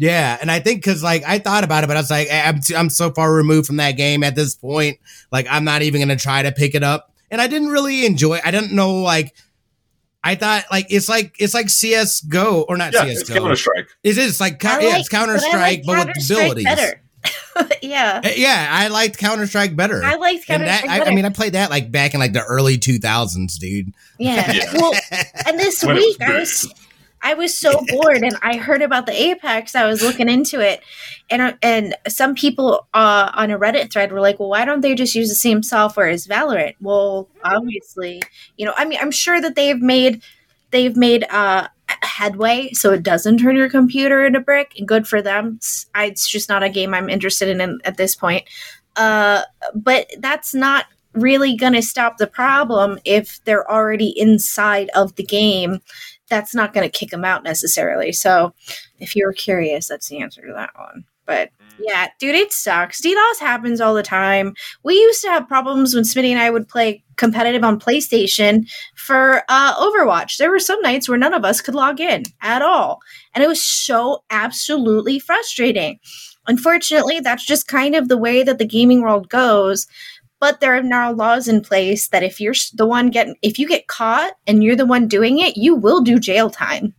Yeah, 0.00 0.38
and 0.40 0.50
I 0.50 0.60
think 0.60 0.80
because 0.82 1.02
like 1.02 1.22
I 1.26 1.38
thought 1.38 1.62
about 1.62 1.84
it, 1.84 1.86
but 1.86 1.96
I 1.96 2.00
was 2.00 2.10
like, 2.10 2.28
I'm 2.32 2.60
I'm 2.74 2.88
so 2.88 3.10
far 3.10 3.32
removed 3.32 3.66
from 3.66 3.76
that 3.76 3.92
game 3.92 4.24
at 4.24 4.34
this 4.34 4.54
point. 4.54 4.98
Like, 5.30 5.46
I'm 5.50 5.62
not 5.64 5.82
even 5.82 6.00
gonna 6.00 6.16
try 6.16 6.42
to 6.42 6.52
pick 6.52 6.74
it 6.74 6.82
up, 6.82 7.12
and 7.30 7.38
I 7.38 7.46
didn't 7.48 7.68
really 7.68 8.06
enjoy. 8.06 8.40
I 8.44 8.50
didn't 8.50 8.72
know 8.72 9.02
like. 9.02 9.34
I 10.22 10.34
thought 10.34 10.64
like 10.70 10.86
it's 10.90 11.08
like 11.08 11.34
it's 11.38 11.54
like 11.54 11.68
CS:GO 11.70 12.66
or 12.68 12.76
not 12.76 12.92
Yeah, 12.92 13.04
it's 13.04 13.20
CS:GO. 13.20 13.40
Counter 13.40 13.56
Strike. 13.56 13.88
It 14.02 14.18
is 14.18 14.38
like 14.40 14.62
I 14.64 14.80
yeah, 14.80 14.98
it's 14.98 15.08
Counter 15.08 15.34
but 15.34 15.42
like 15.42 15.50
Strike, 15.50 15.82
but 15.86 16.06
with 16.08 16.30
abilities. 16.30 16.64
better. 16.64 17.00
yeah, 17.82 18.20
Uh, 18.24 18.28
Yeah, 18.36 18.68
I 18.70 18.88
liked 18.88 19.16
Counter 19.18 19.46
Strike 19.46 19.76
better. 19.76 20.02
I 20.04 20.16
liked 20.16 20.46
Counter 20.46 20.66
Strike 20.70 20.90
I, 20.90 20.98
better. 20.98 21.10
I 21.10 21.14
mean, 21.14 21.24
I 21.24 21.30
played 21.30 21.52
that 21.54 21.70
like 21.70 21.90
back 21.90 22.12
in 22.14 22.20
like 22.20 22.32
the 22.34 22.42
early 22.42 22.76
2000s, 22.78 23.58
dude. 23.58 23.92
yeah. 24.18 24.50
Yeah. 24.52 24.72
Well, 24.74 24.92
and 25.46 25.58
this 25.58 25.82
When 25.82 25.96
was 25.96 26.04
week 26.04 26.20
I 26.22 26.38
was 26.38 26.70
I 27.22 27.34
was 27.34 27.56
so 27.56 27.84
bored 27.88 28.22
and 28.22 28.36
I 28.42 28.56
heard 28.56 28.82
about 28.82 29.06
the 29.06 29.12
Apex. 29.12 29.74
I 29.74 29.86
was 29.86 30.02
looking 30.02 30.28
into 30.28 30.60
it, 30.60 30.80
and 31.28 31.42
uh, 31.42 31.52
and 31.62 31.94
some 32.08 32.34
people 32.34 32.86
uh, 32.94 33.30
on 33.34 33.50
a 33.50 33.58
Reddit 33.58 33.92
thread 33.92 34.12
were 34.12 34.20
like, 34.20 34.38
"Well, 34.38 34.50
why 34.50 34.64
don't 34.64 34.80
they 34.80 34.94
just 34.94 35.14
use 35.14 35.28
the 35.28 35.34
same 35.34 35.62
software 35.62 36.08
as 36.08 36.26
Valorant?" 36.26 36.76
Well, 36.80 37.28
obviously, 37.44 38.22
you 38.56 38.66
know, 38.66 38.74
I 38.76 38.84
mean, 38.84 38.98
I'm 39.00 39.10
sure 39.10 39.40
that 39.40 39.54
they've 39.54 39.80
made 39.80 40.22
they've 40.70 40.96
made 40.96 41.24
uh, 41.30 41.68
headway 42.02 42.70
so 42.72 42.92
it 42.92 43.02
doesn't 43.02 43.38
turn 43.38 43.56
your 43.56 43.70
computer 43.70 44.24
into 44.24 44.40
brick. 44.40 44.74
And 44.78 44.86
good 44.86 45.06
for 45.06 45.22
them. 45.22 45.54
It's, 45.56 45.86
I, 45.94 46.06
it's 46.06 46.28
just 46.28 46.48
not 46.48 46.62
a 46.62 46.68
game 46.68 46.94
I'm 46.94 47.08
interested 47.08 47.48
in, 47.48 47.60
in 47.60 47.80
at 47.84 47.96
this 47.96 48.14
point. 48.14 48.44
Uh, 48.96 49.42
but 49.74 50.10
that's 50.18 50.54
not 50.54 50.86
really 51.12 51.56
going 51.56 51.72
to 51.72 51.82
stop 51.82 52.18
the 52.18 52.26
problem 52.26 52.98
if 53.04 53.42
they're 53.44 53.68
already 53.70 54.14
inside 54.16 54.90
of 54.94 55.16
the 55.16 55.24
game. 55.24 55.80
That's 56.30 56.54
not 56.54 56.72
going 56.72 56.88
to 56.88 56.98
kick 56.98 57.10
them 57.10 57.24
out 57.24 57.44
necessarily. 57.44 58.12
So, 58.12 58.54
if 58.98 59.14
you're 59.14 59.32
curious, 59.32 59.88
that's 59.88 60.08
the 60.08 60.22
answer 60.22 60.40
to 60.46 60.52
that 60.54 60.70
one. 60.76 61.04
But 61.26 61.50
yeah, 61.78 62.08
dude, 62.18 62.34
it 62.34 62.52
sucks. 62.52 63.00
DDoS 63.00 63.38
happens 63.38 63.80
all 63.80 63.94
the 63.94 64.02
time. 64.02 64.54
We 64.82 64.94
used 64.94 65.22
to 65.22 65.28
have 65.28 65.46
problems 65.46 65.94
when 65.94 66.02
Smitty 66.02 66.30
and 66.30 66.40
I 66.40 66.50
would 66.50 66.68
play 66.68 67.04
competitive 67.16 67.62
on 67.62 67.78
PlayStation 67.78 68.68
for 68.96 69.44
uh, 69.48 69.74
Overwatch. 69.76 70.38
There 70.38 70.50
were 70.50 70.58
some 70.58 70.82
nights 70.82 71.08
where 71.08 71.18
none 71.18 71.32
of 71.32 71.44
us 71.44 71.60
could 71.60 71.76
log 71.76 72.00
in 72.00 72.24
at 72.40 72.62
all. 72.62 73.00
And 73.32 73.44
it 73.44 73.46
was 73.46 73.62
so 73.62 74.24
absolutely 74.30 75.18
frustrating. 75.20 76.00
Unfortunately, 76.46 77.20
that's 77.20 77.46
just 77.46 77.68
kind 77.68 77.94
of 77.94 78.08
the 78.08 78.18
way 78.18 78.42
that 78.42 78.58
the 78.58 78.66
gaming 78.66 79.02
world 79.02 79.28
goes. 79.28 79.86
But 80.40 80.60
there 80.60 80.74
are 80.74 80.82
now 80.82 81.12
laws 81.12 81.48
in 81.48 81.60
place 81.60 82.08
that 82.08 82.22
if 82.22 82.40
you're 82.40 82.54
the 82.74 82.86
one 82.86 83.10
getting, 83.10 83.36
if 83.42 83.58
you 83.58 83.68
get 83.68 83.86
caught 83.88 84.32
and 84.46 84.64
you're 84.64 84.74
the 84.76 84.86
one 84.86 85.06
doing 85.06 85.38
it, 85.38 85.56
you 85.58 85.74
will 85.76 86.00
do 86.00 86.18
jail 86.18 86.48
time. 86.50 86.94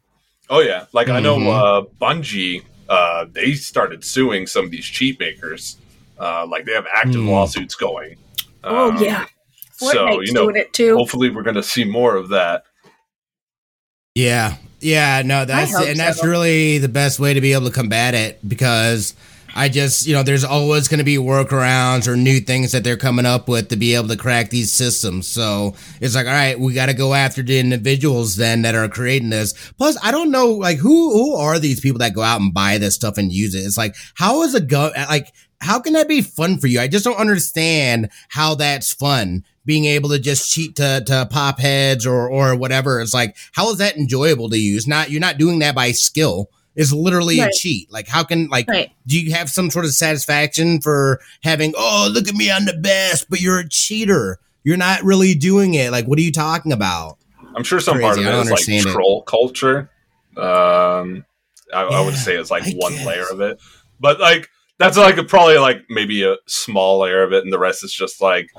Oh 0.50 0.60
yeah, 0.60 0.86
like 0.94 1.10
I 1.10 1.20
know 1.20 1.38
Mhm. 1.40 1.48
uh, 1.50 1.86
Bungie. 2.00 2.64
Uh, 2.88 3.26
they 3.32 3.54
started 3.54 4.04
suing 4.04 4.46
some 4.46 4.66
of 4.66 4.72
these 4.72 4.86
cheat 4.86 5.20
makers. 5.20 5.78
Uh, 6.20 6.46
like 6.46 6.66
they 6.66 6.74
have 6.74 6.86
active 6.94 7.22
Hmm. 7.22 7.30
lawsuits 7.30 7.74
going. 7.74 8.18
Oh, 8.64 8.90
Um, 8.92 8.98
yeah. 9.04 9.26
So 9.78 10.22
you 10.22 10.34
know, 10.34 10.44
doing 10.44 10.58
it 10.58 10.72
too. 10.74 10.96
hopefully 10.96 11.30
we're 11.32 11.42
going 11.42 11.56
to 11.56 11.64
see 11.64 11.84
more 11.84 12.16
of 12.16 12.30
that. 12.30 12.66
Yeah, 14.14 14.58
yeah, 14.82 15.22
no, 15.26 15.46
that's 15.46 15.72
hope 15.76 15.88
and 15.88 15.98
that's 15.98 16.24
really 16.24 16.78
the 16.78 16.90
best 16.90 17.20
way 17.20 17.34
to 17.34 17.42
be 17.42 17.54
able 17.54 17.68
to 17.68 17.72
combat 17.74 18.14
it 18.14 18.40
because 18.48 19.16
I 19.54 19.70
just 19.70 20.08
you 20.08 20.14
know 20.14 20.24
there's 20.24 20.44
always 20.44 20.88
going 20.88 21.00
to 21.00 21.04
be 21.04 21.18
workarounds 21.18 22.08
or 22.08 22.16
new 22.16 22.40
things 22.40 22.72
that 22.72 22.84
they're 22.84 22.98
coming 22.98 23.26
up 23.26 23.48
with 23.48 23.70
to 23.70 23.76
be 23.76 23.96
able 23.96 24.08
to 24.10 24.18
crack 24.18 24.50
these 24.50 24.72
systems. 24.72 25.28
So 25.28 25.76
it's 26.00 26.16
like, 26.16 26.28
all 26.28 26.34
right, 26.34 26.60
we 26.60 26.74
got 26.74 26.88
to 26.88 26.94
go 26.94 27.14
after 27.14 27.42
the 27.42 27.60
individuals 27.60 28.36
then 28.36 28.62
that 28.64 28.76
are 28.76 28.88
creating 28.88 29.30
this. 29.30 29.54
Plus, 29.78 29.98
I 30.04 30.12
don't 30.12 30.32
know 30.32 30.48
like 30.52 30.78
who 30.78 31.12
who 31.14 31.36
are 31.36 31.60
these 31.60 31.80
people 31.80 32.00
that 32.00 32.16
go 32.16 32.22
out 32.22 32.42
and 32.42 32.54
buy 32.54 32.78
this 32.78 32.96
stuff 32.96 33.18
and 33.18 33.32
use 33.32 33.56
it. 33.56 33.60
It's 33.60 33.78
like 33.78 33.96
how 34.16 34.44
is 34.44 34.56
a 34.56 34.62
gun 34.62 34.92
like 35.10 35.34
how 35.62 35.80
can 35.80 35.94
that 35.94 36.08
be 36.08 36.22
fun 36.22 36.58
for 36.58 36.68
you? 36.68 36.80
I 36.80 36.88
just 36.88 37.06
don't 37.06 37.20
understand 37.20 38.10
how 38.30 38.56
that's 38.56 38.94
fun. 38.94 39.46
Being 39.64 39.86
able 39.86 40.10
to 40.10 40.18
just 40.18 40.52
cheat 40.52 40.76
to, 40.78 41.04
to 41.06 41.28
pop 41.30 41.60
heads 41.60 42.08
or 42.08 42.28
or 42.28 42.56
whatever. 42.56 43.00
It's 43.00 43.14
like, 43.14 43.38
how 43.54 43.70
is 43.70 43.78
that 43.78 43.96
enjoyable 43.96 44.50
to 44.50 44.58
use? 44.58 44.88
Not 44.88 45.12
you're 45.12 45.22
not 45.22 45.38
doing 45.38 45.60
that 45.60 45.76
by 45.76 45.92
skill. 45.92 46.50
It's 46.76 46.94
literally 46.94 47.40
a 47.40 47.50
cheat. 47.52 47.92
Like 47.92 48.08
how 48.08 48.24
can 48.24 48.48
like 48.48 48.68
Right. 48.70 48.92
do 49.08 49.20
you 49.20 49.34
have 49.34 49.50
some 49.50 49.70
sort 49.70 49.86
of 49.86 49.92
satisfaction 49.92 50.80
for 50.82 51.20
having, 51.44 51.74
oh, 51.78 52.10
look 52.12 52.28
at 52.28 52.36
me, 52.36 52.50
I'm 52.52 52.66
the 52.66 52.74
best, 52.78 53.30
but 53.30 53.42
you're 53.42 53.60
a 53.60 53.68
cheater. 53.70 54.40
You're 54.64 54.78
not 54.78 55.04
really 55.04 55.34
doing 55.34 55.74
it. 55.74 55.92
Like, 55.92 56.06
what 56.08 56.18
are 56.20 56.22
you 56.22 56.32
talking 56.32 56.72
about? 56.72 57.18
I'm 57.56 57.64
sure 57.64 57.80
some 57.80 57.96
Crazy. 57.96 58.06
part 58.06 58.18
of 58.20 58.26
I 58.26 58.30
it 58.30 58.32
don't 58.32 58.42
is 58.44 58.52
like 58.52 58.60
understand 58.60 58.86
it. 58.88 58.92
troll 58.94 59.22
culture. 59.24 59.90
Um, 60.38 61.26
I, 61.74 61.82
I 61.84 62.02
would 62.06 62.16
say 62.16 62.36
it's 62.36 62.52
like 62.52 62.64
I 62.64 62.72
one 62.76 62.94
guess. 62.94 63.06
layer 63.06 63.26
of 63.32 63.42
it, 63.42 63.60
but 64.00 64.20
like 64.20 64.48
That's 64.78 64.98
like 64.98 65.18
a, 65.18 65.24
probably 65.24 65.58
like 65.58 65.84
maybe 65.90 66.24
a 66.24 66.36
small 66.48 67.00
layer 67.00 67.24
of 67.24 67.34
it, 67.34 67.44
and 67.44 67.52
the 67.52 67.60
rest 67.60 67.84
is 67.84 67.92
just 67.94 68.22
like 68.22 68.50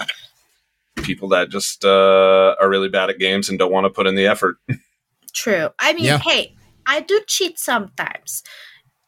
people 0.97 1.29
that 1.31 1.49
just 1.51 1.85
uh, 1.85 2.55
are 2.61 2.69
really 2.69 2.89
bad 2.89 3.11
at 3.11 3.19
games 3.19 3.49
and 3.49 3.59
don't 3.59 3.73
want 3.73 3.85
to 3.87 3.91
put 3.91 4.07
in 4.07 4.15
the 4.15 4.27
effort. 4.27 4.57
True. 5.33 5.71
I 5.79 5.93
mean, 5.95 6.05
Yeah. 6.05 6.19
hey, 6.19 6.55
I 6.87 7.01
do 7.01 7.21
cheat 7.27 7.59
sometimes, 7.59 8.43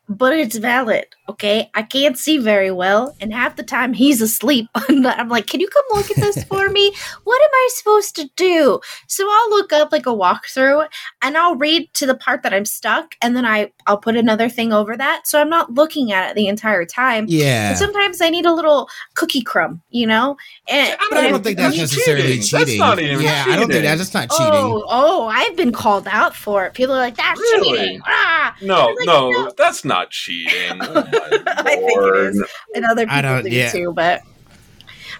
but 0.09 0.35
it's 0.35 0.57
valid. 0.57 1.07
Okay, 1.27 1.71
I 1.75 1.83
can't 1.83 2.19
see 2.19 2.37
very 2.37 2.71
well, 2.71 3.17
and 3.19 3.33
half 3.33 3.57
the 3.57 3.63
time 3.63 3.95
he's 3.95 4.21
asleep. 4.21 4.69
And 4.89 5.07
I'm 5.07 5.29
like, 5.31 5.47
"Can 5.47 5.61
you 5.61 5.69
come 5.69 5.85
look 5.93 6.11
at 6.11 6.17
this 6.19 6.45
for 6.45 6.69
me? 6.69 6.93
What 7.25 7.43
am 7.43 7.49
I 7.53 7.69
supposed 7.77 8.15
to 8.17 8.29
do?" 8.37 8.79
So 9.09 9.27
I'll 9.29 9.51
look 9.51 9.73
up 9.73 9.91
like 9.91 10.05
a 10.07 10.11
walkthrough, 10.11 10.87
and 11.23 11.37
I'll 11.39 11.57
read 11.57 11.89
to 11.95 12.07
the 12.07 12.15
part 12.15 12.43
that 12.43 12.53
I'm 12.53 12.67
stuck, 12.67 13.15
and 13.23 13.35
then 13.35 13.47
I 13.47 13.73
I'll 13.87 13.97
put 13.99 14.17
another 14.17 14.49
thing 14.51 14.73
over 14.73 14.97
that, 14.97 15.27
so 15.27 15.41
I'm 15.41 15.49
not 15.49 15.73
looking 15.73 16.13
at 16.13 16.31
it 16.31 16.35
the 16.37 16.47
entire 16.47 16.85
time. 16.85 17.25
Yeah. 17.29 17.71
But 17.73 17.79
sometimes 17.79 18.21
I 18.21 18.29
need 18.29 18.45
a 18.45 18.53
little 18.53 18.89
cookie 19.15 19.41
crumb, 19.43 19.81
you 19.91 20.07
know. 20.07 20.37
And 20.69 20.97
But 21.09 21.19
I 21.19 21.23
and 21.23 21.31
don't 21.31 21.41
if- 21.41 21.45
think 21.45 21.57
that's 21.57 21.77
That's 21.79 21.93
necessarily 21.93 22.39
cheating. 22.41 22.59
That's 22.59 22.79
not 22.79 22.99
even 23.01 23.21
yeah, 23.23 23.45
I 23.49 23.57
don't 23.57 23.61
think 23.61 23.71
cheating. 23.73 23.83
that, 23.85 23.97
that's 23.99 24.15
not 24.15 24.31
cheating. 24.31 24.53
Oh, 24.53 24.85
oh, 24.89 25.27
I've 25.29 25.57
been 25.57 25.73
called 25.73 26.07
out 26.11 26.37
for 26.37 26.67
it. 26.67 26.75
People 26.75 26.95
are 26.95 26.99
like, 26.99 27.17
"That's 27.17 27.41
Really? 27.41 27.79
cheating." 27.79 28.01
Ah! 28.07 28.55
No, 28.61 28.89
Like, 28.89 29.07
no, 29.07 29.31
no. 29.31 29.53
that's 29.57 29.85
not 29.87 30.11
cheating. 30.11 30.81
My 31.15 31.53
I 31.57 31.77
think 31.77 31.83
it 31.83 31.91
is, 31.91 31.97
lord. 31.97 32.17
is. 32.35 32.45
And 32.75 32.85
other 32.85 33.07
I 33.09 33.21
don't- 33.23 33.45
do 33.45 33.51
yeah. 33.51 33.71
too, 33.71 33.93
but 33.95 34.23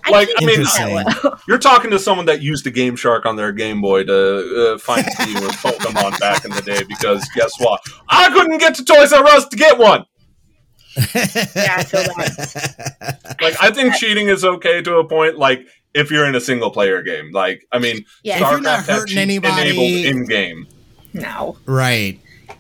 I 0.07 0.11
Like, 0.11 0.29
can't 0.39 0.43
I 0.79 0.85
mean, 0.91 1.05
well. 1.23 1.41
You're 1.49 1.59
talking 1.59 1.91
to 1.91 1.99
someone 1.99 2.27
that 2.27 2.43
used 2.43 2.67
a 2.67 2.71
Game 2.71 2.95
Shark 2.97 3.25
on 3.25 3.37
their 3.37 3.53
Game 3.53 3.81
Boy 3.81 4.05
to 4.05 4.75
uh, 4.75 4.79
find 4.79 5.05
Steam 5.13 5.35
with 5.35 5.53
Pokemon 5.53 6.19
back 6.21 6.45
in 6.45 6.51
the 6.51 6.61
day 6.63 6.83
because 6.89 7.27
guess 7.35 7.53
what? 7.59 7.81
I 8.11 8.29
couldn't 8.31 8.59
get 8.59 8.75
to 8.77 8.85
Toys 8.85 9.13
R 9.13 9.25
Us 9.27 9.47
to 9.49 9.57
get 9.57 9.79
one. 9.79 10.05
Yeah, 10.97 11.75
I 11.79 11.85
feel 11.85 12.03
that. 12.03 13.37
Like, 13.41 13.57
I 13.63 13.71
think 13.71 13.95
cheating 13.97 14.29
is 14.29 14.45
okay 14.45 14.81
to 14.83 14.97
a 14.99 15.09
point. 15.09 15.39
Like, 15.39 15.67
if 15.93 16.11
you're 16.11 16.25
in 16.27 16.35
a 16.35 16.41
single 16.41 16.71
player 16.71 17.03
game, 17.03 17.31
like, 17.33 17.67
I 17.73 17.79
mean, 17.79 18.05
Yeah. 18.23 18.35
If 18.37 18.41
you're 18.51 18.61
not 18.61 18.85
hurting 18.85 19.07
cheat 19.09 19.19
anybody- 19.19 19.71
enabled 19.71 20.17
in 20.17 20.27
game. 20.27 20.67
no, 21.13 21.57
right. 21.67 22.19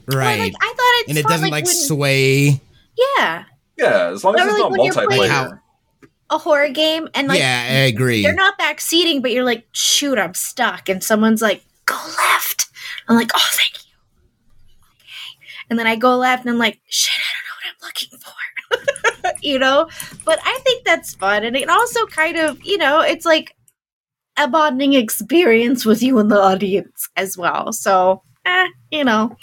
Well, 0.08 0.18
Right. 0.18 0.38
like, 0.40 0.54
I 0.60 0.66
thought 0.66 1.00
it's 1.00 1.08
and 1.10 1.18
it 1.18 1.22
fun, 1.22 1.32
doesn't 1.32 1.50
like, 1.50 1.64
when- 1.66 1.74
sway. 1.74 2.60
Yeah, 2.96 3.44
Yeah, 3.76 4.10
as 4.12 4.22
long 4.24 4.36
as 4.38 4.42
it's 4.46 4.52
really 4.52 4.60
not 4.62 4.70
when 4.70 4.84
you're 4.84 4.94
playing- 4.94 5.10
multiplayer. 5.10 5.28
How- 5.28 5.58
a 6.30 6.38
horror 6.38 6.70
game, 6.70 7.08
and 7.14 7.28
like 7.28 7.38
yeah, 7.38 7.66
I 7.68 7.74
agree. 7.84 8.22
you're 8.22 8.32
not 8.32 8.56
back 8.56 8.80
seating, 8.80 9.20
but 9.20 9.30
you're 9.30 9.44
like, 9.44 9.66
shoot, 9.72 10.18
I'm 10.18 10.32
stuck, 10.34 10.88
and 10.88 11.04
someone's 11.04 11.42
like, 11.42 11.62
go 11.84 11.94
left. 12.16 12.66
I'm 13.08 13.16
like, 13.16 13.30
oh, 13.34 13.48
thank 13.52 13.84
you. 13.84 13.92
Okay, 14.88 15.62
and 15.68 15.78
then 15.78 15.86
I 15.86 15.96
go 15.96 16.16
left, 16.16 16.44
and 16.44 16.50
I'm 16.50 16.58
like, 16.58 16.80
shit, 16.88 17.12
I 17.12 17.30
don't 17.34 17.46
know 17.46 17.56
what 17.60 17.68
I'm 17.70 17.88
looking 17.88 18.18
for. 18.18 19.38
you 19.42 19.58
know, 19.58 19.88
but 20.24 20.38
I 20.44 20.58
think 20.64 20.84
that's 20.84 21.14
fun, 21.14 21.44
and 21.44 21.56
it 21.56 21.68
also 21.68 22.06
kind 22.06 22.36
of, 22.38 22.58
you 22.64 22.78
know, 22.78 23.00
it's 23.00 23.26
like 23.26 23.54
a 24.38 24.48
bonding 24.48 24.94
experience 24.94 25.84
with 25.84 26.02
you 26.02 26.18
and 26.18 26.30
the 26.30 26.40
audience 26.40 27.08
as 27.16 27.36
well. 27.36 27.72
So, 27.72 28.22
eh, 28.46 28.68
you 28.90 29.04
know, 29.04 29.36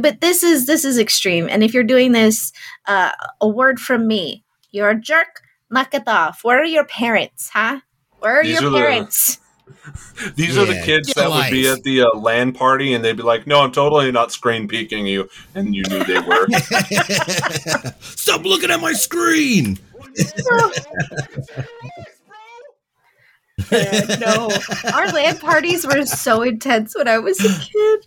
but 0.00 0.20
this 0.22 0.42
is 0.42 0.66
this 0.66 0.84
is 0.86 0.98
extreme, 0.98 1.48
and 1.50 1.62
if 1.62 1.74
you're 1.74 1.84
doing 1.84 2.12
this, 2.12 2.50
uh, 2.86 3.12
a 3.40 3.48
word 3.48 3.80
from 3.80 4.06
me, 4.06 4.44
you're 4.70 4.90
a 4.90 5.00
jerk. 5.00 5.42
Knock 5.70 5.94
it 5.94 6.02
off. 6.06 6.40
Where 6.44 6.60
are 6.60 6.64
your 6.64 6.84
parents, 6.84 7.50
huh? 7.52 7.80
Where 8.20 8.40
are 8.40 8.44
These 8.44 8.60
your 8.60 8.68
are 8.68 8.72
the- 8.72 8.78
parents? 8.78 9.40
These 10.36 10.56
are 10.58 10.66
the 10.66 10.80
kids 10.84 11.08
get 11.08 11.16
that 11.16 11.30
would 11.30 11.50
be 11.50 11.66
at 11.68 11.82
the 11.82 12.02
uh, 12.02 12.16
LAN 12.18 12.52
party 12.52 12.92
and 12.92 13.02
they'd 13.04 13.16
be 13.16 13.22
like, 13.22 13.46
no, 13.46 13.60
I'm 13.60 13.72
totally 13.72 14.12
not 14.12 14.30
screen 14.30 14.68
peeking 14.68 15.06
you. 15.06 15.28
And 15.54 15.74
you 15.74 15.82
knew 15.88 16.04
they 16.04 16.18
were. 16.20 16.46
Stop 18.00 18.44
looking 18.44 18.70
at 18.70 18.80
my 18.80 18.92
screen. 18.92 19.78
Uh, 23.70 24.16
no, 24.20 24.50
our 24.92 25.08
LAN 25.12 25.38
parties 25.38 25.86
were 25.86 26.04
so 26.04 26.42
intense 26.42 26.94
when 26.96 27.06
I 27.06 27.18
was 27.18 27.38
a 27.40 27.48
kid. 27.60 28.06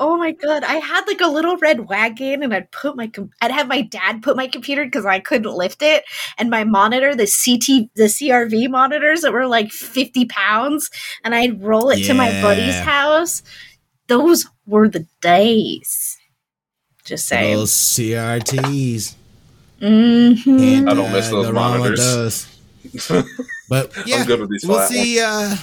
Oh 0.00 0.16
my 0.16 0.30
god, 0.32 0.62
I 0.64 0.74
had 0.76 1.04
like 1.06 1.20
a 1.20 1.26
little 1.26 1.56
red 1.56 1.88
wagon, 1.88 2.42
and 2.42 2.54
I'd 2.54 2.70
put 2.70 2.96
my 2.96 3.08
com- 3.08 3.30
I'd 3.42 3.50
have 3.50 3.66
my 3.66 3.82
dad 3.82 4.22
put 4.22 4.36
my 4.36 4.46
computer 4.46 4.84
because 4.84 5.04
I 5.04 5.18
couldn't 5.18 5.52
lift 5.52 5.82
it, 5.82 6.04
and 6.38 6.48
my 6.50 6.62
monitor, 6.64 7.14
the 7.14 7.26
CT, 7.26 7.90
the 7.96 8.04
CRT 8.04 8.70
monitors 8.70 9.22
that 9.22 9.32
were 9.32 9.46
like 9.46 9.72
fifty 9.72 10.24
pounds, 10.26 10.88
and 11.24 11.34
I'd 11.34 11.62
roll 11.62 11.90
it 11.90 12.04
to 12.04 12.14
my 12.14 12.30
buddy's 12.42 12.78
house. 12.78 13.42
Those 14.06 14.46
were 14.66 14.88
the 14.88 15.06
days. 15.20 16.16
Just 17.04 17.26
saying. 17.26 17.56
Those 17.56 17.72
CRTs. 17.72 19.14
Mhm. 19.80 20.88
I 20.88 20.94
don't 20.94 21.12
miss 21.12 21.28
uh, 21.28 21.30
those 21.30 21.46
go 21.46 21.52
wrong 21.52 21.80
with 21.80 21.98
monitors. 21.98 22.46
But 23.68 23.92
yeah, 24.06 24.16
I'm 24.18 24.26
good 24.26 24.40
with 24.40 24.50
these 24.50 24.64
we'll 24.64 24.86
see. 24.86 25.20
Uh, 25.20 25.54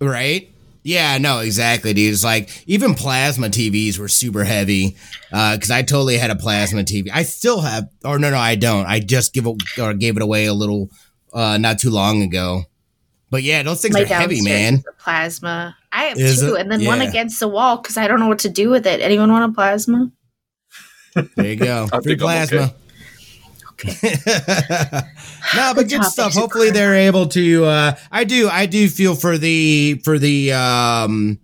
right? 0.00 0.48
Yeah, 0.88 1.18
no, 1.18 1.40
exactly, 1.40 1.92
dude. 1.92 2.14
It's 2.14 2.24
like 2.24 2.64
even 2.66 2.94
plasma 2.94 3.48
TVs 3.48 3.98
were 3.98 4.08
super 4.08 4.42
heavy 4.42 4.96
because 5.30 5.70
I 5.70 5.82
totally 5.82 6.16
had 6.16 6.30
a 6.30 6.34
plasma 6.34 6.82
TV. 6.82 7.10
I 7.12 7.24
still 7.24 7.60
have, 7.60 7.90
or 8.06 8.18
no, 8.18 8.30
no, 8.30 8.38
I 8.38 8.54
don't. 8.54 8.86
I 8.86 8.98
just 8.98 9.34
give 9.34 9.46
it 9.46 9.78
or 9.78 9.92
gave 9.92 10.16
it 10.16 10.22
away 10.22 10.46
a 10.46 10.54
little 10.54 10.88
uh, 11.34 11.58
not 11.58 11.78
too 11.78 11.90
long 11.90 12.22
ago. 12.22 12.62
But 13.28 13.42
yeah, 13.42 13.62
those 13.62 13.82
things 13.82 13.92
My 13.92 14.04
are 14.04 14.06
heavy, 14.06 14.40
man. 14.40 14.82
Plasma. 14.98 15.76
I 15.92 16.04
have 16.04 16.18
Is 16.18 16.40
two, 16.40 16.54
it? 16.54 16.62
and 16.62 16.72
then 16.72 16.82
one 16.86 17.02
against 17.02 17.38
the 17.38 17.48
wall 17.48 17.76
because 17.76 17.98
I 17.98 18.08
don't 18.08 18.18
know 18.18 18.28
what 18.28 18.38
to 18.38 18.48
do 18.48 18.70
with 18.70 18.86
it. 18.86 19.02
Anyone 19.02 19.30
want 19.30 19.52
a 19.52 19.54
plasma? 19.54 20.10
There 21.14 21.44
you 21.44 21.56
go. 21.56 21.86
Free 22.02 22.16
think 22.16 22.22
I'm 22.22 22.46
plasma. 22.46 22.74
Okay. 23.80 24.16
no, 25.56 25.72
but 25.74 25.88
good 25.88 26.04
stuff. 26.04 26.34
Hopefully 26.34 26.70
they're 26.70 26.94
able 26.96 27.26
to 27.28 27.64
uh 27.64 27.94
I 28.10 28.24
do 28.24 28.48
I 28.48 28.66
do 28.66 28.88
feel 28.88 29.14
for 29.14 29.38
the 29.38 30.00
for 30.04 30.18
the 30.18 30.52
um 30.52 31.38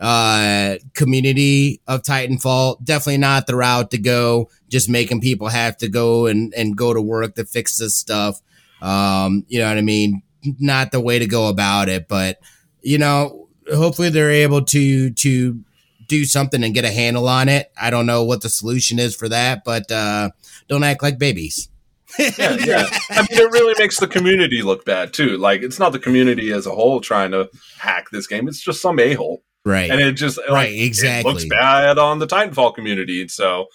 uh 0.00 0.76
community 0.94 1.80
of 1.86 2.02
Titanfall. 2.02 2.82
Definitely 2.84 3.18
not 3.18 3.46
the 3.46 3.54
route 3.56 3.92
to 3.92 3.98
go, 3.98 4.50
just 4.68 4.88
making 4.88 5.20
people 5.20 5.48
have 5.48 5.76
to 5.78 5.88
go 5.88 6.26
and 6.26 6.52
and 6.54 6.76
go 6.76 6.92
to 6.92 7.00
work 7.00 7.36
to 7.36 7.44
fix 7.44 7.78
this 7.78 7.94
stuff. 7.94 8.40
Um, 8.82 9.44
you 9.48 9.60
know 9.60 9.68
what 9.68 9.78
I 9.78 9.82
mean? 9.82 10.22
Not 10.58 10.90
the 10.90 11.00
way 11.00 11.18
to 11.20 11.26
go 11.26 11.48
about 11.48 11.88
it, 11.88 12.08
but 12.08 12.40
you 12.82 12.98
know, 12.98 13.48
hopefully 13.72 14.08
they're 14.08 14.30
able 14.30 14.64
to 14.66 15.10
to 15.10 15.60
do 16.08 16.24
something 16.24 16.62
and 16.62 16.74
get 16.74 16.84
a 16.84 16.90
handle 16.90 17.28
on 17.28 17.48
it. 17.48 17.70
I 17.80 17.90
don't 17.90 18.06
know 18.06 18.24
what 18.24 18.42
the 18.42 18.48
solution 18.48 18.98
is 18.98 19.14
for 19.14 19.28
that, 19.28 19.62
but 19.64 19.90
uh 19.92 20.30
don't 20.68 20.82
act 20.84 21.02
like 21.02 21.18
babies. 21.18 21.68
Yeah, 22.18 22.56
yeah. 22.64 22.86
I 23.10 23.20
mean, 23.22 23.40
it 23.40 23.50
really 23.52 23.74
makes 23.78 23.98
the 24.00 24.06
community 24.08 24.62
look 24.62 24.84
bad 24.84 25.12
too. 25.12 25.36
Like, 25.36 25.62
it's 25.62 25.78
not 25.78 25.92
the 25.92 25.98
community 25.98 26.52
as 26.52 26.66
a 26.66 26.70
whole 26.74 27.00
trying 27.00 27.30
to 27.32 27.48
hack 27.78 28.06
this 28.10 28.26
game; 28.26 28.48
it's 28.48 28.60
just 28.60 28.80
some 28.80 28.98
a 28.98 29.14
hole, 29.14 29.42
Right. 29.64 29.90
and 29.90 30.00
it 30.00 30.12
just 30.12 30.38
like, 30.38 30.48
Right, 30.50 30.72
It 30.72 30.84
exactly. 30.84 31.32
looks 31.32 31.44
bad 31.46 31.98
on 31.98 32.18
the 32.18 32.26
Titanfall 32.26 32.74
community. 32.74 33.26
So, 33.28 33.66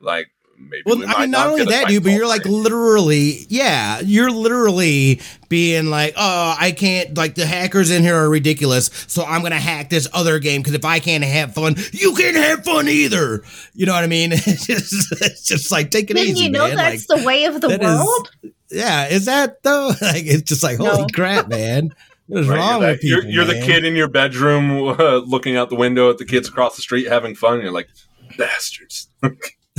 like, 0.00 0.26
maybe 0.58 0.82
Well, 0.86 0.98
we 0.98 1.06
I 1.06 1.20
mean, 1.22 1.30
not 1.30 1.46
only 1.48 1.64
get 1.64 1.70
that, 1.70 1.88
dude, 1.88 2.02
but 2.02 2.12
you're 2.12 2.26
like 2.26 2.42
three. 2.42 2.52
literally, 2.52 3.46
yeah, 3.48 4.00
you're 4.00 4.30
literally 4.30 5.20
being 5.48 5.86
like, 5.86 6.14
oh, 6.16 6.56
I 6.58 6.72
can't, 6.72 7.16
like, 7.16 7.34
the 7.34 7.46
hackers 7.46 7.90
in 7.90 8.02
here 8.02 8.16
are 8.16 8.28
ridiculous, 8.28 8.90
so 9.06 9.24
I'm 9.24 9.42
gonna 9.42 9.56
hack 9.60 9.90
this 9.90 10.08
other 10.12 10.38
game 10.38 10.60
because 10.62 10.74
if 10.74 10.84
I 10.84 10.98
can't 10.98 11.22
have 11.24 11.54
fun, 11.54 11.76
you 11.92 12.14
can't 12.14 12.36
have 12.36 12.64
fun 12.64 12.88
either. 12.88 13.42
You 13.74 13.86
know 13.86 13.92
what 13.92 14.04
I 14.04 14.08
mean? 14.08 14.32
It's 14.46 14.66
just, 14.66 15.12
it's 15.22 15.42
just 15.44 15.70
like 15.72 15.90
take 15.90 16.10
it 16.10 16.14
Didn't 16.14 16.30
easy, 16.30 16.44
you 16.44 16.50
know 16.50 16.66
man. 16.68 16.76
that's 16.76 17.08
like, 17.08 17.20
the 17.20 17.26
way 17.26 17.44
of 17.44 17.60
the 17.60 17.68
that 17.68 17.82
is- 17.82 17.88
world? 17.88 18.30
yeah, 18.70 19.06
is 19.08 19.26
that 19.26 19.62
though? 19.62 19.92
Like, 20.02 20.24
it's 20.26 20.42
just 20.42 20.62
like, 20.62 20.78
holy 20.78 21.02
No. 21.02 21.06
crap, 21.12 21.48
man, 21.48 21.90
what 22.26 22.40
is 22.40 22.48
Right, 22.48 22.58
wrong 22.58 22.80
you're, 22.82 22.90
with 22.90 23.00
that- 23.00 23.06
you're, 23.06 23.20
people? 23.22 23.34
you're 23.34 23.44
the 23.44 23.60
kid 23.66 23.84
in 23.84 23.94
your 23.94 24.08
bedroom 24.08 24.88
uh, 24.98 25.16
looking 25.26 25.56
out 25.56 25.70
the 25.70 25.76
window 25.76 26.10
at 26.10 26.18
the 26.18 26.24
kids 26.24 26.48
across 26.48 26.74
the 26.74 26.82
street 26.82 27.06
having 27.06 27.34
fun. 27.36 27.54
And 27.54 27.62
you're 27.62 27.72
like, 27.72 27.88
bastards. 28.36 29.08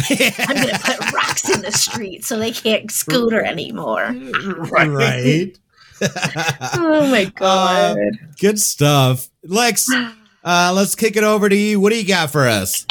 I'm 0.09 0.55
gonna 0.55 0.79
put 0.83 1.13
rocks 1.13 1.49
in 1.49 1.61
the 1.61 1.71
street 1.71 2.23
so 2.25 2.37
they 2.37 2.51
can't 2.51 2.91
scooter 2.91 3.41
anymore. 3.43 4.15
Right. 4.71 4.87
right. 4.89 5.59
Oh 6.75 7.07
my 7.09 7.25
god. 7.25 7.97
Good 8.39 8.59
stuff, 8.59 9.29
Lex. 9.43 9.87
Uh, 10.43 10.71
let's 10.73 10.95
kick 10.95 11.17
it 11.17 11.25
over 11.25 11.49
to 11.49 11.55
you. 11.57 11.77
What 11.77 11.91
do 11.91 11.97
you 11.99 12.07
got 12.07 12.31
for 12.31 12.47
us? 12.47 12.85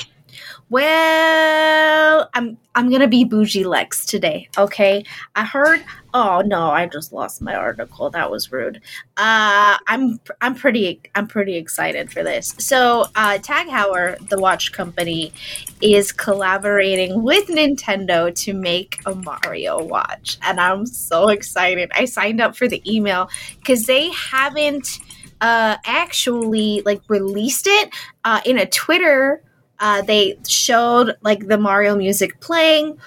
Well, 0.68 2.28
I'm 2.34 2.58
I'm 2.74 2.90
gonna 2.90 3.06
be 3.06 3.22
bougie 3.22 3.62
Lex 3.62 4.04
today. 4.04 4.48
Okay, 4.58 5.04
I 5.36 5.44
heard. 5.44 5.84
Oh 6.12 6.42
no, 6.44 6.70
I 6.70 6.86
just 6.86 7.12
lost 7.12 7.40
my 7.40 7.54
article. 7.54 8.10
That 8.10 8.32
was 8.32 8.50
rude. 8.50 8.78
Uh, 9.16 9.78
I'm 9.86 10.18
I'm 10.40 10.56
pretty 10.56 11.00
I'm 11.14 11.28
pretty 11.28 11.54
excited 11.54 12.10
for 12.10 12.24
this. 12.24 12.52
So, 12.58 13.06
uh, 13.14 13.38
Tag 13.38 13.68
Heuer, 13.68 14.18
the 14.28 14.40
watch 14.40 14.72
company, 14.72 15.32
is 15.80 16.10
collaborating 16.10 17.22
with 17.22 17.46
Nintendo 17.46 18.34
to 18.34 18.52
make 18.52 19.00
a 19.06 19.14
Mario 19.14 19.80
watch, 19.84 20.36
and 20.42 20.58
I'm 20.58 20.84
so 20.84 21.28
excited. 21.28 21.92
I 21.94 22.06
signed 22.06 22.40
up 22.40 22.56
for 22.56 22.66
the 22.66 22.82
email 22.92 23.30
because 23.58 23.86
they 23.86 24.10
haven't 24.10 24.98
uh 25.40 25.76
actually 25.84 26.82
like 26.86 27.02
released 27.08 27.66
it 27.68 27.90
uh 28.24 28.40
in 28.46 28.58
a 28.58 28.66
Twitter 28.66 29.42
uh, 29.78 30.02
they 30.02 30.38
showed 30.46 31.16
like 31.22 31.46
the 31.46 31.58
Mario 31.58 31.96
music 31.96 32.40
playing, 32.40 32.98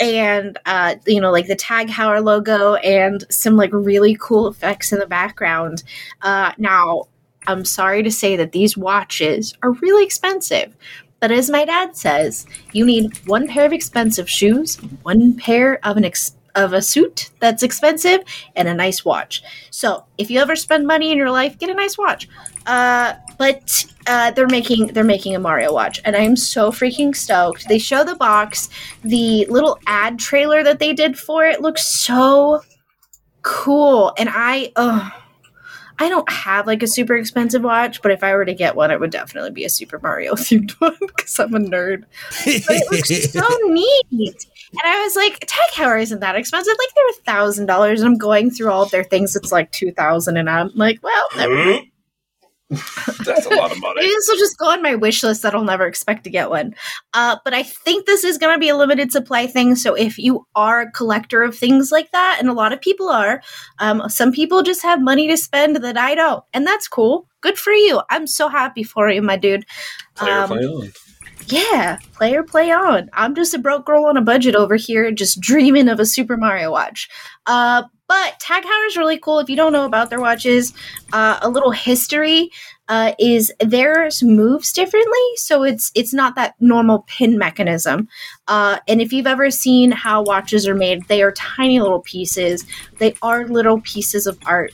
and 0.00 0.58
uh, 0.66 0.96
you 1.06 1.20
know, 1.20 1.30
like 1.30 1.46
the 1.46 1.56
Tag 1.56 1.88
Heuer 1.88 2.22
logo 2.22 2.74
and 2.76 3.24
some 3.30 3.56
like 3.56 3.70
really 3.72 4.16
cool 4.20 4.48
effects 4.48 4.92
in 4.92 4.98
the 4.98 5.06
background. 5.06 5.82
Uh, 6.22 6.52
now, 6.58 7.04
I'm 7.46 7.64
sorry 7.64 8.02
to 8.02 8.10
say 8.10 8.36
that 8.36 8.52
these 8.52 8.76
watches 8.76 9.54
are 9.62 9.72
really 9.72 10.04
expensive. 10.04 10.76
But 11.20 11.30
as 11.30 11.48
my 11.48 11.64
dad 11.64 11.96
says, 11.96 12.46
you 12.72 12.84
need 12.84 13.16
one 13.28 13.46
pair 13.46 13.64
of 13.64 13.72
expensive 13.72 14.28
shoes, 14.28 14.76
one 15.02 15.36
pair 15.36 15.78
of 15.86 15.96
an 15.96 16.04
ex- 16.04 16.34
of 16.56 16.72
a 16.72 16.82
suit 16.82 17.30
that's 17.38 17.62
expensive, 17.62 18.20
and 18.56 18.66
a 18.66 18.74
nice 18.74 19.04
watch. 19.04 19.42
So 19.70 20.04
if 20.18 20.30
you 20.30 20.40
ever 20.40 20.56
spend 20.56 20.84
money 20.86 21.12
in 21.12 21.18
your 21.18 21.30
life, 21.30 21.58
get 21.58 21.70
a 21.70 21.74
nice 21.74 21.96
watch. 21.96 22.28
Uh, 22.66 23.14
but 23.38 23.86
uh, 24.06 24.30
they're 24.32 24.48
making 24.48 24.88
they're 24.88 25.04
making 25.04 25.34
a 25.34 25.38
Mario 25.38 25.72
watch, 25.72 26.00
and 26.04 26.16
I'm 26.16 26.36
so 26.36 26.70
freaking 26.70 27.14
stoked. 27.14 27.68
They 27.68 27.78
show 27.78 28.04
the 28.04 28.16
box, 28.16 28.68
the 29.02 29.46
little 29.46 29.78
ad 29.86 30.18
trailer 30.18 30.62
that 30.64 30.78
they 30.78 30.92
did 30.92 31.18
for 31.18 31.44
it 31.44 31.60
looks 31.60 31.86
so 31.86 32.62
cool, 33.42 34.12
and 34.18 34.28
I 34.32 34.72
oh. 34.76 35.10
I 35.98 36.08
don't 36.08 36.28
have 36.32 36.66
like 36.66 36.82
a 36.82 36.88
super 36.88 37.14
expensive 37.14 37.62
watch, 37.62 38.02
but 38.02 38.10
if 38.10 38.24
I 38.24 38.34
were 38.34 38.46
to 38.46 38.54
get 38.54 38.74
one, 38.74 38.90
it 38.90 38.98
would 38.98 39.12
definitely 39.12 39.50
be 39.50 39.64
a 39.64 39.68
Super 39.68 40.00
Mario 40.00 40.32
themed 40.34 40.72
one 40.80 40.96
because 40.98 41.38
I'm 41.38 41.54
a 41.54 41.58
nerd. 41.58 42.04
But 42.44 42.76
it 42.76 42.90
looks 42.90 43.30
so 43.32 43.46
neat. 43.68 44.46
And 44.72 44.80
I 44.84 45.00
was 45.04 45.14
like, 45.14 45.38
Tag 45.40 45.70
Heuer 45.74 46.02
isn't 46.02 46.18
that 46.20 46.34
expensive. 46.34 46.74
Like 46.76 46.94
they're 46.94 47.08
a 47.10 47.22
thousand 47.24 47.66
dollars. 47.66 48.00
And 48.00 48.08
I'm 48.08 48.18
going 48.18 48.50
through 48.50 48.70
all 48.72 48.82
of 48.82 48.90
their 48.90 49.04
things. 49.04 49.36
It's 49.36 49.52
like 49.52 49.70
two 49.70 49.92
thousand, 49.92 50.38
and 50.38 50.50
I'm 50.50 50.72
like, 50.74 50.98
well, 51.04 51.26
never 51.36 51.54
mind. 51.54 51.91
That's 53.24 53.46
a 53.46 53.50
lot 53.54 53.70
of 53.72 53.80
money. 53.80 53.94
Maybe 53.96 54.08
this 54.08 54.26
will 54.28 54.38
just 54.38 54.58
go 54.58 54.70
on 54.70 54.82
my 54.82 54.94
wish 54.94 55.22
list 55.22 55.42
that 55.42 55.54
I'll 55.54 55.64
never 55.64 55.86
expect 55.86 56.24
to 56.24 56.30
get 56.30 56.50
one. 56.50 56.74
Uh, 57.14 57.36
but 57.44 57.54
I 57.54 57.62
think 57.62 58.06
this 58.06 58.24
is 58.24 58.38
going 58.38 58.54
to 58.54 58.58
be 58.58 58.68
a 58.68 58.76
limited 58.76 59.12
supply 59.12 59.46
thing. 59.46 59.76
So 59.76 59.94
if 59.94 60.18
you 60.18 60.46
are 60.54 60.82
a 60.82 60.90
collector 60.90 61.42
of 61.42 61.56
things 61.56 61.92
like 61.92 62.10
that, 62.12 62.38
and 62.40 62.48
a 62.48 62.54
lot 62.54 62.72
of 62.72 62.80
people 62.80 63.08
are, 63.08 63.42
um, 63.78 64.08
some 64.08 64.32
people 64.32 64.62
just 64.62 64.82
have 64.82 65.00
money 65.00 65.28
to 65.28 65.36
spend 65.36 65.76
that 65.76 65.96
I 65.96 66.14
don't, 66.14 66.42
and 66.52 66.66
that's 66.66 66.88
cool. 66.88 67.26
Good 67.40 67.58
for 67.58 67.72
you. 67.72 68.00
I'm 68.10 68.26
so 68.26 68.48
happy 68.48 68.82
for 68.82 69.10
you, 69.10 69.20
my 69.22 69.36
dude. 69.36 69.64
Player 70.14 70.38
Um, 70.38 70.48
play 70.48 70.64
on. 70.64 70.92
Yeah, 71.46 71.98
player 72.14 72.42
play 72.42 72.70
on. 72.70 73.10
I'm 73.12 73.34
just 73.34 73.54
a 73.54 73.58
broke 73.58 73.84
girl 73.86 74.06
on 74.06 74.16
a 74.16 74.22
budget 74.22 74.54
over 74.54 74.76
here, 74.76 75.10
just 75.12 75.40
dreaming 75.40 75.88
of 75.88 76.00
a 76.00 76.06
Super 76.06 76.36
Mario 76.36 76.70
watch. 76.70 77.08
Uh, 77.46 77.82
but 78.08 78.38
Tag 78.40 78.62
Heuer 78.64 78.86
is 78.86 78.96
really 78.96 79.18
cool. 79.18 79.38
If 79.38 79.48
you 79.48 79.56
don't 79.56 79.72
know 79.72 79.86
about 79.86 80.10
their 80.10 80.20
watches, 80.20 80.72
uh, 81.12 81.38
a 81.42 81.48
little 81.48 81.70
history 81.70 82.50
uh, 82.88 83.14
is 83.18 83.52
theirs 83.60 84.22
moves 84.22 84.72
differently, 84.72 85.18
so 85.36 85.62
it's 85.62 85.90
it's 85.94 86.12
not 86.12 86.34
that 86.34 86.54
normal 86.60 87.04
pin 87.08 87.38
mechanism. 87.38 88.08
Uh, 88.48 88.78
and 88.86 89.00
if 89.00 89.12
you've 89.12 89.26
ever 89.26 89.50
seen 89.50 89.90
how 89.90 90.22
watches 90.22 90.68
are 90.68 90.74
made, 90.74 91.06
they 91.08 91.22
are 91.22 91.32
tiny 91.32 91.80
little 91.80 92.00
pieces. 92.00 92.66
They 92.98 93.14
are 93.22 93.46
little 93.46 93.80
pieces 93.80 94.26
of 94.26 94.38
art. 94.44 94.72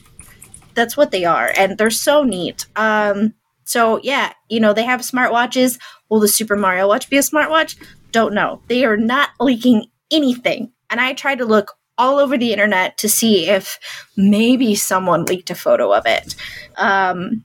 That's 0.75 0.97
what 0.97 1.11
they 1.11 1.23
are, 1.25 1.53
and 1.57 1.77
they're 1.77 1.89
so 1.89 2.23
neat. 2.23 2.65
Um, 2.75 3.33
so 3.63 3.99
yeah, 4.03 4.33
you 4.49 4.59
know 4.59 4.73
they 4.73 4.83
have 4.83 5.01
smartwatches. 5.01 5.79
Will 6.09 6.19
the 6.19 6.27
Super 6.27 6.55
Mario 6.55 6.87
Watch 6.87 7.09
be 7.09 7.17
a 7.17 7.21
smartwatch? 7.21 7.75
Don't 8.11 8.33
know. 8.33 8.61
They 8.67 8.85
are 8.85 8.97
not 8.97 9.29
leaking 9.39 9.85
anything. 10.11 10.71
And 10.89 10.99
I 10.99 11.13
tried 11.13 11.37
to 11.37 11.45
look 11.45 11.73
all 11.97 12.17
over 12.17 12.37
the 12.37 12.51
internet 12.51 12.97
to 12.97 13.09
see 13.09 13.47
if 13.47 13.79
maybe 14.17 14.73
someone 14.73 15.25
leaked 15.25 15.49
a 15.49 15.55
photo 15.55 15.93
of 15.93 16.05
it. 16.05 16.35
Um, 16.77 17.43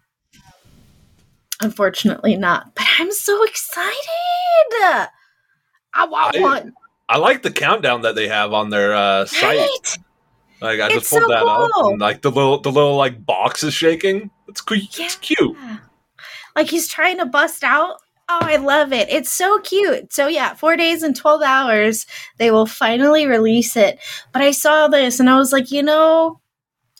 unfortunately, 1.60 2.36
not. 2.36 2.74
But 2.74 2.86
I'm 2.98 3.12
so 3.12 3.42
excited. 3.44 3.94
I 5.92 6.06
want 6.08 6.36
I- 6.36 6.40
one. 6.40 6.72
I 7.06 7.18
like 7.18 7.42
the 7.42 7.50
countdown 7.50 8.00
that 8.02 8.14
they 8.14 8.28
have 8.28 8.54
on 8.54 8.70
their 8.70 8.94
uh, 8.94 9.26
site. 9.26 9.58
Right? 9.58 9.98
Like 10.62 10.80
I 10.80 10.86
It's 10.86 10.94
just 10.94 11.10
pulled 11.10 11.24
so 11.24 11.28
that 11.28 11.44
up, 11.44 11.70
and 11.90 12.00
like 12.00 12.22
the 12.22 12.30
little 12.30 12.58
the 12.60 12.72
little 12.72 12.96
like 12.96 13.26
box 13.26 13.62
is 13.62 13.74
shaking. 13.74 14.30
It's 14.48 14.62
cute. 14.62 14.98
It's 14.98 15.16
cute. 15.16 15.54
Like 16.56 16.70
he's 16.70 16.88
trying 16.88 17.18
to 17.18 17.26
bust 17.26 17.62
out. 17.62 17.96
Oh, 18.28 18.38
I 18.42 18.56
love 18.56 18.92
it. 18.92 19.08
It's 19.10 19.30
so 19.30 19.58
cute. 19.60 20.12
So 20.12 20.28
yeah, 20.28 20.54
4 20.54 20.76
days 20.76 21.02
and 21.02 21.14
12 21.14 21.42
hours 21.42 22.06
they 22.38 22.50
will 22.50 22.66
finally 22.66 23.26
release 23.26 23.76
it. 23.76 23.98
But 24.32 24.42
I 24.42 24.50
saw 24.50 24.88
this 24.88 25.20
and 25.20 25.28
I 25.28 25.36
was 25.36 25.52
like, 25.52 25.70
you 25.70 25.82
know, 25.82 26.40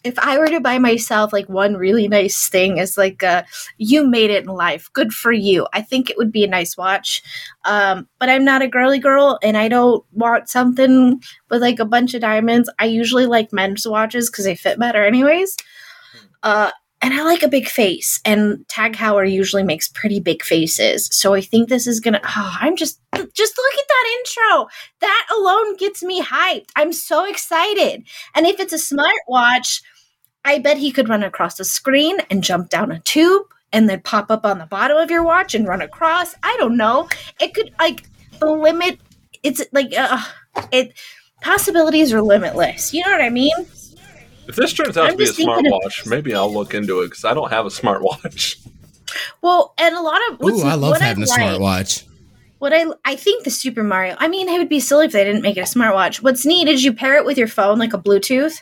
if 0.05 0.18
I 0.18 0.39
were 0.39 0.49
to 0.49 0.61
buy 0.61 0.79
myself 0.79 1.33
like 1.33 1.49
one 1.49 1.77
really 1.77 2.09
nice 2.09 2.49
thing 2.49 2.81
as 2.81 2.99
like 2.99 3.22
a 3.22 3.47
you 3.79 4.07
made 4.07 4.31
it 4.31 4.45
in 4.45 4.51
life, 4.51 4.91
good 4.95 5.12
for 5.14 5.33
you. 5.33 5.66
I 5.75 5.83
think 5.83 6.11
it 6.11 6.18
would 6.18 6.33
be 6.33 6.45
a 6.45 6.49
nice 6.49 6.77
watch. 6.77 7.22
Um, 7.64 8.09
but 8.20 8.29
I'm 8.31 8.45
not 8.45 8.62
a 8.62 8.68
girly 8.68 8.99
girl 9.01 9.39
and 9.43 9.57
I 9.57 9.68
don't 9.68 10.05
want 10.12 10.49
something 10.51 11.22
with 11.51 11.62
like 11.62 11.81
a 11.81 11.87
bunch 11.87 12.14
of 12.14 12.22
diamonds. 12.22 12.70
I 12.79 12.87
usually 12.87 13.27
like 13.27 13.53
men's 13.53 13.87
watches 13.89 14.31
because 14.31 14.45
they 14.47 14.57
fit 14.57 14.79
better 14.79 15.05
anyways. 15.05 15.57
Uh, 16.43 16.70
and 17.05 17.12
I 17.12 17.22
like 17.22 17.42
a 17.42 17.48
big 17.48 17.68
face, 17.68 18.18
and 18.24 18.66
Tag 18.66 18.94
Heuer 18.94 19.30
usually 19.30 19.62
makes 19.62 19.88
pretty 19.88 20.20
big 20.20 20.42
faces. 20.42 21.11
So 21.12 21.34
I 21.34 21.42
think 21.42 21.68
this 21.68 21.86
is 21.86 22.00
gonna. 22.00 22.20
Oh, 22.24 22.57
I'm 22.59 22.76
just 22.76 22.98
just 23.14 23.59
look 23.59 23.74
at 23.78 23.88
that 23.88 24.16
intro. 24.18 24.68
That 25.02 25.26
alone 25.36 25.76
gets 25.76 26.02
me 26.02 26.22
hyped. 26.22 26.70
I'm 26.74 26.94
so 26.94 27.26
excited. 27.26 28.05
And 28.34 28.46
if 28.46 28.59
it's 28.59 28.72
a 28.72 28.94
smartwatch, 28.94 29.82
I 30.46 30.59
bet 30.61 30.78
he 30.78 30.90
could 30.90 31.11
run 31.11 31.22
across 31.22 31.57
the 31.57 31.64
screen 31.66 32.20
and 32.30 32.42
jump 32.42 32.70
down 32.70 32.90
a 32.90 33.00
tube 33.00 33.48
and 33.70 33.86
then 33.86 34.00
pop 34.00 34.30
up 34.30 34.46
on 34.46 34.57
the 34.57 34.64
bottom 34.64 34.96
of 34.96 35.11
your 35.11 35.24
watch 35.24 35.55
and 35.55 35.68
run 35.68 35.82
across. 35.82 36.34
I 36.42 36.57
don't 36.59 36.78
know. 36.78 37.11
It 37.38 37.52
could 37.52 37.70
like 37.78 38.09
the 38.40 38.50
limit. 38.50 38.98
It's 39.42 39.62
like 39.72 39.92
uh, 39.94 40.24
it 40.72 40.94
possibilities 41.42 42.14
are 42.14 42.22
limitless. 42.22 42.94
You 42.94 43.05
know 43.05 43.11
what 43.11 43.20
I 43.20 43.28
mean? 43.28 43.52
If 44.49 44.57
this 44.57 44.72
turns 44.72 44.97
out 44.97 45.07
I'm 45.07 45.12
to 45.12 45.16
be 45.18 45.24
a 45.24 45.26
just 45.28 45.40
of- 45.40 45.47
smartwatch, 45.47 46.07
maybe 46.07 46.34
I'll 46.34 46.53
look 46.53 46.74
into 46.74 47.01
it 47.01 47.07
because 47.11 47.24
I 47.24 47.34
don't 47.34 47.51
have 47.51 47.66
a 47.66 47.70
smartwatch. 47.70 48.57
Well, 49.42 49.74
and 49.78 49.95
a 49.95 50.01
lot 50.01 50.18
of 50.30 50.40
what's, 50.40 50.61
Ooh, 50.61 50.66
I 50.66 50.74
love 50.74 50.92
what 50.92 51.01
having 51.01 51.22
a 51.22 51.26
like- 51.26 51.38
smartwatch. 51.40 52.05
What 52.59 52.72
I 52.72 52.86
I 53.05 53.14
think 53.14 53.45
the 53.45 53.51
Super 53.51 53.84
Mario. 53.84 54.16
I 54.18 54.26
mean, 54.26 54.49
it 54.49 54.59
would 54.59 54.70
be 54.70 54.80
silly 54.80 55.07
if 55.07 55.12
they 55.12 55.22
didn't 55.22 55.42
make 55.42 55.57
it 55.57 55.61
a 55.61 55.64
smartwatch. 55.64 56.22
What's 56.22 56.45
neat 56.47 56.66
is 56.66 56.82
you 56.82 56.92
pair 56.95 57.16
it 57.18 57.24
with 57.26 57.36
your 57.38 57.47
phone, 57.47 57.78
like 57.78 57.92
a 57.92 57.99
Bluetooth. 57.99 58.61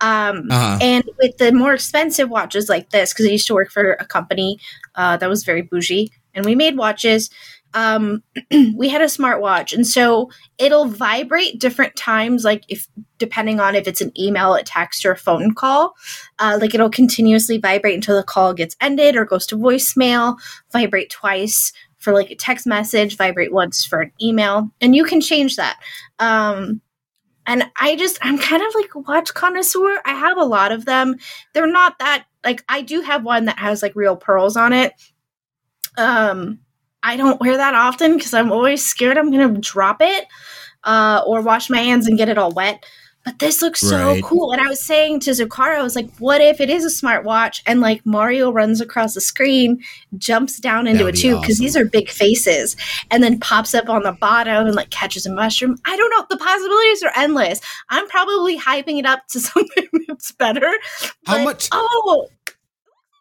Um, 0.00 0.48
Uh-huh. 0.50 0.78
and 0.80 1.04
with 1.20 1.36
the 1.36 1.52
more 1.52 1.74
expensive 1.74 2.30
watches 2.30 2.68
like 2.68 2.90
this, 2.90 3.12
because 3.12 3.26
I 3.26 3.30
used 3.30 3.46
to 3.48 3.54
work 3.54 3.70
for 3.70 3.92
a 3.92 4.06
company 4.06 4.58
uh, 4.96 5.18
that 5.18 5.28
was 5.28 5.44
very 5.44 5.62
bougie, 5.62 6.10
and 6.34 6.44
we 6.46 6.54
made 6.54 6.76
watches. 6.76 7.28
Um, 7.74 8.22
we 8.74 8.88
had 8.88 9.00
a 9.00 9.06
smartwatch, 9.06 9.72
and 9.72 9.86
so 9.86 10.30
it'll 10.58 10.86
vibrate 10.86 11.58
different 11.58 11.96
times, 11.96 12.44
like 12.44 12.64
if 12.68 12.86
depending 13.18 13.60
on 13.60 13.74
if 13.74 13.86
it's 13.86 14.00
an 14.00 14.12
email, 14.18 14.54
a 14.54 14.62
text, 14.62 15.04
or 15.04 15.12
a 15.12 15.16
phone 15.16 15.54
call. 15.54 15.94
Uh, 16.38 16.58
like 16.60 16.74
it'll 16.74 16.90
continuously 16.90 17.58
vibrate 17.58 17.94
until 17.94 18.16
the 18.16 18.22
call 18.22 18.52
gets 18.54 18.76
ended 18.80 19.16
or 19.16 19.24
goes 19.24 19.46
to 19.46 19.56
voicemail. 19.56 20.36
Vibrate 20.72 21.10
twice 21.10 21.72
for 21.98 22.12
like 22.12 22.30
a 22.30 22.36
text 22.36 22.66
message. 22.66 23.16
Vibrate 23.16 23.52
once 23.52 23.84
for 23.84 24.00
an 24.00 24.12
email, 24.20 24.70
and 24.80 24.94
you 24.94 25.04
can 25.04 25.20
change 25.20 25.56
that. 25.56 25.78
Um, 26.18 26.80
and 27.46 27.64
I 27.80 27.96
just 27.96 28.18
I'm 28.22 28.38
kind 28.38 28.62
of 28.62 28.74
like 28.74 28.94
a 28.94 29.00
watch 29.00 29.34
connoisseur. 29.34 30.00
I 30.04 30.14
have 30.14 30.36
a 30.36 30.44
lot 30.44 30.72
of 30.72 30.84
them. 30.84 31.16
They're 31.52 31.66
not 31.66 31.98
that 31.98 32.24
like 32.44 32.64
I 32.68 32.82
do 32.82 33.00
have 33.00 33.24
one 33.24 33.46
that 33.46 33.58
has 33.58 33.82
like 33.82 33.96
real 33.96 34.16
pearls 34.16 34.56
on 34.56 34.72
it. 34.72 34.92
Um 35.96 36.60
I 37.02 37.16
don't 37.16 37.40
wear 37.40 37.56
that 37.56 37.74
often 37.74 38.16
because 38.16 38.34
I'm 38.34 38.52
always 38.52 38.84
scared 38.84 39.18
I'm 39.18 39.30
gonna 39.30 39.58
drop 39.60 39.98
it 40.00 40.26
uh, 40.84 41.22
or 41.26 41.40
wash 41.42 41.68
my 41.70 41.78
hands 41.78 42.06
and 42.06 42.16
get 42.18 42.28
it 42.28 42.38
all 42.38 42.52
wet. 42.52 42.84
But 43.24 43.38
this 43.38 43.62
looks 43.62 43.78
so 43.78 43.96
Right. 44.14 44.22
cool. 44.24 44.50
And 44.50 44.60
I 44.60 44.66
was 44.66 44.80
saying 44.84 45.20
to 45.20 45.30
Zukara, 45.30 45.78
I 45.78 45.82
was 45.84 45.94
like, 45.94 46.10
what 46.18 46.40
if 46.40 46.60
it 46.60 46.68
is 46.68 46.84
a 46.84 46.88
smartwatch 46.88 47.62
and 47.66 47.80
like 47.80 48.04
Mario 48.04 48.50
runs 48.50 48.80
across 48.80 49.14
the 49.14 49.20
screen, 49.20 49.80
jumps 50.18 50.58
down 50.58 50.88
into 50.88 51.04
That 51.04 51.14
a 51.16 51.20
tube 51.20 51.40
because 51.40 51.54
awesome. 51.58 51.64
these 51.64 51.76
are 51.76 51.84
big 51.84 52.08
faces, 52.10 52.74
and 53.12 53.22
then 53.22 53.38
pops 53.38 53.74
up 53.74 53.88
on 53.88 54.02
the 54.02 54.10
bottom 54.10 54.66
and 54.66 54.74
like 54.74 54.90
catches 54.90 55.24
a 55.24 55.32
mushroom? 55.32 55.76
I 55.86 55.96
don't 55.96 56.10
know. 56.10 56.26
The 56.30 56.36
possibilities 56.36 57.04
are 57.04 57.12
endless. 57.14 57.60
I'm 57.90 58.08
probably 58.08 58.58
hyping 58.58 58.98
it 58.98 59.06
up 59.06 59.28
to 59.28 59.40
something 59.50 59.86
that's 60.08 60.32
better. 60.32 60.68
How 61.24 61.36
but- 61.36 61.44
much- 61.44 61.68
Oh, 61.70 62.26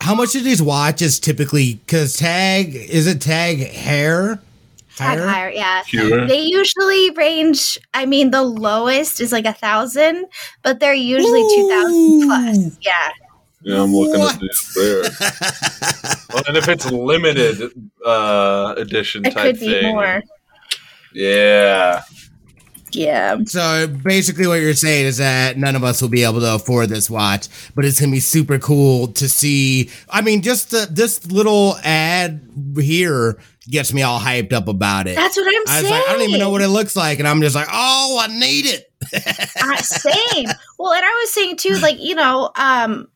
How 0.01 0.15
much 0.15 0.35
are 0.35 0.41
these 0.41 0.61
watches 0.61 1.19
typically? 1.19 1.75
Because 1.75 2.17
tag 2.17 2.73
is 2.75 3.05
it 3.07 3.21
tag 3.21 3.59
hair? 3.59 4.39
tag 4.95 5.19
Hair? 5.19 5.27
higher. 5.27 5.49
Yeah. 5.51 5.83
Cute. 5.83 6.27
They 6.27 6.41
usually 6.41 7.11
range. 7.11 7.77
I 7.93 8.05
mean, 8.07 8.31
the 8.31 8.41
lowest 8.41 9.21
is 9.21 9.31
like 9.31 9.45
a 9.45 9.53
thousand, 9.53 10.25
but 10.63 10.79
they're 10.79 10.93
usually 10.95 11.41
two 11.55 11.69
thousand 11.69 12.21
plus. 12.27 12.77
Yeah, 12.81 12.91
Yeah, 13.61 13.83
I'm 13.83 13.93
looking 13.93 14.19
What? 14.21 14.35
at 14.35 14.41
these 14.41 14.73
there. 14.73 15.03
Well, 16.33 16.43
and 16.47 16.55
if 16.57 16.67
it's 16.69 16.89
limited 16.89 17.71
uh, 18.05 18.73
edition 18.77 19.25
it 19.25 19.33
type 19.33 19.43
could 19.47 19.59
be 19.59 19.67
thing, 19.81 19.93
more. 19.95 20.21
yeah, 21.13 22.03
Yeah. 22.91 23.37
So 23.45 23.87
basically, 23.87 24.47
what 24.47 24.55
you're 24.55 24.73
saying 24.73 25.05
is 25.05 25.17
that 25.17 25.57
none 25.57 25.75
of 25.75 25.83
us 25.83 26.01
will 26.01 26.09
be 26.09 26.23
able 26.23 26.39
to 26.41 26.55
afford 26.55 26.89
this 26.89 27.09
watch, 27.09 27.47
but 27.75 27.85
it's 27.85 27.99
gonna 27.99 28.11
be 28.11 28.19
super 28.19 28.59
cool 28.59 29.07
to 29.13 29.29
see. 29.29 29.89
I 30.09 30.21
mean, 30.21 30.41
just 30.41 30.71
the, 30.71 30.87
this 30.89 31.25
little 31.31 31.77
ad 31.83 32.41
here 32.79 33.39
gets 33.69 33.93
me 33.93 34.01
all 34.01 34.19
hyped 34.19 34.53
up 34.53 34.67
about 34.67 35.07
it. 35.07 35.15
That's 35.15 35.37
what 35.37 35.47
I'm 35.47 35.63
I 35.67 35.81
saying. 35.81 35.93
like, 35.93 36.09
I 36.09 36.13
don't 36.13 36.21
even 36.27 36.39
know 36.39 36.49
what 36.49 36.61
it 36.61 36.69
looks 36.69 36.95
like, 36.95 37.19
and 37.19 37.27
I'm 37.27 37.41
just 37.41 37.55
like, 37.55 37.67
oh, 37.71 38.19
I 38.21 38.27
need 38.27 38.65
it. 38.65 38.91
uh, 39.63 39.77
same. 39.77 40.47
Well, 40.77 40.93
and 40.93 41.05
I 41.05 41.19
was 41.21 41.31
saying 41.31 41.57
too, 41.57 41.75
like 41.77 41.99
you 41.99 42.15
know, 42.15 42.51
um, 42.55 43.07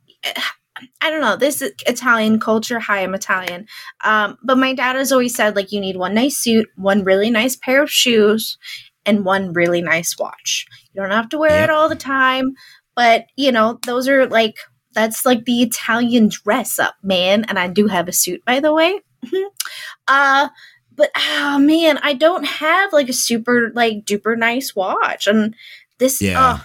I 1.01 1.09
don't 1.09 1.21
know 1.21 1.35
this 1.35 1.61
is 1.61 1.71
Italian 1.87 2.39
culture. 2.39 2.79
Hi, 2.79 3.03
I'm 3.03 3.13
Italian. 3.15 3.67
Um, 4.03 4.37
but 4.43 4.57
my 4.57 4.73
dad 4.73 4.95
has 4.95 5.11
always 5.11 5.35
said 5.35 5.55
like 5.55 5.71
you 5.71 5.79
need 5.79 5.97
one 5.97 6.13
nice 6.13 6.37
suit, 6.37 6.69
one 6.75 7.03
really 7.03 7.29
nice 7.29 7.55
pair 7.55 7.81
of 7.81 7.91
shoes, 7.91 8.57
and 9.05 9.25
one 9.25 9.53
really 9.53 9.81
nice 9.81 10.17
watch. 10.17 10.65
You 10.93 11.01
don't 11.01 11.11
have 11.11 11.29
to 11.29 11.37
wear 11.37 11.51
Yep. 11.51 11.63
it 11.65 11.69
all 11.69 11.89
the 11.89 11.95
time, 11.95 12.55
but 12.95 13.25
you 13.35 13.51
know 13.51 13.79
those 13.85 14.07
are 14.07 14.25
like 14.27 14.57
that's 14.93 15.25
like 15.25 15.43
the 15.45 15.61
Italian 15.61 16.29
dress 16.29 16.79
up, 16.79 16.95
man. 17.03 17.43
And 17.45 17.59
I 17.59 17.67
do 17.67 17.87
have 17.87 18.07
a 18.07 18.13
suit, 18.13 18.43
by 18.45 18.59
the 18.61 18.73
way. 18.73 18.99
uh 20.07 20.49
but 20.97 21.11
oh 21.17 21.59
man, 21.59 21.97
I 22.03 22.13
don't 22.13 22.45
have 22.45 22.93
like 22.93 23.09
a 23.09 23.13
super 23.13 23.71
like 23.75 24.05
duper 24.05 24.37
nice 24.37 24.73
watch, 24.75 25.27
and 25.27 25.53
this 25.97 26.21
Yeah. 26.21 26.41
uh, 26.41 26.59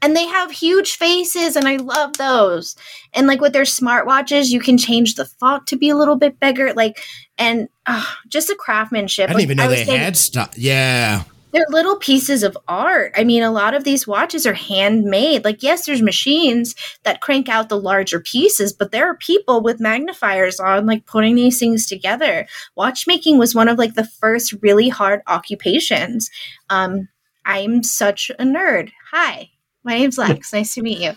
and 0.00 0.16
they 0.16 0.26
have 0.26 0.50
huge 0.50 0.92
faces, 0.96 1.54
and 1.54 1.68
I 1.68 1.76
love 1.76 2.14
those. 2.14 2.74
And 3.12 3.26
like 3.26 3.40
with 3.42 3.52
their 3.52 3.62
smartwatches, 3.64 4.48
you 4.48 4.58
can 4.58 4.78
change 4.78 5.14
the 5.16 5.26
font 5.26 5.66
to 5.66 5.76
be 5.76 5.90
a 5.90 5.96
little 5.96 6.16
bit 6.16 6.40
bigger, 6.40 6.72
like 6.72 7.04
and 7.36 7.68
uh, 7.84 8.04
just 8.26 8.48
the 8.48 8.54
craftsmanship. 8.54 9.24
I 9.28 9.34
didn't 9.34 9.36
Like, 9.36 9.42
even 9.44 9.56
know 9.58 9.68
they 9.68 9.84
saying- 9.84 10.00
had 10.00 10.16
stuff. 10.16 10.54
Yeah, 10.56 11.24
they're 11.52 11.66
little 11.68 11.96
pieces 11.96 12.42
of 12.42 12.56
art. 12.66 13.12
I 13.16 13.24
mean, 13.24 13.42
a 13.42 13.50
lot 13.50 13.74
of 13.74 13.84
these 13.84 14.06
watches 14.06 14.46
are 14.46 14.54
handmade. 14.54 15.44
Like, 15.44 15.62
yes, 15.62 15.86
there's 15.86 16.02
machines 16.02 16.74
that 17.04 17.20
crank 17.20 17.48
out 17.48 17.68
the 17.68 17.78
larger 17.80 18.20
pieces, 18.20 18.72
but 18.72 18.90
there 18.90 19.08
are 19.08 19.16
people 19.16 19.62
with 19.62 19.80
magnifiers 19.80 20.58
on, 20.58 20.86
like 20.86 21.06
putting 21.06 21.34
these 21.34 21.58
things 21.58 21.86
together. 21.86 22.46
Watchmaking 22.76 23.38
was 23.38 23.54
one 23.54 23.68
of 23.68 23.78
like 23.78 23.94
the 23.94 24.06
first 24.06 24.54
really 24.62 24.88
hard 24.88 25.20
occupations. 25.26 26.30
Um, 26.70 27.08
I'm 27.44 27.82
such 27.82 28.30
a 28.38 28.44
nerd. 28.44 28.90
Hi. 29.10 29.50
My 29.84 29.98
name's 29.98 30.16
Lex. 30.16 30.52
Nice 30.52 30.74
to 30.74 30.82
meet 30.82 30.98
you. 31.00 31.10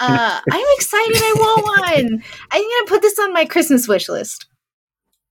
Uh, 0.00 0.40
I'm 0.50 0.66
excited. 0.76 1.16
I 1.16 1.34
want 1.36 1.64
one. 2.06 2.22
I'm 2.52 2.62
gonna 2.62 2.86
put 2.86 3.02
this 3.02 3.18
on 3.18 3.32
my 3.32 3.44
Christmas 3.44 3.88
wish 3.88 4.08
list. 4.08 4.46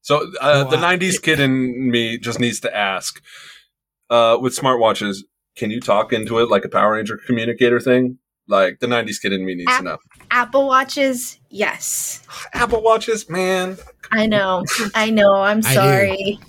So 0.01 0.29
uh, 0.41 0.65
Oh, 0.67 0.69
the 0.69 0.75
'90s 0.75 1.21
kid 1.21 1.39
in 1.39 1.89
me 1.89 2.17
just 2.17 2.41
needs 2.41 2.59
to 2.59 2.75
ask: 2.75 3.21
uh, 4.09 4.37
with 4.41 4.57
smartwatches, 4.57 5.17
can 5.55 5.71
you 5.71 5.79
talk 5.79 6.11
into 6.13 6.39
it 6.39 6.49
like 6.49 6.65
a 6.65 6.69
Power 6.69 6.93
Ranger 6.93 7.19
communicator 7.25 7.79
thing? 7.79 8.17
Like 8.47 8.79
the 8.79 8.87
'90s 8.87 9.21
kid 9.21 9.31
in 9.33 9.45
me 9.45 9.55
needs 9.55 9.71
App- 9.71 9.79
to 9.79 9.83
know. 9.85 9.97
Apple 10.31 10.67
watches, 10.67 11.39
yes. 11.49 12.21
Apple 12.53 12.81
watches, 12.81 13.29
man. 13.29 13.77
I 14.11 14.25
know. 14.25 14.63
I 14.95 15.09
know. 15.09 15.35
I'm 15.35 15.59
I 15.59 15.61
do. 15.61 15.73
sorry. 15.73 16.39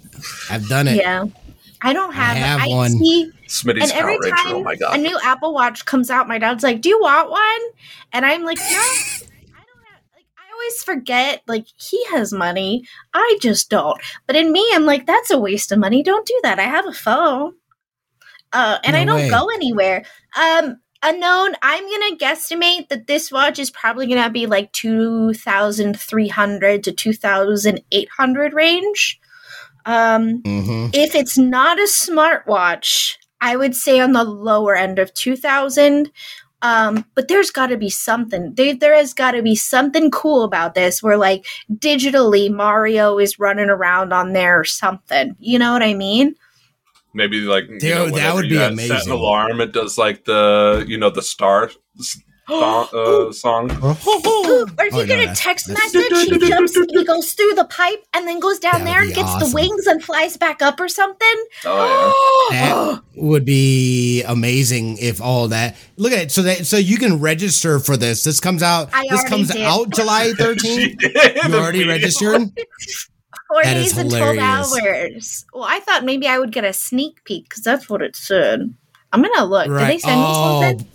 I've 0.50 0.68
done 0.68 0.88
it. 0.88 0.96
Yeah. 0.96 1.26
I 1.82 1.92
don't 1.92 2.10
I 2.10 2.14
have, 2.14 2.36
have 2.36 2.60
I 2.62 2.68
one. 2.74 2.90
see 2.92 3.30
Smitty's 3.46 3.90
and 3.90 3.92
every 3.92 4.16
Power 4.18 4.32
Ranger. 4.32 4.54
Oh 4.56 4.62
my 4.62 4.74
god! 4.74 4.98
a 4.98 5.02
new 5.02 5.18
Apple 5.22 5.52
Watch 5.52 5.84
comes 5.84 6.10
out, 6.10 6.26
my 6.26 6.38
dad's 6.38 6.64
like, 6.64 6.80
"Do 6.80 6.88
you 6.88 6.98
want 7.00 7.30
one?" 7.30 7.60
And 8.12 8.24
I'm 8.24 8.42
like, 8.42 8.56
"No, 8.56 8.64
I 8.66 8.70
don't 8.72 9.84
have." 9.84 10.02
Like, 10.14 10.24
I 10.38 10.48
always 10.64 10.82
forget. 10.82 11.42
Like, 11.46 11.66
he 11.76 12.04
has 12.06 12.32
money, 12.32 12.84
I 13.12 13.38
just 13.40 13.70
don't. 13.70 14.00
But 14.26 14.36
in 14.36 14.52
me, 14.52 14.66
I'm 14.72 14.84
like, 14.84 15.06
"That's 15.06 15.30
a 15.30 15.38
waste 15.38 15.72
of 15.72 15.78
money. 15.78 16.02
Don't 16.02 16.26
do 16.26 16.40
that. 16.42 16.58
I 16.58 16.62
have 16.64 16.86
a 16.86 16.92
phone, 16.92 17.54
uh, 18.52 18.78
and 18.84 18.94
No 18.94 19.02
I 19.02 19.04
don't 19.04 19.16
way. 19.16 19.30
go 19.30 19.46
anywhere." 19.54 20.04
Um, 20.36 20.78
unknown. 21.02 21.54
I'm 21.62 21.84
gonna 21.84 22.16
guesstimate 22.16 22.88
that 22.88 23.06
this 23.06 23.30
watch 23.30 23.58
is 23.58 23.70
probably 23.70 24.06
gonna 24.06 24.30
be 24.30 24.46
like 24.46 24.72
two 24.72 25.34
thousand 25.34 25.98
three 25.98 26.28
hundred 26.28 26.84
to 26.84 26.92
two 26.92 27.12
thousand 27.12 27.82
eight 27.92 28.08
hundred 28.08 28.54
range. 28.54 29.20
Um, 29.86 30.40
hmm 30.44 30.86
if 30.94 31.14
it's 31.14 31.36
not 31.36 31.78
a 31.78 31.82
smartwatch, 31.82 33.16
I 33.40 33.56
would 33.56 33.74
say 33.76 34.00
on 34.00 34.12
the 34.12 34.24
lower 34.24 34.74
end 34.74 34.98
of 34.98 35.12
2000. 35.12 36.10
Um, 36.64 37.04
but 37.14 37.28
there's 37.28 37.50
got 37.50 37.66
to 37.66 37.76
be 37.76 37.90
something. 37.90 38.54
There, 38.54 38.74
there 38.74 38.96
has 38.96 39.12
got 39.12 39.32
to 39.32 39.42
be 39.42 39.54
something 39.54 40.10
cool 40.10 40.44
about 40.44 40.74
this 40.74 41.02
where, 41.02 41.18
like, 41.18 41.44
digitally, 41.70 42.50
Mario 42.50 43.18
is 43.18 43.38
running 43.38 43.68
around 43.68 44.14
on 44.14 44.32
there 44.32 44.60
or 44.60 44.64
something. 44.64 45.36
You 45.38 45.58
know 45.58 45.72
what 45.74 45.82
I 45.82 45.92
mean? 45.92 46.34
Maybe 47.12 47.40
like 47.42 47.68
you 47.68 47.78
Dude, 47.78 47.90
know, 47.90 48.10
that 48.16 48.34
would 48.34 48.46
you 48.46 48.52
be 48.52 48.56
had 48.56 48.78
Set 48.78 48.90
amazing. 48.90 49.12
an 49.12 49.18
alarm. 49.18 49.60
It 49.60 49.72
does 49.72 49.98
like 49.98 50.24
the 50.24 50.86
you 50.88 50.96
know 50.96 51.10
the 51.10 51.22
star 51.22 51.70
song. 52.48 52.88
Uh, 52.92 53.32
song. 53.32 53.70
Ooh, 53.70 54.66
or 54.78 54.84
if 54.86 54.94
Oh, 54.94 55.00
you 55.00 55.06
no, 55.06 55.16
get 55.16 55.30
a 55.30 55.34
text 55.34 55.66
that's- 55.68 55.94
message, 55.94 56.28
he 56.28 56.38
jumps, 56.48 56.74
he 56.76 57.04
goes 57.04 57.32
through 57.32 57.54
the 57.54 57.64
pipe 57.64 58.04
and 58.12 58.26
then 58.28 58.40
goes 58.40 58.58
down 58.58 58.84
there 58.84 59.02
and 59.02 59.14
gets 59.14 59.28
awesome. 59.28 59.48
the 59.50 59.54
wings 59.54 59.86
and 59.86 60.02
flies 60.04 60.36
back 60.36 60.60
up 60.62 60.78
or 60.80 60.88
something. 60.88 61.44
Oh 61.64 62.48
That 62.52 63.00
would 63.16 63.44
be 63.44 64.22
amazing 64.24 64.98
if 64.98 65.20
all 65.22 65.48
that. 65.48 65.76
Look 65.96 66.12
at 66.12 66.18
it. 66.18 66.30
So 66.32 66.42
that 66.42 66.66
so 66.66 66.76
you 66.76 66.96
can 66.98 67.20
register 67.20 67.78
for 67.78 67.96
this. 67.96 68.24
This 68.24 68.40
comes 68.40 68.62
out. 68.62 68.90
I 68.92 69.06
this 69.10 69.24
comes 69.24 69.48
did. 69.48 69.62
out 69.62 69.90
July 69.90 70.32
13th. 70.38 70.60
She 70.60 70.94
did 70.96 71.36
You 71.48 71.54
already 71.54 71.86
registered? 71.86 72.42
Four 73.48 73.62
That 73.62 73.76
is 73.76 73.92
days 73.92 73.98
and 73.98 74.10
12 74.10 74.38
hours. 74.38 75.44
Well, 75.52 75.64
I 75.64 75.78
thought 75.80 76.02
maybe 76.04 76.26
I 76.26 76.38
would 76.38 76.50
get 76.50 76.64
a 76.64 76.72
sneak 76.72 77.22
peek 77.24 77.44
because 77.48 77.62
that's 77.62 77.88
what 77.90 78.00
it 78.02 78.16
said. 78.16 78.74
I'm 79.12 79.22
going 79.22 79.34
to 79.36 79.44
look. 79.44 79.66
Did 79.66 79.72
they 79.74 79.82
Right. 79.82 80.00
send 80.00 80.20
me 80.20 80.34
something? 80.34 80.88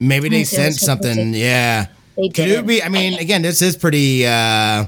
Maybe 0.00 0.28
they 0.28 0.44
sent 0.44 0.62
let's 0.62 0.80
check, 0.80 0.88
let's 0.88 1.04
something. 1.04 1.34
Yeah. 1.34 1.86
They 2.16 2.28
did. 2.28 2.50
it 2.50 2.66
be? 2.66 2.82
I 2.82 2.88
mean, 2.88 3.18
again, 3.18 3.42
this 3.42 3.62
is 3.62 3.76
pretty. 3.76 4.26
uh 4.26 4.86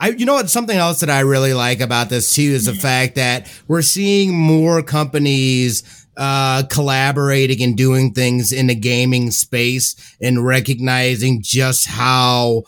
I, 0.00 0.08
you 0.08 0.26
know 0.26 0.34
what? 0.34 0.50
Something 0.50 0.76
else 0.76 1.00
that 1.00 1.08
I 1.08 1.20
really 1.20 1.54
like 1.54 1.80
about 1.80 2.08
this 2.08 2.34
too 2.34 2.42
is 2.42 2.66
the 2.66 2.74
fact 2.74 3.14
that 3.14 3.50
we're 3.68 3.82
seeing 3.82 4.36
more 4.36 4.82
companies 4.82 5.82
uh 6.16 6.62
collaborating 6.64 7.62
and 7.62 7.76
doing 7.76 8.12
things 8.12 8.52
in 8.52 8.68
the 8.68 8.74
gaming 8.74 9.30
space 9.30 10.16
and 10.20 10.44
recognizing 10.44 11.42
just 11.42 11.86
how 11.86 12.62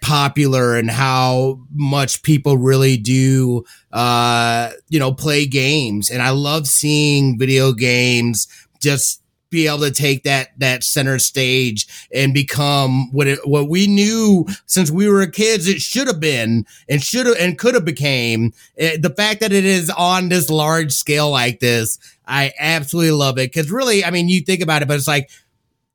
popular 0.00 0.76
and 0.76 0.90
how 0.90 1.60
much 1.74 2.22
people 2.22 2.56
really 2.56 2.96
do 2.96 3.62
uh 3.92 4.70
you 4.88 4.98
know 4.98 5.12
play 5.12 5.44
games 5.44 6.08
and 6.08 6.22
i 6.22 6.30
love 6.30 6.66
seeing 6.66 7.38
video 7.38 7.72
games 7.74 8.46
just 8.80 9.19
be 9.50 9.66
able 9.66 9.80
to 9.80 9.90
take 9.90 10.22
that 10.24 10.48
that 10.58 10.84
center 10.84 11.18
stage 11.18 11.86
and 12.14 12.32
become 12.32 13.10
what 13.12 13.26
it 13.26 13.38
what 13.46 13.68
we 13.68 13.86
knew 13.86 14.46
since 14.66 14.90
we 14.90 15.08
were 15.08 15.26
kids 15.26 15.68
it 15.68 15.82
should 15.82 16.06
have 16.06 16.20
been 16.20 16.64
and 16.88 17.02
should 17.02 17.26
have 17.26 17.36
and 17.38 17.58
could 17.58 17.74
have 17.74 17.84
became. 17.84 18.52
Eh, 18.78 18.96
the 18.98 19.10
fact 19.10 19.40
that 19.40 19.52
it 19.52 19.64
is 19.64 19.90
on 19.90 20.28
this 20.28 20.48
large 20.48 20.92
scale 20.92 21.30
like 21.30 21.60
this 21.60 21.98
i 22.26 22.52
absolutely 22.58 23.10
love 23.10 23.38
it. 23.38 23.52
Because 23.52 23.70
really 23.70 24.04
i 24.04 24.10
mean 24.10 24.28
you 24.28 24.40
think 24.40 24.62
about 24.62 24.82
it 24.82 24.88
but 24.88 24.96
it's 24.96 25.08
like 25.08 25.30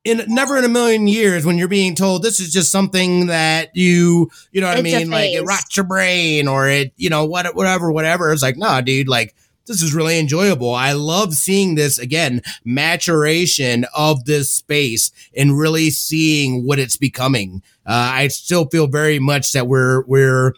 in 0.03 0.21
never 0.27 0.55
in 0.57 0.63
a 0.63 0.69
million 0.69 1.07
years 1.07 1.45
when 1.45 1.57
you're 1.57 1.67
being 1.67 1.95
told 1.95 2.21
this 2.21 2.39
is 2.39 2.53
just 2.53 2.71
something 2.71 3.25
that 3.27 3.75
you 3.75 4.29
you 4.51 4.61
know 4.61 4.67
what 4.67 4.77
It's 4.77 4.95
i 4.95 4.99
mean? 4.99 5.09
Like 5.09 5.31
it 5.31 5.43
rots 5.43 5.75
your 5.75 5.85
brain 5.85 6.47
or 6.47 6.69
it 6.69 6.93
you 6.95 7.09
know 7.09 7.25
what 7.25 7.55
whatever 7.55 7.91
whatever. 7.91 8.31
It's 8.31 8.43
like 8.43 8.57
nah 8.57 8.81
dude 8.81 9.07
like 9.07 9.35
this 9.67 9.81
is 9.81 9.93
really 9.93 10.19
enjoyable. 10.19 10.73
I 10.73 10.93
love 10.93 11.33
seeing 11.33 11.75
this 11.75 11.97
again, 11.97 12.41
maturation 12.63 13.85
of 13.95 14.25
this 14.25 14.51
space 14.51 15.11
and 15.35 15.57
really 15.57 15.89
seeing 15.89 16.65
what 16.65 16.79
it's 16.79 16.97
becoming. 16.97 17.61
Uh, 17.85 18.09
I 18.13 18.27
still 18.29 18.65
feel 18.65 18.87
very 18.87 19.19
much 19.19 19.51
that 19.53 19.67
we're 19.67 20.03
we're 20.05 20.53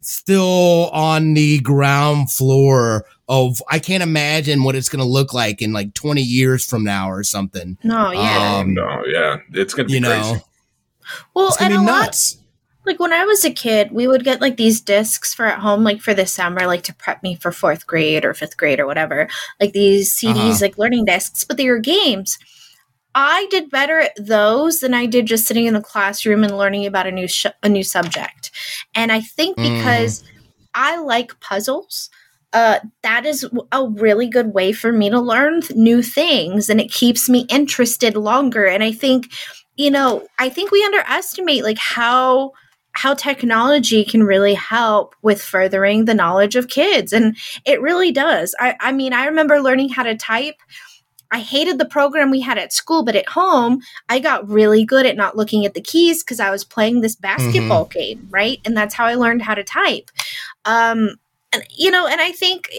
still 0.00 0.90
on 0.92 1.34
the 1.34 1.60
ground 1.60 2.30
floor 2.32 3.04
of 3.28 3.62
I 3.70 3.78
can't 3.78 4.02
imagine 4.02 4.64
what 4.64 4.74
it's 4.74 4.88
going 4.88 5.02
to 5.04 5.08
look 5.08 5.32
like 5.32 5.62
in 5.62 5.72
like 5.72 5.94
20 5.94 6.20
years 6.20 6.64
from 6.64 6.82
now 6.84 7.08
or 7.10 7.22
something. 7.22 7.78
No, 7.84 8.10
yeah. 8.10 8.56
Um, 8.58 8.74
no, 8.74 9.04
yeah, 9.06 9.38
it's 9.52 9.74
gonna 9.74 9.86
be 9.86 9.94
You 9.94 10.00
know, 10.00 10.20
crazy. 10.20 10.44
well, 11.34 11.48
it's 11.48 11.60
and 11.60 11.70
going 11.72 11.72
to 11.72 11.76
a 11.78 11.80
be 11.80 11.86
lot, 11.98 12.06
nuts. 12.06 12.36
Like 12.84 12.98
when 12.98 13.12
I 13.12 13.24
was 13.24 13.44
a 13.44 13.50
kid, 13.52 13.92
we 13.92 14.08
would 14.08 14.24
get 14.24 14.40
like 14.40 14.56
these 14.56 14.80
discs 14.80 15.34
for 15.34 15.46
at 15.46 15.60
home, 15.60 15.84
like 15.84 16.00
for 16.00 16.14
the 16.14 16.26
summer, 16.26 16.66
like 16.66 16.82
to 16.84 16.94
prep 16.94 17.22
me 17.22 17.36
for 17.36 17.52
fourth 17.52 17.86
grade 17.86 18.24
or 18.24 18.34
fifth 18.34 18.56
grade 18.56 18.80
or 18.80 18.86
whatever. 18.86 19.28
Like 19.60 19.72
these 19.72 20.12
CDs, 20.12 20.56
Uh-huh. 20.56 20.58
like 20.62 20.78
learning 20.78 21.04
discs, 21.04 21.44
but 21.44 21.56
they 21.56 21.68
were 21.70 21.78
games. 21.78 22.38
I 23.14 23.46
did 23.50 23.70
better 23.70 24.00
at 24.00 24.12
those 24.18 24.80
than 24.80 24.94
I 24.94 25.06
did 25.06 25.26
just 25.26 25.46
sitting 25.46 25.66
in 25.66 25.74
the 25.74 25.80
classroom 25.82 26.42
and 26.44 26.56
learning 26.56 26.86
about 26.86 27.06
a 27.06 27.12
new 27.12 27.28
sh- 27.28 27.46
a 27.62 27.68
new 27.68 27.82
subject. 27.84 28.50
And 28.94 29.12
I 29.12 29.20
think 29.20 29.58
Mhm. 29.58 29.74
because 29.74 30.24
I 30.74 30.96
like 30.98 31.38
puzzles, 31.40 32.08
uh, 32.54 32.80
that 33.02 33.26
is 33.26 33.46
a 33.70 33.86
really 33.88 34.26
good 34.28 34.54
way 34.54 34.72
for 34.72 34.92
me 34.92 35.10
to 35.10 35.20
learn 35.20 35.60
th- 35.60 35.76
new 35.76 36.02
things, 36.02 36.70
and 36.70 36.80
it 36.80 36.90
keeps 36.90 37.28
me 37.28 37.46
interested 37.50 38.16
longer. 38.16 38.66
And 38.66 38.82
I 38.82 38.92
think, 38.92 39.30
you 39.76 39.90
know, 39.90 40.26
I 40.38 40.48
think 40.48 40.70
we 40.70 40.82
underestimate 40.84 41.64
like 41.64 41.78
how 41.78 42.52
how 42.92 43.14
technology 43.14 44.04
can 44.04 44.22
really 44.22 44.54
help 44.54 45.14
with 45.22 45.42
furthering 45.42 46.04
the 46.04 46.14
knowledge 46.14 46.56
of 46.56 46.68
kids 46.68 47.12
and 47.12 47.36
it 47.64 47.80
really 47.80 48.12
does 48.12 48.54
i, 48.60 48.76
I 48.80 48.92
mean 48.92 49.12
i 49.12 49.26
remember 49.26 49.60
learning 49.60 49.88
how 49.88 50.02
to 50.02 50.16
type 50.16 50.56
I 51.32 51.40
hated 51.40 51.78
the 51.78 51.86
program 51.86 52.30
we 52.30 52.42
had 52.42 52.58
at 52.58 52.74
school, 52.74 53.04
but 53.04 53.16
at 53.16 53.26
home, 53.26 53.80
I 54.10 54.18
got 54.18 54.46
really 54.46 54.84
good 54.84 55.06
at 55.06 55.16
not 55.16 55.34
looking 55.34 55.64
at 55.64 55.72
the 55.72 55.80
keys 55.80 56.22
because 56.22 56.40
I 56.40 56.50
was 56.50 56.62
playing 56.62 57.00
this 57.00 57.16
basketball 57.16 57.86
mm-hmm. 57.86 57.98
game, 57.98 58.28
right? 58.30 58.60
And 58.66 58.76
that's 58.76 58.94
how 58.94 59.06
I 59.06 59.14
learned 59.14 59.40
how 59.40 59.54
to 59.54 59.64
type. 59.64 60.10
Um, 60.66 61.16
and 61.52 61.64
you 61.70 61.90
know, 61.90 62.06
and 62.06 62.20
I 62.20 62.32
think 62.32 62.70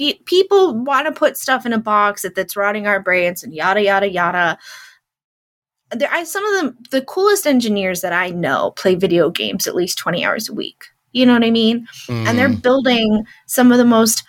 eh, 0.00 0.14
people 0.24 0.74
want 0.82 1.06
to 1.06 1.12
put 1.12 1.36
stuff 1.36 1.66
in 1.66 1.74
a 1.74 1.78
box 1.78 2.22
that, 2.22 2.34
that's 2.34 2.56
rotting 2.56 2.86
our 2.86 3.00
brains 3.00 3.42
and 3.42 3.52
yada 3.52 3.82
yada 3.82 4.10
yada. 4.10 4.58
There, 5.94 6.10
I, 6.10 6.24
some 6.24 6.44
of 6.44 6.52
the 6.60 6.98
the 6.98 7.04
coolest 7.04 7.46
engineers 7.46 8.00
that 8.00 8.12
I 8.12 8.30
know 8.30 8.72
play 8.72 8.94
video 8.94 9.30
games 9.30 9.66
at 9.66 9.74
least 9.74 9.98
twenty 9.98 10.24
hours 10.24 10.48
a 10.48 10.54
week. 10.54 10.84
You 11.12 11.26
know 11.26 11.32
what 11.32 11.44
I 11.44 11.50
mean? 11.50 11.86
Mm. 12.08 12.26
And 12.26 12.38
they're 12.38 12.48
mm-hmm. 12.48 12.60
building 12.60 13.24
some 13.46 13.70
of 13.70 13.78
the 13.78 13.84
most 13.84 14.24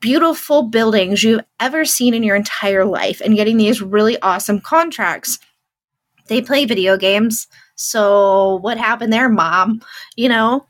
beautiful 0.00 0.62
buildings 0.62 1.24
you've 1.24 1.44
ever 1.58 1.84
seen 1.84 2.14
in 2.14 2.22
your 2.22 2.36
entire 2.36 2.84
life 2.84 3.20
and 3.20 3.34
getting 3.34 3.56
these 3.56 3.82
really 3.82 4.18
awesome 4.20 4.60
contracts. 4.60 5.40
They 6.28 6.40
play 6.40 6.64
video 6.64 6.96
games. 6.96 7.48
So 7.74 8.56
what 8.56 8.78
happened 8.78 9.12
there, 9.12 9.28
mom? 9.28 9.82
You 10.16 10.28
know? 10.28 10.66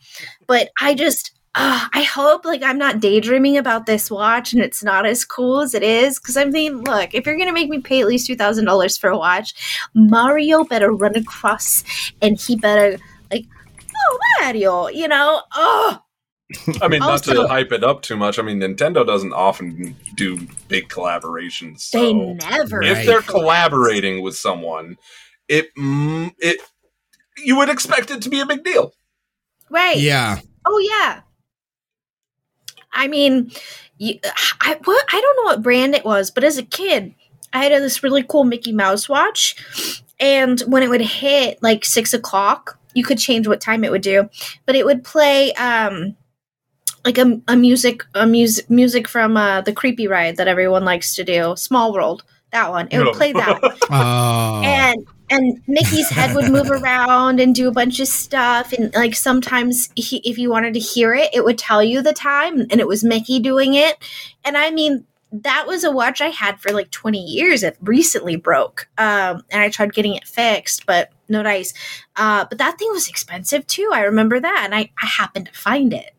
But 0.47 0.71
I 0.81 0.95
just 0.95 1.38
uh, 1.59 1.89
I 1.93 2.03
hope 2.03 2.45
like 2.45 2.63
I'm 2.63 2.79
not 2.79 3.01
daydreaming 3.01 3.57
about 3.57 3.87
this 3.87 4.11
watch 4.11 4.53
and 4.53 4.63
it's 4.63 4.85
not 4.85 5.05
as 5.05 5.25
cool 5.25 5.61
as 5.61 5.75
it 5.75 5.83
is. 5.83 6.19
Cause 6.19 6.37
I 6.37 6.45
mean, 6.45 6.83
look, 6.85 7.15
if 7.15 7.27
you're 7.27 7.37
gonna 7.37 7.53
make 7.53 7.69
me 7.69 7.81
pay 7.81 8.01
at 8.01 8.07
least 8.07 8.27
two 8.27 8.37
thousand 8.37 8.65
dollars 8.65 8.97
for 8.97 9.11
a 9.11 9.19
watch, 9.19 9.55
Mario 9.95 10.63
better 10.65 10.93
run 10.93 11.17
across 11.17 11.83
and 12.23 12.41
he 12.41 12.55
better 12.57 12.99
like, 13.33 13.45
oh 13.97 14.19
Mario, 14.41 14.87
you 14.89 15.09
know, 15.09 15.43
oh 15.55 15.99
I 16.81 16.89
mean, 16.89 17.03
also, 17.03 17.35
not 17.35 17.43
to 17.43 17.49
hype 17.49 17.73
it 17.73 17.85
up 17.85 18.03
too 18.03 18.17
much. 18.17 18.39
I 18.39 18.43
mean, 18.43 18.61
Nintendo 18.61 19.07
doesn't 19.07 19.33
often 19.33 19.97
do 20.15 20.47
big 20.69 20.89
collaborations. 20.89 21.81
So 21.81 21.99
they 21.99 22.15
never. 22.15 22.83
If 22.83 23.05
they're 23.05 23.21
collaborating 23.21 24.23
with 24.23 24.37
someone, 24.37 24.97
it 25.49 25.75
mm, 25.77 26.33
it 26.39 26.61
you 27.37 27.57
would 27.57 27.69
expect 27.69 28.11
it 28.11 28.23
to 28.23 28.31
be 28.31 28.41
a 28.41 28.47
big 28.47 28.65
deal, 28.65 28.93
right? 29.71 29.97
Yeah. 29.97 30.39
Oh 30.65 30.79
yeah. 30.79 31.21
I 32.93 33.09
mean, 33.09 33.51
you, 33.99 34.19
I 34.61 34.77
what 34.85 35.05
I 35.13 35.21
don't 35.21 35.37
know 35.37 35.51
what 35.51 35.63
brand 35.63 35.95
it 35.95 36.05
was, 36.05 36.31
but 36.31 36.45
as 36.45 36.59
a 36.59 36.63
kid, 36.63 37.15
I 37.53 37.65
had 37.65 37.83
this 37.83 38.03
really 38.03 38.23
cool 38.23 38.45
Mickey 38.45 38.73
Mouse 38.73 39.09
watch, 39.09 40.03
and 40.21 40.61
when 40.63 40.83
it 40.83 40.91
would 40.91 41.01
hit 41.01 41.63
like 41.63 41.85
six 41.85 42.15
o'clock, 42.15 42.79
you 42.95 43.05
could 43.05 43.19
change 43.19 43.47
what 43.47 43.61
time 43.61 43.85
it 43.85 43.91
would 43.91 44.03
do, 44.03 44.29
but 44.67 44.77
it 44.77 44.85
would 44.85 45.05
play. 45.05 45.53
um 45.55 46.17
like 47.05 47.17
a, 47.17 47.41
a 47.49 47.57
music 47.57 48.05
a 48.15 48.27
music 48.27 48.69
music 48.69 49.09
from 49.09 49.37
uh, 49.37 49.61
the 49.61 49.73
creepy 49.73 50.09
ride 50.09 50.37
that 50.37 50.49
everyone 50.49 50.85
likes 50.85 51.15
to 51.15 51.25
do 51.25 51.55
small 51.57 51.93
world 51.93 52.25
that 52.51 52.71
one 52.71 52.89
it 52.91 52.99
would 52.99 53.15
play 53.15 53.33
that 53.33 53.61
oh. 53.91 54.63
and 54.65 55.07
and 55.31 55.63
mickey's 55.67 56.09
head 56.09 56.35
would 56.35 56.51
move 56.51 56.71
around 56.83 57.41
and 57.41 57.55
do 57.55 57.69
a 57.69 57.73
bunch 57.73 58.01
of 58.01 58.09
stuff 58.09 58.73
and 58.73 58.93
like 58.95 59.15
sometimes 59.15 59.91
he, 59.95 60.19
if 60.19 60.39
you 60.39 60.51
wanted 60.51 60.75
to 60.75 60.81
hear 60.81 61.15
it 61.15 61.31
it 61.33 61.45
would 61.45 61.59
tell 61.59 61.83
you 61.83 62.03
the 62.03 62.13
time 62.13 62.61
and 62.61 62.81
it 62.81 62.87
was 62.87 63.05
mickey 63.05 63.39
doing 63.39 63.75
it. 63.75 63.97
And 64.45 64.57
i 64.57 64.71
mean 64.71 65.05
that 65.31 65.67
was 65.67 65.85
a 65.85 65.91
watch 65.91 66.21
i 66.21 66.29
had 66.29 66.59
for 66.59 66.73
like 66.73 66.91
20 66.91 67.19
years 67.19 67.63
it 67.63 67.77
recently 67.83 68.37
broke 68.37 68.89
um, 68.97 69.43
and 69.51 69.63
i 69.63 69.69
tried 69.69 69.93
getting 69.93 70.15
it 70.15 70.27
fixed 70.27 70.87
but 70.87 71.11
no 71.31 71.43
dice. 71.43 71.75
Uh, 72.17 72.47
but 72.49 72.57
that 72.57 72.79
thing 72.79 72.89
was 72.91 73.07
expensive 73.07 73.67
too. 73.67 73.91
I 73.93 74.01
remember 74.03 74.41
that 74.41 74.63
and 74.65 74.75
i, 74.75 74.91
I 75.03 75.07
happened 75.07 75.47
to 75.47 75.53
find 75.53 75.93
it 75.93 76.13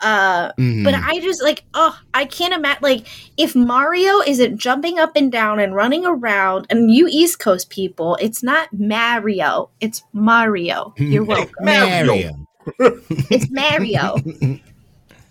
uh, 0.00 0.52
mm-hmm. 0.52 0.84
But 0.84 0.94
I 0.94 1.18
just 1.20 1.42
like, 1.42 1.64
oh, 1.74 1.98
I 2.14 2.24
can't 2.24 2.54
imagine. 2.54 2.82
Like, 2.82 3.06
if 3.36 3.56
Mario 3.56 4.20
isn't 4.20 4.58
jumping 4.58 4.98
up 4.98 5.16
and 5.16 5.30
down 5.32 5.58
and 5.58 5.74
running 5.74 6.06
around, 6.06 6.66
and 6.70 6.90
you 6.90 7.08
East 7.10 7.40
Coast 7.40 7.70
people, 7.70 8.16
it's 8.20 8.42
not 8.42 8.68
Mario, 8.72 9.70
it's 9.80 10.02
Mario. 10.12 10.94
You're 10.96 11.24
welcome. 11.24 11.64
Mario. 11.64 12.46
it's 12.78 13.50
Mario. 13.50 14.16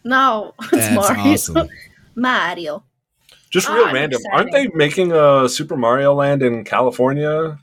no, 0.03 0.53
it's 0.61 0.71
That's 0.71 0.95
Mario. 0.95 1.33
Awesome. 1.33 1.69
Mario. 2.15 2.83
Just 3.49 3.69
real 3.69 3.85
oh, 3.87 3.93
random. 3.93 4.19
Aren't 4.33 4.51
they 4.51 4.67
making 4.67 5.13
a 5.13 5.47
Super 5.47 5.77
Mario 5.77 6.13
Land 6.13 6.43
in 6.43 6.65
California? 6.65 7.57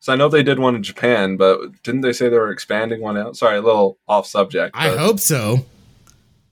So 0.00 0.12
I 0.12 0.16
know 0.16 0.28
they 0.28 0.42
did 0.42 0.58
one 0.58 0.74
in 0.76 0.82
Japan, 0.82 1.38
but 1.38 1.82
didn't 1.82 2.02
they 2.02 2.12
say 2.12 2.28
they 2.28 2.38
were 2.38 2.50
expanding 2.50 3.00
one 3.00 3.16
out? 3.16 3.36
Sorry, 3.36 3.56
a 3.56 3.62
little 3.62 3.98
off 4.06 4.26
subject. 4.26 4.76
I 4.76 4.94
hope 4.94 5.18
so. 5.18 5.64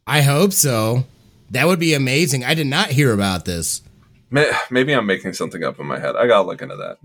I 0.06 0.22
hope 0.22 0.52
so. 0.52 1.04
That 1.50 1.66
would 1.66 1.78
be 1.78 1.94
amazing. 1.94 2.44
I 2.44 2.54
did 2.54 2.66
not 2.66 2.88
hear 2.88 3.12
about 3.12 3.44
this. 3.44 3.82
Maybe 4.70 4.92
I'm 4.92 5.06
making 5.06 5.32
something 5.34 5.62
up 5.62 5.78
in 5.78 5.86
my 5.86 5.98
head. 5.98 6.16
I 6.16 6.26
gotta 6.26 6.46
look 6.46 6.60
into 6.60 6.76
that. 6.76 6.98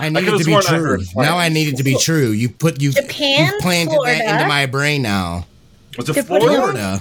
I 0.00 0.08
need 0.08 0.28
I 0.28 0.34
it 0.34 0.38
to 0.38 0.44
be 0.44 0.60
true. 0.60 1.00
I 1.16 1.22
now 1.22 1.38
I 1.38 1.48
need 1.48 1.68
it 1.68 1.76
to 1.76 1.84
be 1.84 1.96
true. 1.98 2.30
You 2.30 2.48
put 2.48 2.80
you 2.80 2.92
Japan, 2.92 3.52
you 3.52 3.60
planted 3.60 3.94
Florida. 3.94 4.18
that 4.18 4.34
into 4.40 4.48
my 4.48 4.66
brain 4.66 5.02
now. 5.02 5.46
Was 5.96 6.08
it 6.08 6.24
Florida? 6.24 7.00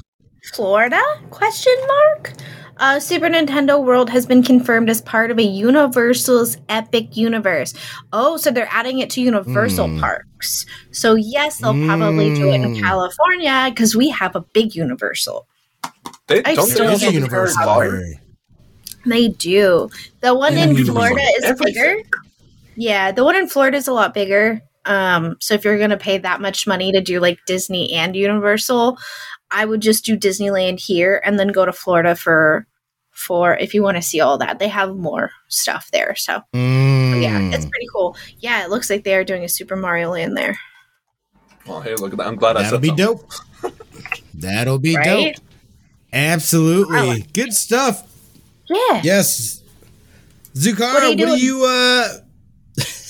Florida? 0.54 1.02
Question 1.30 1.74
mark. 1.88 2.34
Uh, 2.82 3.00
Super 3.00 3.28
Nintendo 3.28 3.82
World 3.82 4.10
has 4.10 4.26
been 4.26 4.42
confirmed 4.42 4.90
as 4.90 5.04
part 5.04 5.30
of 5.30 5.38
a 5.38 5.44
Universal's 5.44 6.58
Epic 6.68 7.16
Universe. 7.16 7.76
Oh, 8.12 8.38
so 8.38 8.50
they're 8.50 8.68
adding 8.72 8.98
it 8.98 9.12
to 9.12 9.22
Universal 9.22 9.88
mm. 9.88 10.00
Parks. 10.00 10.66
So 10.90 11.14
yes, 11.14 11.60
they'll 11.60 11.74
mm. 11.74 11.86
probably 11.86 12.34
do 12.34 12.50
it 12.50 12.56
in 12.56 12.74
hmm. 12.74 12.82
California 12.82 13.68
because 13.70 13.96
we 13.96 14.10
have 14.10 14.36
a 14.36 14.42
big 14.42 14.74
Universal. 14.74 15.48
They 16.26 16.44
I 16.44 16.56
don't 16.56 16.66
still 16.66 16.98
they 16.98 17.10
Universal. 17.10 18.18
They 19.06 19.28
do. 19.28 19.90
The 20.22 20.34
one 20.34 20.58
in 20.58 20.84
Florida 20.84 21.22
is 21.38 21.44
Everything. 21.44 21.74
bigger. 21.76 22.10
Yeah, 22.76 23.12
the 23.12 23.24
one 23.24 23.36
in 23.36 23.48
Florida 23.48 23.78
is 23.78 23.88
a 23.88 23.94
lot 23.94 24.16
bigger. 24.16 24.60
Um, 24.86 25.38
so 25.40 25.54
if 25.54 25.64
you're 25.64 25.78
gonna 25.78 25.98
pay 25.98 26.18
that 26.18 26.42
much 26.42 26.66
money 26.66 26.92
to 26.92 27.00
do 27.00 27.20
like 27.20 27.38
Disney 27.46 27.94
and 27.94 28.16
Universal, 28.16 28.98
I 29.52 29.66
would 29.66 29.82
just 29.82 30.04
do 30.04 30.18
Disneyland 30.18 30.80
here 30.80 31.22
and 31.24 31.38
then 31.38 31.50
go 31.50 31.64
to 31.64 31.74
Florida 31.74 32.16
for 32.16 32.66
for 33.22 33.58
if 33.58 33.74
you 33.74 33.84
want 33.84 33.98
to 33.98 34.02
see 34.02 34.20
all 34.20 34.38
that. 34.40 34.60
They 34.60 34.68
have 34.68 34.96
more 34.96 35.32
stuff 35.48 35.90
there. 35.92 36.16
So, 36.16 36.42
mm. 36.54 37.22
yeah, 37.22 37.40
it's 37.56 37.66
pretty 37.66 37.88
cool. 37.94 38.16
Yeah, 38.40 38.64
it 38.64 38.70
looks 38.70 38.90
like 38.90 39.04
they 39.04 39.16
are 39.16 39.24
doing 39.24 39.44
a 39.44 39.50
Super 39.50 39.76
Mario 39.76 40.12
Land 40.12 40.36
there. 40.36 40.58
Well, 41.68 41.82
hey, 41.82 41.96
look 41.96 42.12
at 42.12 42.18
that. 42.18 42.28
I'm 42.28 42.36
glad 42.36 42.54
That'll 42.54 42.68
I 42.68 42.72
said 42.72 42.82
be 42.82 42.88
something. 42.90 43.06
dope. 43.06 43.32
That'll 44.34 44.80
be 44.80 44.96
right? 44.96 45.36
dope. 45.36 45.46
Absolutely. 46.12 47.08
Like 47.08 47.34
Good 47.34 47.50
it. 47.50 47.54
stuff. 47.54 48.08
Yeah. 48.68 49.02
Yes. 49.04 49.62
Zukara, 50.56 50.94
what 50.94 51.04
are 51.04 51.12
you, 51.12 51.28
what 51.28 51.30
are 51.30 51.38
you 51.38 51.66
uh 51.66 52.08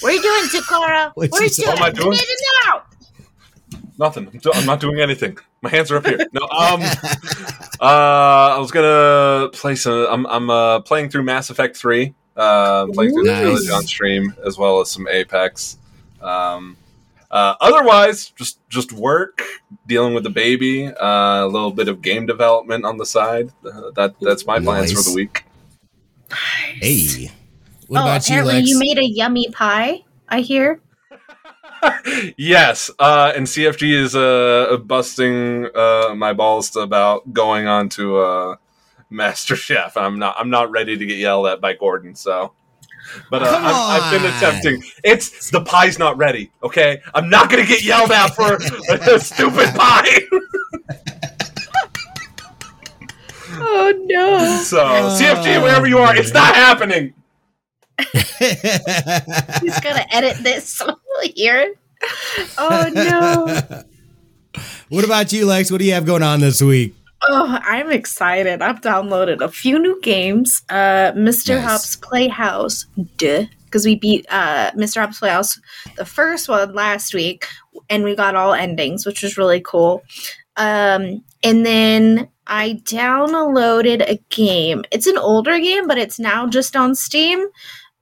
What 0.02 0.12
are 0.12 0.16
you 0.16 0.22
doing, 0.22 0.44
Zukara? 0.50 1.12
what 1.16 1.34
are 1.34 1.44
you 1.44 1.50
doing? 1.50 1.70
What 1.70 1.78
am 1.78 1.84
I 1.84 1.90
doing? 1.92 2.18
Now. 2.66 2.84
Nothing. 3.98 4.30
I'm, 4.34 4.40
do- 4.40 4.52
I'm 4.54 4.66
not 4.66 4.80
doing 4.80 5.00
anything. 5.00 5.38
My 5.62 5.70
hands 5.70 5.92
are 5.92 5.98
up 5.98 6.06
here. 6.06 6.20
No. 6.34 6.42
Um. 6.52 6.82
uh, 7.80 8.56
I 8.56 8.58
was 8.60 8.72
gonna 8.72 9.50
play 9.54 9.76
some. 9.76 10.08
I'm 10.10 10.28
I'm 10.28 10.50
uh, 10.50 10.80
playing 10.82 11.10
through 11.10 11.24
Mass 11.24 11.50
Effect 11.50 11.78
Three. 11.78 12.14
Uh, 12.36 12.88
playing 12.88 13.12
through 13.12 13.24
nice. 13.24 13.38
the 13.38 13.44
trilogy 13.44 13.72
on 13.72 13.84
stream 13.84 14.36
as 14.46 14.58
well 14.58 14.82
as 14.82 14.92
some 14.92 15.08
Apex. 15.08 15.78
Um. 16.22 16.78
Uh, 17.30 17.56
otherwise, 17.62 18.32
just 18.32 18.60
just 18.68 18.92
work, 18.92 19.42
dealing 19.88 20.14
with 20.14 20.24
the 20.24 20.30
baby, 20.30 20.88
uh, 20.88 21.46
a 21.46 21.48
little 21.48 21.72
bit 21.72 21.88
of 21.88 22.02
game 22.02 22.26
development 22.26 22.84
on 22.84 22.98
the 22.98 23.06
side. 23.06 23.50
Uh, 23.66 23.92
that 23.96 24.16
that's 24.20 24.46
my 24.46 24.60
plans 24.60 24.94
nice. 24.94 25.04
for 25.04 25.10
the 25.10 25.16
week. 25.16 25.46
Hey, 26.76 27.32
what 27.88 28.02
oh, 28.02 28.04
about 28.04 28.28
you, 28.30 28.44
Lex? 28.44 28.68
You 28.68 28.80
made 28.80 28.98
a 28.98 29.06
yummy 29.06 29.50
pie. 29.50 30.04
I 30.28 30.42
hear 30.42 30.82
yes, 32.38 32.92
uh, 33.00 33.34
and 33.36 33.46
CFG 33.46 33.94
is 33.94 34.16
uh, 34.16 34.78
busting 34.84 35.68
uh, 35.76 36.14
my 36.16 36.34
balls 36.34 36.76
about 36.76 37.34
going 37.34 37.68
on 37.68 37.90
to 37.90 38.18
uh, 38.18 38.56
Master 39.10 39.56
Chef. 39.56 39.98
I'm 39.98 40.20
not. 40.20 40.36
I'm 40.38 40.50
not 40.50 40.72
ready 40.72 40.98
to 40.98 41.06
get 41.06 41.18
yelled 41.18 41.48
at 41.48 41.62
by 41.62 41.74
Gordon. 41.74 42.16
So, 42.16 42.54
but 43.30 43.44
uh, 43.44 43.48
I've, 43.48 44.04
I've, 44.04 44.12
been 44.22 44.34
attempting. 44.34 44.84
It's 45.04 45.50
the 45.50 45.62
pie's 45.62 46.00
not 46.00 46.18
ready. 46.18 46.52
Okay, 46.64 47.02
I'm 47.14 47.30
not 47.30 47.50
gonna 47.50 47.66
get 47.66 47.84
yelled 47.84 48.12
at 48.12 48.36
for 48.36 48.56
a, 48.56 49.16
a 49.16 49.20
stupid 49.24 49.74
pie. 49.76 50.22
oh 53.54 53.94
no! 54.06 54.62
So 54.64 54.84
CFG, 54.86 55.62
wherever 55.62 55.88
you 55.88 55.98
are, 56.00 56.16
it's 56.16 56.34
not 56.34 56.56
happening. 56.56 57.14
He's 58.14 59.80
gonna 59.80 60.06
edit 60.12 60.38
this 60.44 60.82
here. 61.24 61.74
Oh 62.58 62.90
no. 62.94 63.84
what 64.90 65.06
about 65.06 65.32
you, 65.32 65.46
Lex? 65.46 65.72
What 65.72 65.80
do 65.80 65.86
you 65.86 65.94
have 65.94 66.06
going 66.06 66.24
on 66.24 66.40
this 66.40 66.62
week? 66.62 66.96
Oh, 67.30 67.60
I'm 67.62 67.92
excited. 67.92 68.62
I've 68.62 68.82
downloaded 68.82 69.42
a 69.42 69.50
few 69.50 69.80
new 69.80 70.00
games. 70.02 70.64
Uh 70.70 71.12
Mr. 71.14 71.56
Nice. 71.56 71.64
Hopp's 71.64 71.96
Playhouse. 71.96 72.86
Duh. 73.18 73.46
Because 73.66 73.86
we 73.86 73.96
beat 73.96 74.26
uh 74.30 74.72
Mr. 74.72 75.02
Hopp's 75.02 75.20
Playhouse 75.20 75.60
the 75.96 76.06
first 76.06 76.50
one 76.50 76.74
last 76.74 77.14
week 77.14 77.48
and 77.90 78.04
we 78.04 78.16
got 78.16 78.36
all 78.36 78.54
endings, 78.54 79.06
which 79.06 79.22
was 79.22 79.38
really 79.38 79.62
cool. 79.62 80.04
Um, 80.58 81.24
and 81.44 81.66
then 81.66 82.30
I 82.48 82.82
downloaded 82.84 84.08
a 84.08 84.20
game. 84.30 84.84
It's 84.92 85.08
an 85.08 85.18
older 85.18 85.60
game, 85.60 85.88
but 85.88 85.98
it's 85.98 86.20
now 86.20 86.48
just 86.48 86.76
on 86.76 86.96
Steam. 86.96 87.46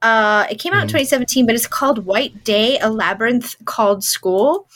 Uh, 0.01 0.45
it 0.49 0.59
came 0.59 0.73
out 0.73 0.83
in 0.83 0.87
Mhm. 0.87 0.91
2017, 0.91 1.45
but 1.45 1.55
it's 1.55 1.67
called 1.67 2.05
White 2.05 2.43
Day, 2.43 2.79
a 2.79 2.89
labyrinth 2.89 3.55
called 3.65 4.03
School. 4.03 4.69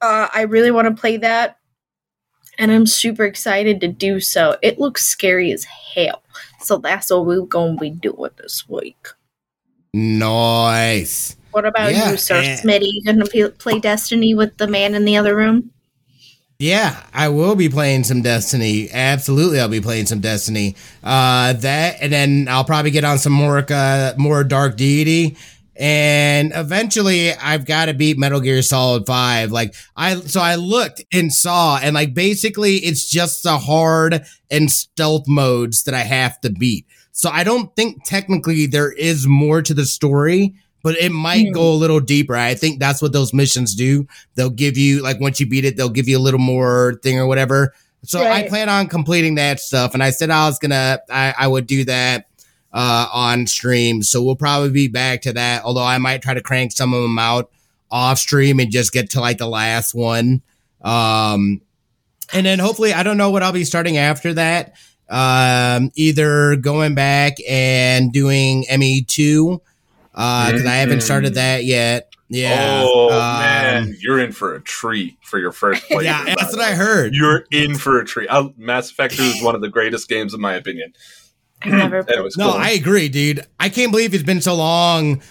Uh, 0.00 0.28
I 0.32 0.42
really 0.42 0.70
want 0.70 0.88
to 0.88 1.00
play 1.00 1.16
that, 1.18 1.58
and 2.58 2.70
I'm 2.72 2.86
super 2.86 3.24
excited 3.24 3.80
to 3.80 3.88
do 3.88 4.20
so. 4.20 4.56
It 4.62 4.78
looks 4.78 5.04
scary 5.06 5.52
as 5.52 5.64
hell, 5.64 6.22
so 6.60 6.78
that's 6.78 7.10
what 7.10 7.26
we're 7.26 7.42
gonna 7.42 7.76
be 7.76 7.90
doing 7.90 8.30
this 8.36 8.68
week. 8.68 9.08
Nice. 9.94 11.36
What 11.50 11.64
about 11.64 11.92
Yeah, 11.92 12.10
you, 12.10 12.16
Sir 12.16 12.42
Smitty? 12.42 12.86
You 12.86 13.02
gonna 13.04 13.50
play 13.50 13.78
Destiny 13.78 14.34
with 14.34 14.56
the 14.58 14.66
man 14.66 14.94
in 14.94 15.04
the 15.04 15.16
other 15.16 15.34
room? 15.34 15.70
Yeah, 16.60 17.04
I 17.14 17.28
will 17.28 17.54
be 17.54 17.68
playing 17.68 18.02
some 18.02 18.20
Destiny. 18.20 18.90
Absolutely, 18.90 19.60
I'll 19.60 19.68
be 19.68 19.80
playing 19.80 20.06
some 20.06 20.18
Destiny. 20.18 20.74
Uh, 21.04 21.52
that, 21.52 21.98
and 22.00 22.12
then 22.12 22.48
I'll 22.50 22.64
probably 22.64 22.90
get 22.90 23.04
on 23.04 23.18
some 23.18 23.32
more, 23.32 23.64
uh, 23.70 24.14
more 24.16 24.42
Dark 24.42 24.76
Deity, 24.76 25.36
and 25.76 26.50
eventually 26.52 27.32
I've 27.32 27.64
got 27.64 27.84
to 27.84 27.94
beat 27.94 28.18
Metal 28.18 28.40
Gear 28.40 28.60
Solid 28.62 29.06
Five. 29.06 29.52
Like 29.52 29.72
I, 29.94 30.16
so 30.16 30.40
I 30.40 30.56
looked 30.56 31.04
and 31.12 31.32
saw, 31.32 31.78
and 31.80 31.94
like 31.94 32.12
basically 32.12 32.78
it's 32.78 33.08
just 33.08 33.44
the 33.44 33.56
hard 33.56 34.26
and 34.50 34.68
stealth 34.68 35.28
modes 35.28 35.84
that 35.84 35.94
I 35.94 36.00
have 36.00 36.40
to 36.40 36.50
beat. 36.50 36.86
So 37.12 37.30
I 37.30 37.44
don't 37.44 37.74
think 37.76 38.04
technically 38.04 38.66
there 38.66 38.90
is 38.90 39.28
more 39.28 39.62
to 39.62 39.74
the 39.74 39.86
story. 39.86 40.56
But 40.88 40.96
it 40.96 41.12
might 41.12 41.48
Hmm. 41.48 41.52
go 41.52 41.70
a 41.70 41.74
little 41.74 42.00
deeper. 42.00 42.34
I 42.34 42.54
think 42.54 42.80
that's 42.80 43.02
what 43.02 43.12
those 43.12 43.34
missions 43.34 43.74
do. 43.74 44.06
They'll 44.36 44.48
give 44.48 44.78
you 44.78 45.02
like 45.02 45.20
once 45.20 45.38
you 45.38 45.46
beat 45.46 45.66
it 45.66 45.76
they'll 45.76 45.90
give 45.90 46.08
you 46.08 46.16
a 46.16 46.24
little 46.26 46.40
more 46.40 46.98
thing 47.02 47.18
or 47.18 47.26
whatever. 47.26 47.74
So 48.04 48.22
i 48.24 48.48
plan 48.48 48.70
on 48.70 48.86
completing 48.86 49.34
that 49.34 49.60
stuff 49.60 49.92
and 49.92 50.02
i 50.02 50.08
said 50.08 50.30
i 50.30 50.46
was 50.46 50.58
gonna 50.58 51.00
i, 51.10 51.34
I 51.38 51.46
would 51.46 51.66
do 51.66 51.84
that 51.84 52.24
uh 52.72 53.06
on 53.12 53.46
stream. 53.46 54.02
So 54.02 54.22
we'll 54.22 54.34
probably 54.36 54.70
be 54.70 54.88
back 54.88 55.20
to 55.22 55.34
that 55.34 55.62
although 55.64 55.84
i 55.84 55.98
might 55.98 56.22
try 56.22 56.32
to 56.32 56.40
crank 56.40 56.72
some 56.72 56.94
of 56.94 57.02
them 57.02 57.18
out 57.18 57.50
off 57.90 58.18
stream 58.18 58.60
and 58.60 58.70
just 58.72 58.92
get 58.92 59.10
to 59.10 59.20
like 59.20 59.36
the 59.36 59.46
last 59.46 59.94
one. 59.94 60.40
Um 60.80 61.60
and 62.32 62.46
then 62.46 62.60
hopefully 62.60 62.94
i 62.94 63.02
don't 63.02 63.18
know 63.18 63.30
what 63.30 63.42
i'll 63.42 63.52
be 63.52 63.64
starting 63.64 63.98
after 63.98 64.32
that. 64.34 64.72
Um 65.10 65.90
either 65.96 66.56
going 66.56 66.94
back 66.94 67.34
and 67.48 68.10
doing 68.12 68.64
me2 68.70 69.58
uh 70.18 70.50
because 70.50 70.66
i 70.66 70.74
haven't 70.74 71.00
started 71.00 71.34
that 71.34 71.64
yet 71.64 72.12
yeah 72.28 72.82
oh 72.84 73.10
um, 73.10 73.40
man, 73.40 73.96
you're 74.00 74.18
in 74.18 74.32
for 74.32 74.54
a 74.54 74.60
treat 74.60 75.16
for 75.22 75.38
your 75.38 75.52
first 75.52 75.82
playthrough. 75.90 76.04
yeah, 76.04 76.24
that's 76.24 76.52
the 76.52 76.58
what 76.58 76.66
I 76.66 76.74
heard. 76.74 77.14
You're 77.14 77.44
in 77.50 77.74
for 77.76 78.00
a 78.00 78.04
treat. 78.04 78.28
I, 78.30 78.52
Mass 78.56 78.90
Effect 78.90 79.16
2 79.16 79.22
is 79.22 79.42
one 79.42 79.54
of 79.54 79.60
the 79.60 79.68
greatest 79.68 80.08
games 80.08 80.34
in 80.34 80.40
my 80.40 80.54
opinion. 80.54 80.92
I 81.62 81.70
never. 81.70 82.04
No, 82.06 82.28
cool. 82.38 82.50
I 82.52 82.70
agree, 82.70 83.08
dude. 83.08 83.44
I 83.58 83.68
can't 83.68 83.90
believe 83.90 84.14
it's 84.14 84.22
been 84.22 84.40
so 84.40 84.54
long, 84.54 85.22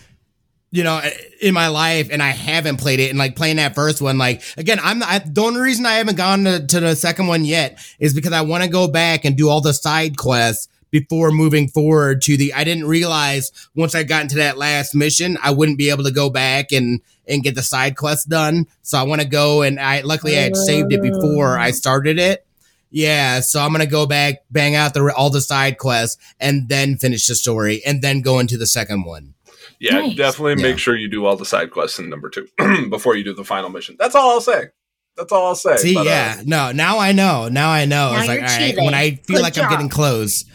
you 0.71 0.83
know, 0.83 1.01
in 1.41 1.53
my 1.53 1.67
life, 1.69 2.09
and 2.11 2.21
I 2.21 2.29
haven't 2.29 2.77
played 2.77 2.99
it. 2.99 3.09
And 3.09 3.17
like 3.17 3.35
playing 3.35 3.57
that 3.57 3.75
first 3.75 4.01
one, 4.01 4.17
like 4.17 4.43
again, 4.57 4.79
I'm 4.81 5.01
I, 5.03 5.19
the 5.19 5.41
only 5.41 5.61
reason 5.61 5.85
I 5.85 5.93
haven't 5.93 6.17
gone 6.17 6.43
to, 6.43 6.65
to 6.65 6.79
the 6.79 6.95
second 6.95 7.27
one 7.27 7.45
yet 7.45 7.79
is 7.99 8.13
because 8.13 8.33
I 8.33 8.41
want 8.41 8.63
to 8.63 8.69
go 8.69 8.87
back 8.87 9.23
and 9.23 9.37
do 9.37 9.49
all 9.49 9.61
the 9.61 9.73
side 9.73 10.17
quests 10.17 10.67
before 10.91 11.31
moving 11.31 11.67
forward 11.67 12.21
to 12.23 12.37
the. 12.37 12.53
I 12.53 12.63
didn't 12.63 12.87
realize 12.87 13.51
once 13.75 13.95
I 13.95 14.03
got 14.03 14.23
into 14.23 14.35
that 14.37 14.57
last 14.57 14.95
mission, 14.95 15.37
I 15.43 15.51
wouldn't 15.51 15.77
be 15.77 15.89
able 15.89 16.03
to 16.03 16.11
go 16.11 16.29
back 16.29 16.71
and 16.71 17.01
and 17.27 17.43
get 17.43 17.55
the 17.55 17.63
side 17.63 17.97
quests 17.97 18.25
done. 18.25 18.67
So 18.83 18.97
I 18.97 19.03
want 19.03 19.21
to 19.21 19.27
go 19.27 19.61
and 19.61 19.79
I 19.79 20.01
luckily 20.01 20.37
I 20.37 20.41
had 20.43 20.55
saved 20.55 20.93
it 20.93 21.01
before 21.01 21.57
I 21.57 21.71
started 21.71 22.19
it. 22.19 22.45
Yeah, 22.89 23.41
so 23.41 23.59
I'm 23.61 23.73
gonna 23.73 23.85
go 23.85 24.05
back, 24.05 24.43
bang 24.49 24.73
out 24.75 24.93
the 24.93 25.13
all 25.13 25.29
the 25.29 25.41
side 25.41 25.77
quests, 25.77 26.17
and 26.39 26.69
then 26.69 26.97
finish 26.97 27.27
the 27.27 27.35
story, 27.35 27.81
and 27.85 28.01
then 28.01 28.21
go 28.21 28.39
into 28.39 28.57
the 28.57 28.65
second 28.65 29.03
one. 29.03 29.33
yeah, 29.79 29.99
Nice. 29.99 30.15
definitely 30.15 30.61
Yeah. 30.63 30.69
make 30.69 30.79
sure 30.79 30.95
you 30.95 31.09
do 31.09 31.25
all 31.25 31.35
the 31.35 31.45
side 31.45 31.69
quests 31.71 31.99
in 31.99 32.09
number 32.09 32.29
two 32.29 32.47
before 32.89 33.17
you 33.17 33.25
do 33.25 33.33
the 33.33 33.43
final 33.43 33.69
mission. 33.69 33.97
That's 33.99 34.15
all 34.15 34.29
I'll 34.31 34.41
say. 34.41 34.67
That's 35.17 35.31
all 35.33 35.47
I'll 35.47 35.55
say. 35.55 35.75
See, 35.77 35.93
But, 35.95 36.01
uh, 36.07 36.09
yeah, 36.09 36.41
no, 36.45 36.71
now 36.71 36.97
I 36.99 37.11
know, 37.11 37.49
now 37.49 37.69
I 37.71 37.83
know. 37.85 38.13
Now 38.13 38.19
it's 38.19 38.27
like 38.29 38.39
you're 38.39 38.49
all 38.49 38.57
right, 38.57 38.77
when 38.77 38.93
I 38.93 39.11
feel 39.15 39.35
Good 39.37 39.41
like 39.43 39.57
I'm 39.57 39.69
getting 39.69 39.89
close. 39.89 40.45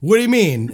What 0.00 0.16
do 0.16 0.22
you 0.22 0.28
mean? 0.30 0.68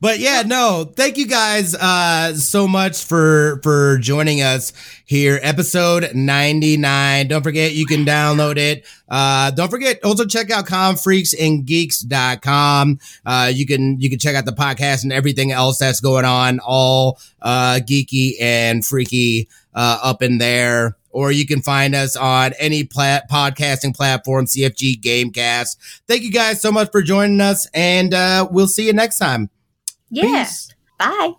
but 0.00 0.18
yeah, 0.18 0.42
no, 0.44 0.92
thank 0.96 1.16
you 1.16 1.28
guys 1.28 1.76
uh 1.76 2.34
so 2.34 2.66
much 2.66 3.04
for 3.04 3.60
for 3.62 3.98
joining 3.98 4.42
us 4.42 4.72
here. 5.04 5.38
Episode 5.40 6.10
99. 6.12 7.28
Don't 7.28 7.44
forget 7.44 7.72
you 7.72 7.86
can 7.86 8.04
download 8.04 8.56
it. 8.56 8.84
Uh 9.08 9.52
don't 9.52 9.70
forget 9.70 10.02
also 10.04 10.26
check 10.26 10.50
out 10.50 10.66
confreaksandgeeks.com. 10.66 12.98
Uh 13.24 13.52
you 13.54 13.64
can 13.64 14.00
you 14.00 14.10
can 14.10 14.18
check 14.18 14.34
out 14.34 14.44
the 14.44 14.50
podcast 14.50 15.04
and 15.04 15.12
everything 15.12 15.52
else 15.52 15.78
that's 15.78 16.00
going 16.00 16.24
on, 16.24 16.58
all 16.58 17.20
uh 17.42 17.78
geeky 17.80 18.32
and 18.40 18.84
freaky 18.84 19.48
uh 19.72 20.00
up 20.02 20.20
in 20.20 20.38
there. 20.38 20.96
Or 21.16 21.32
you 21.32 21.46
can 21.46 21.62
find 21.62 21.94
us 21.94 22.14
on 22.14 22.52
any 22.58 22.84
plat- 22.84 23.30
podcasting 23.30 23.96
platform, 23.96 24.44
CFG 24.44 25.00
Gamecast. 25.00 25.78
Thank 26.06 26.20
you 26.20 26.30
guys 26.30 26.60
so 26.60 26.70
much 26.70 26.90
for 26.92 27.00
joining 27.00 27.40
us, 27.40 27.66
and 27.72 28.12
uh, 28.12 28.46
we'll 28.50 28.68
see 28.68 28.86
you 28.86 28.92
next 28.92 29.16
time. 29.16 29.48
Yeah. 30.10 30.24
Peace. 30.24 30.74
Bye. 30.98 31.32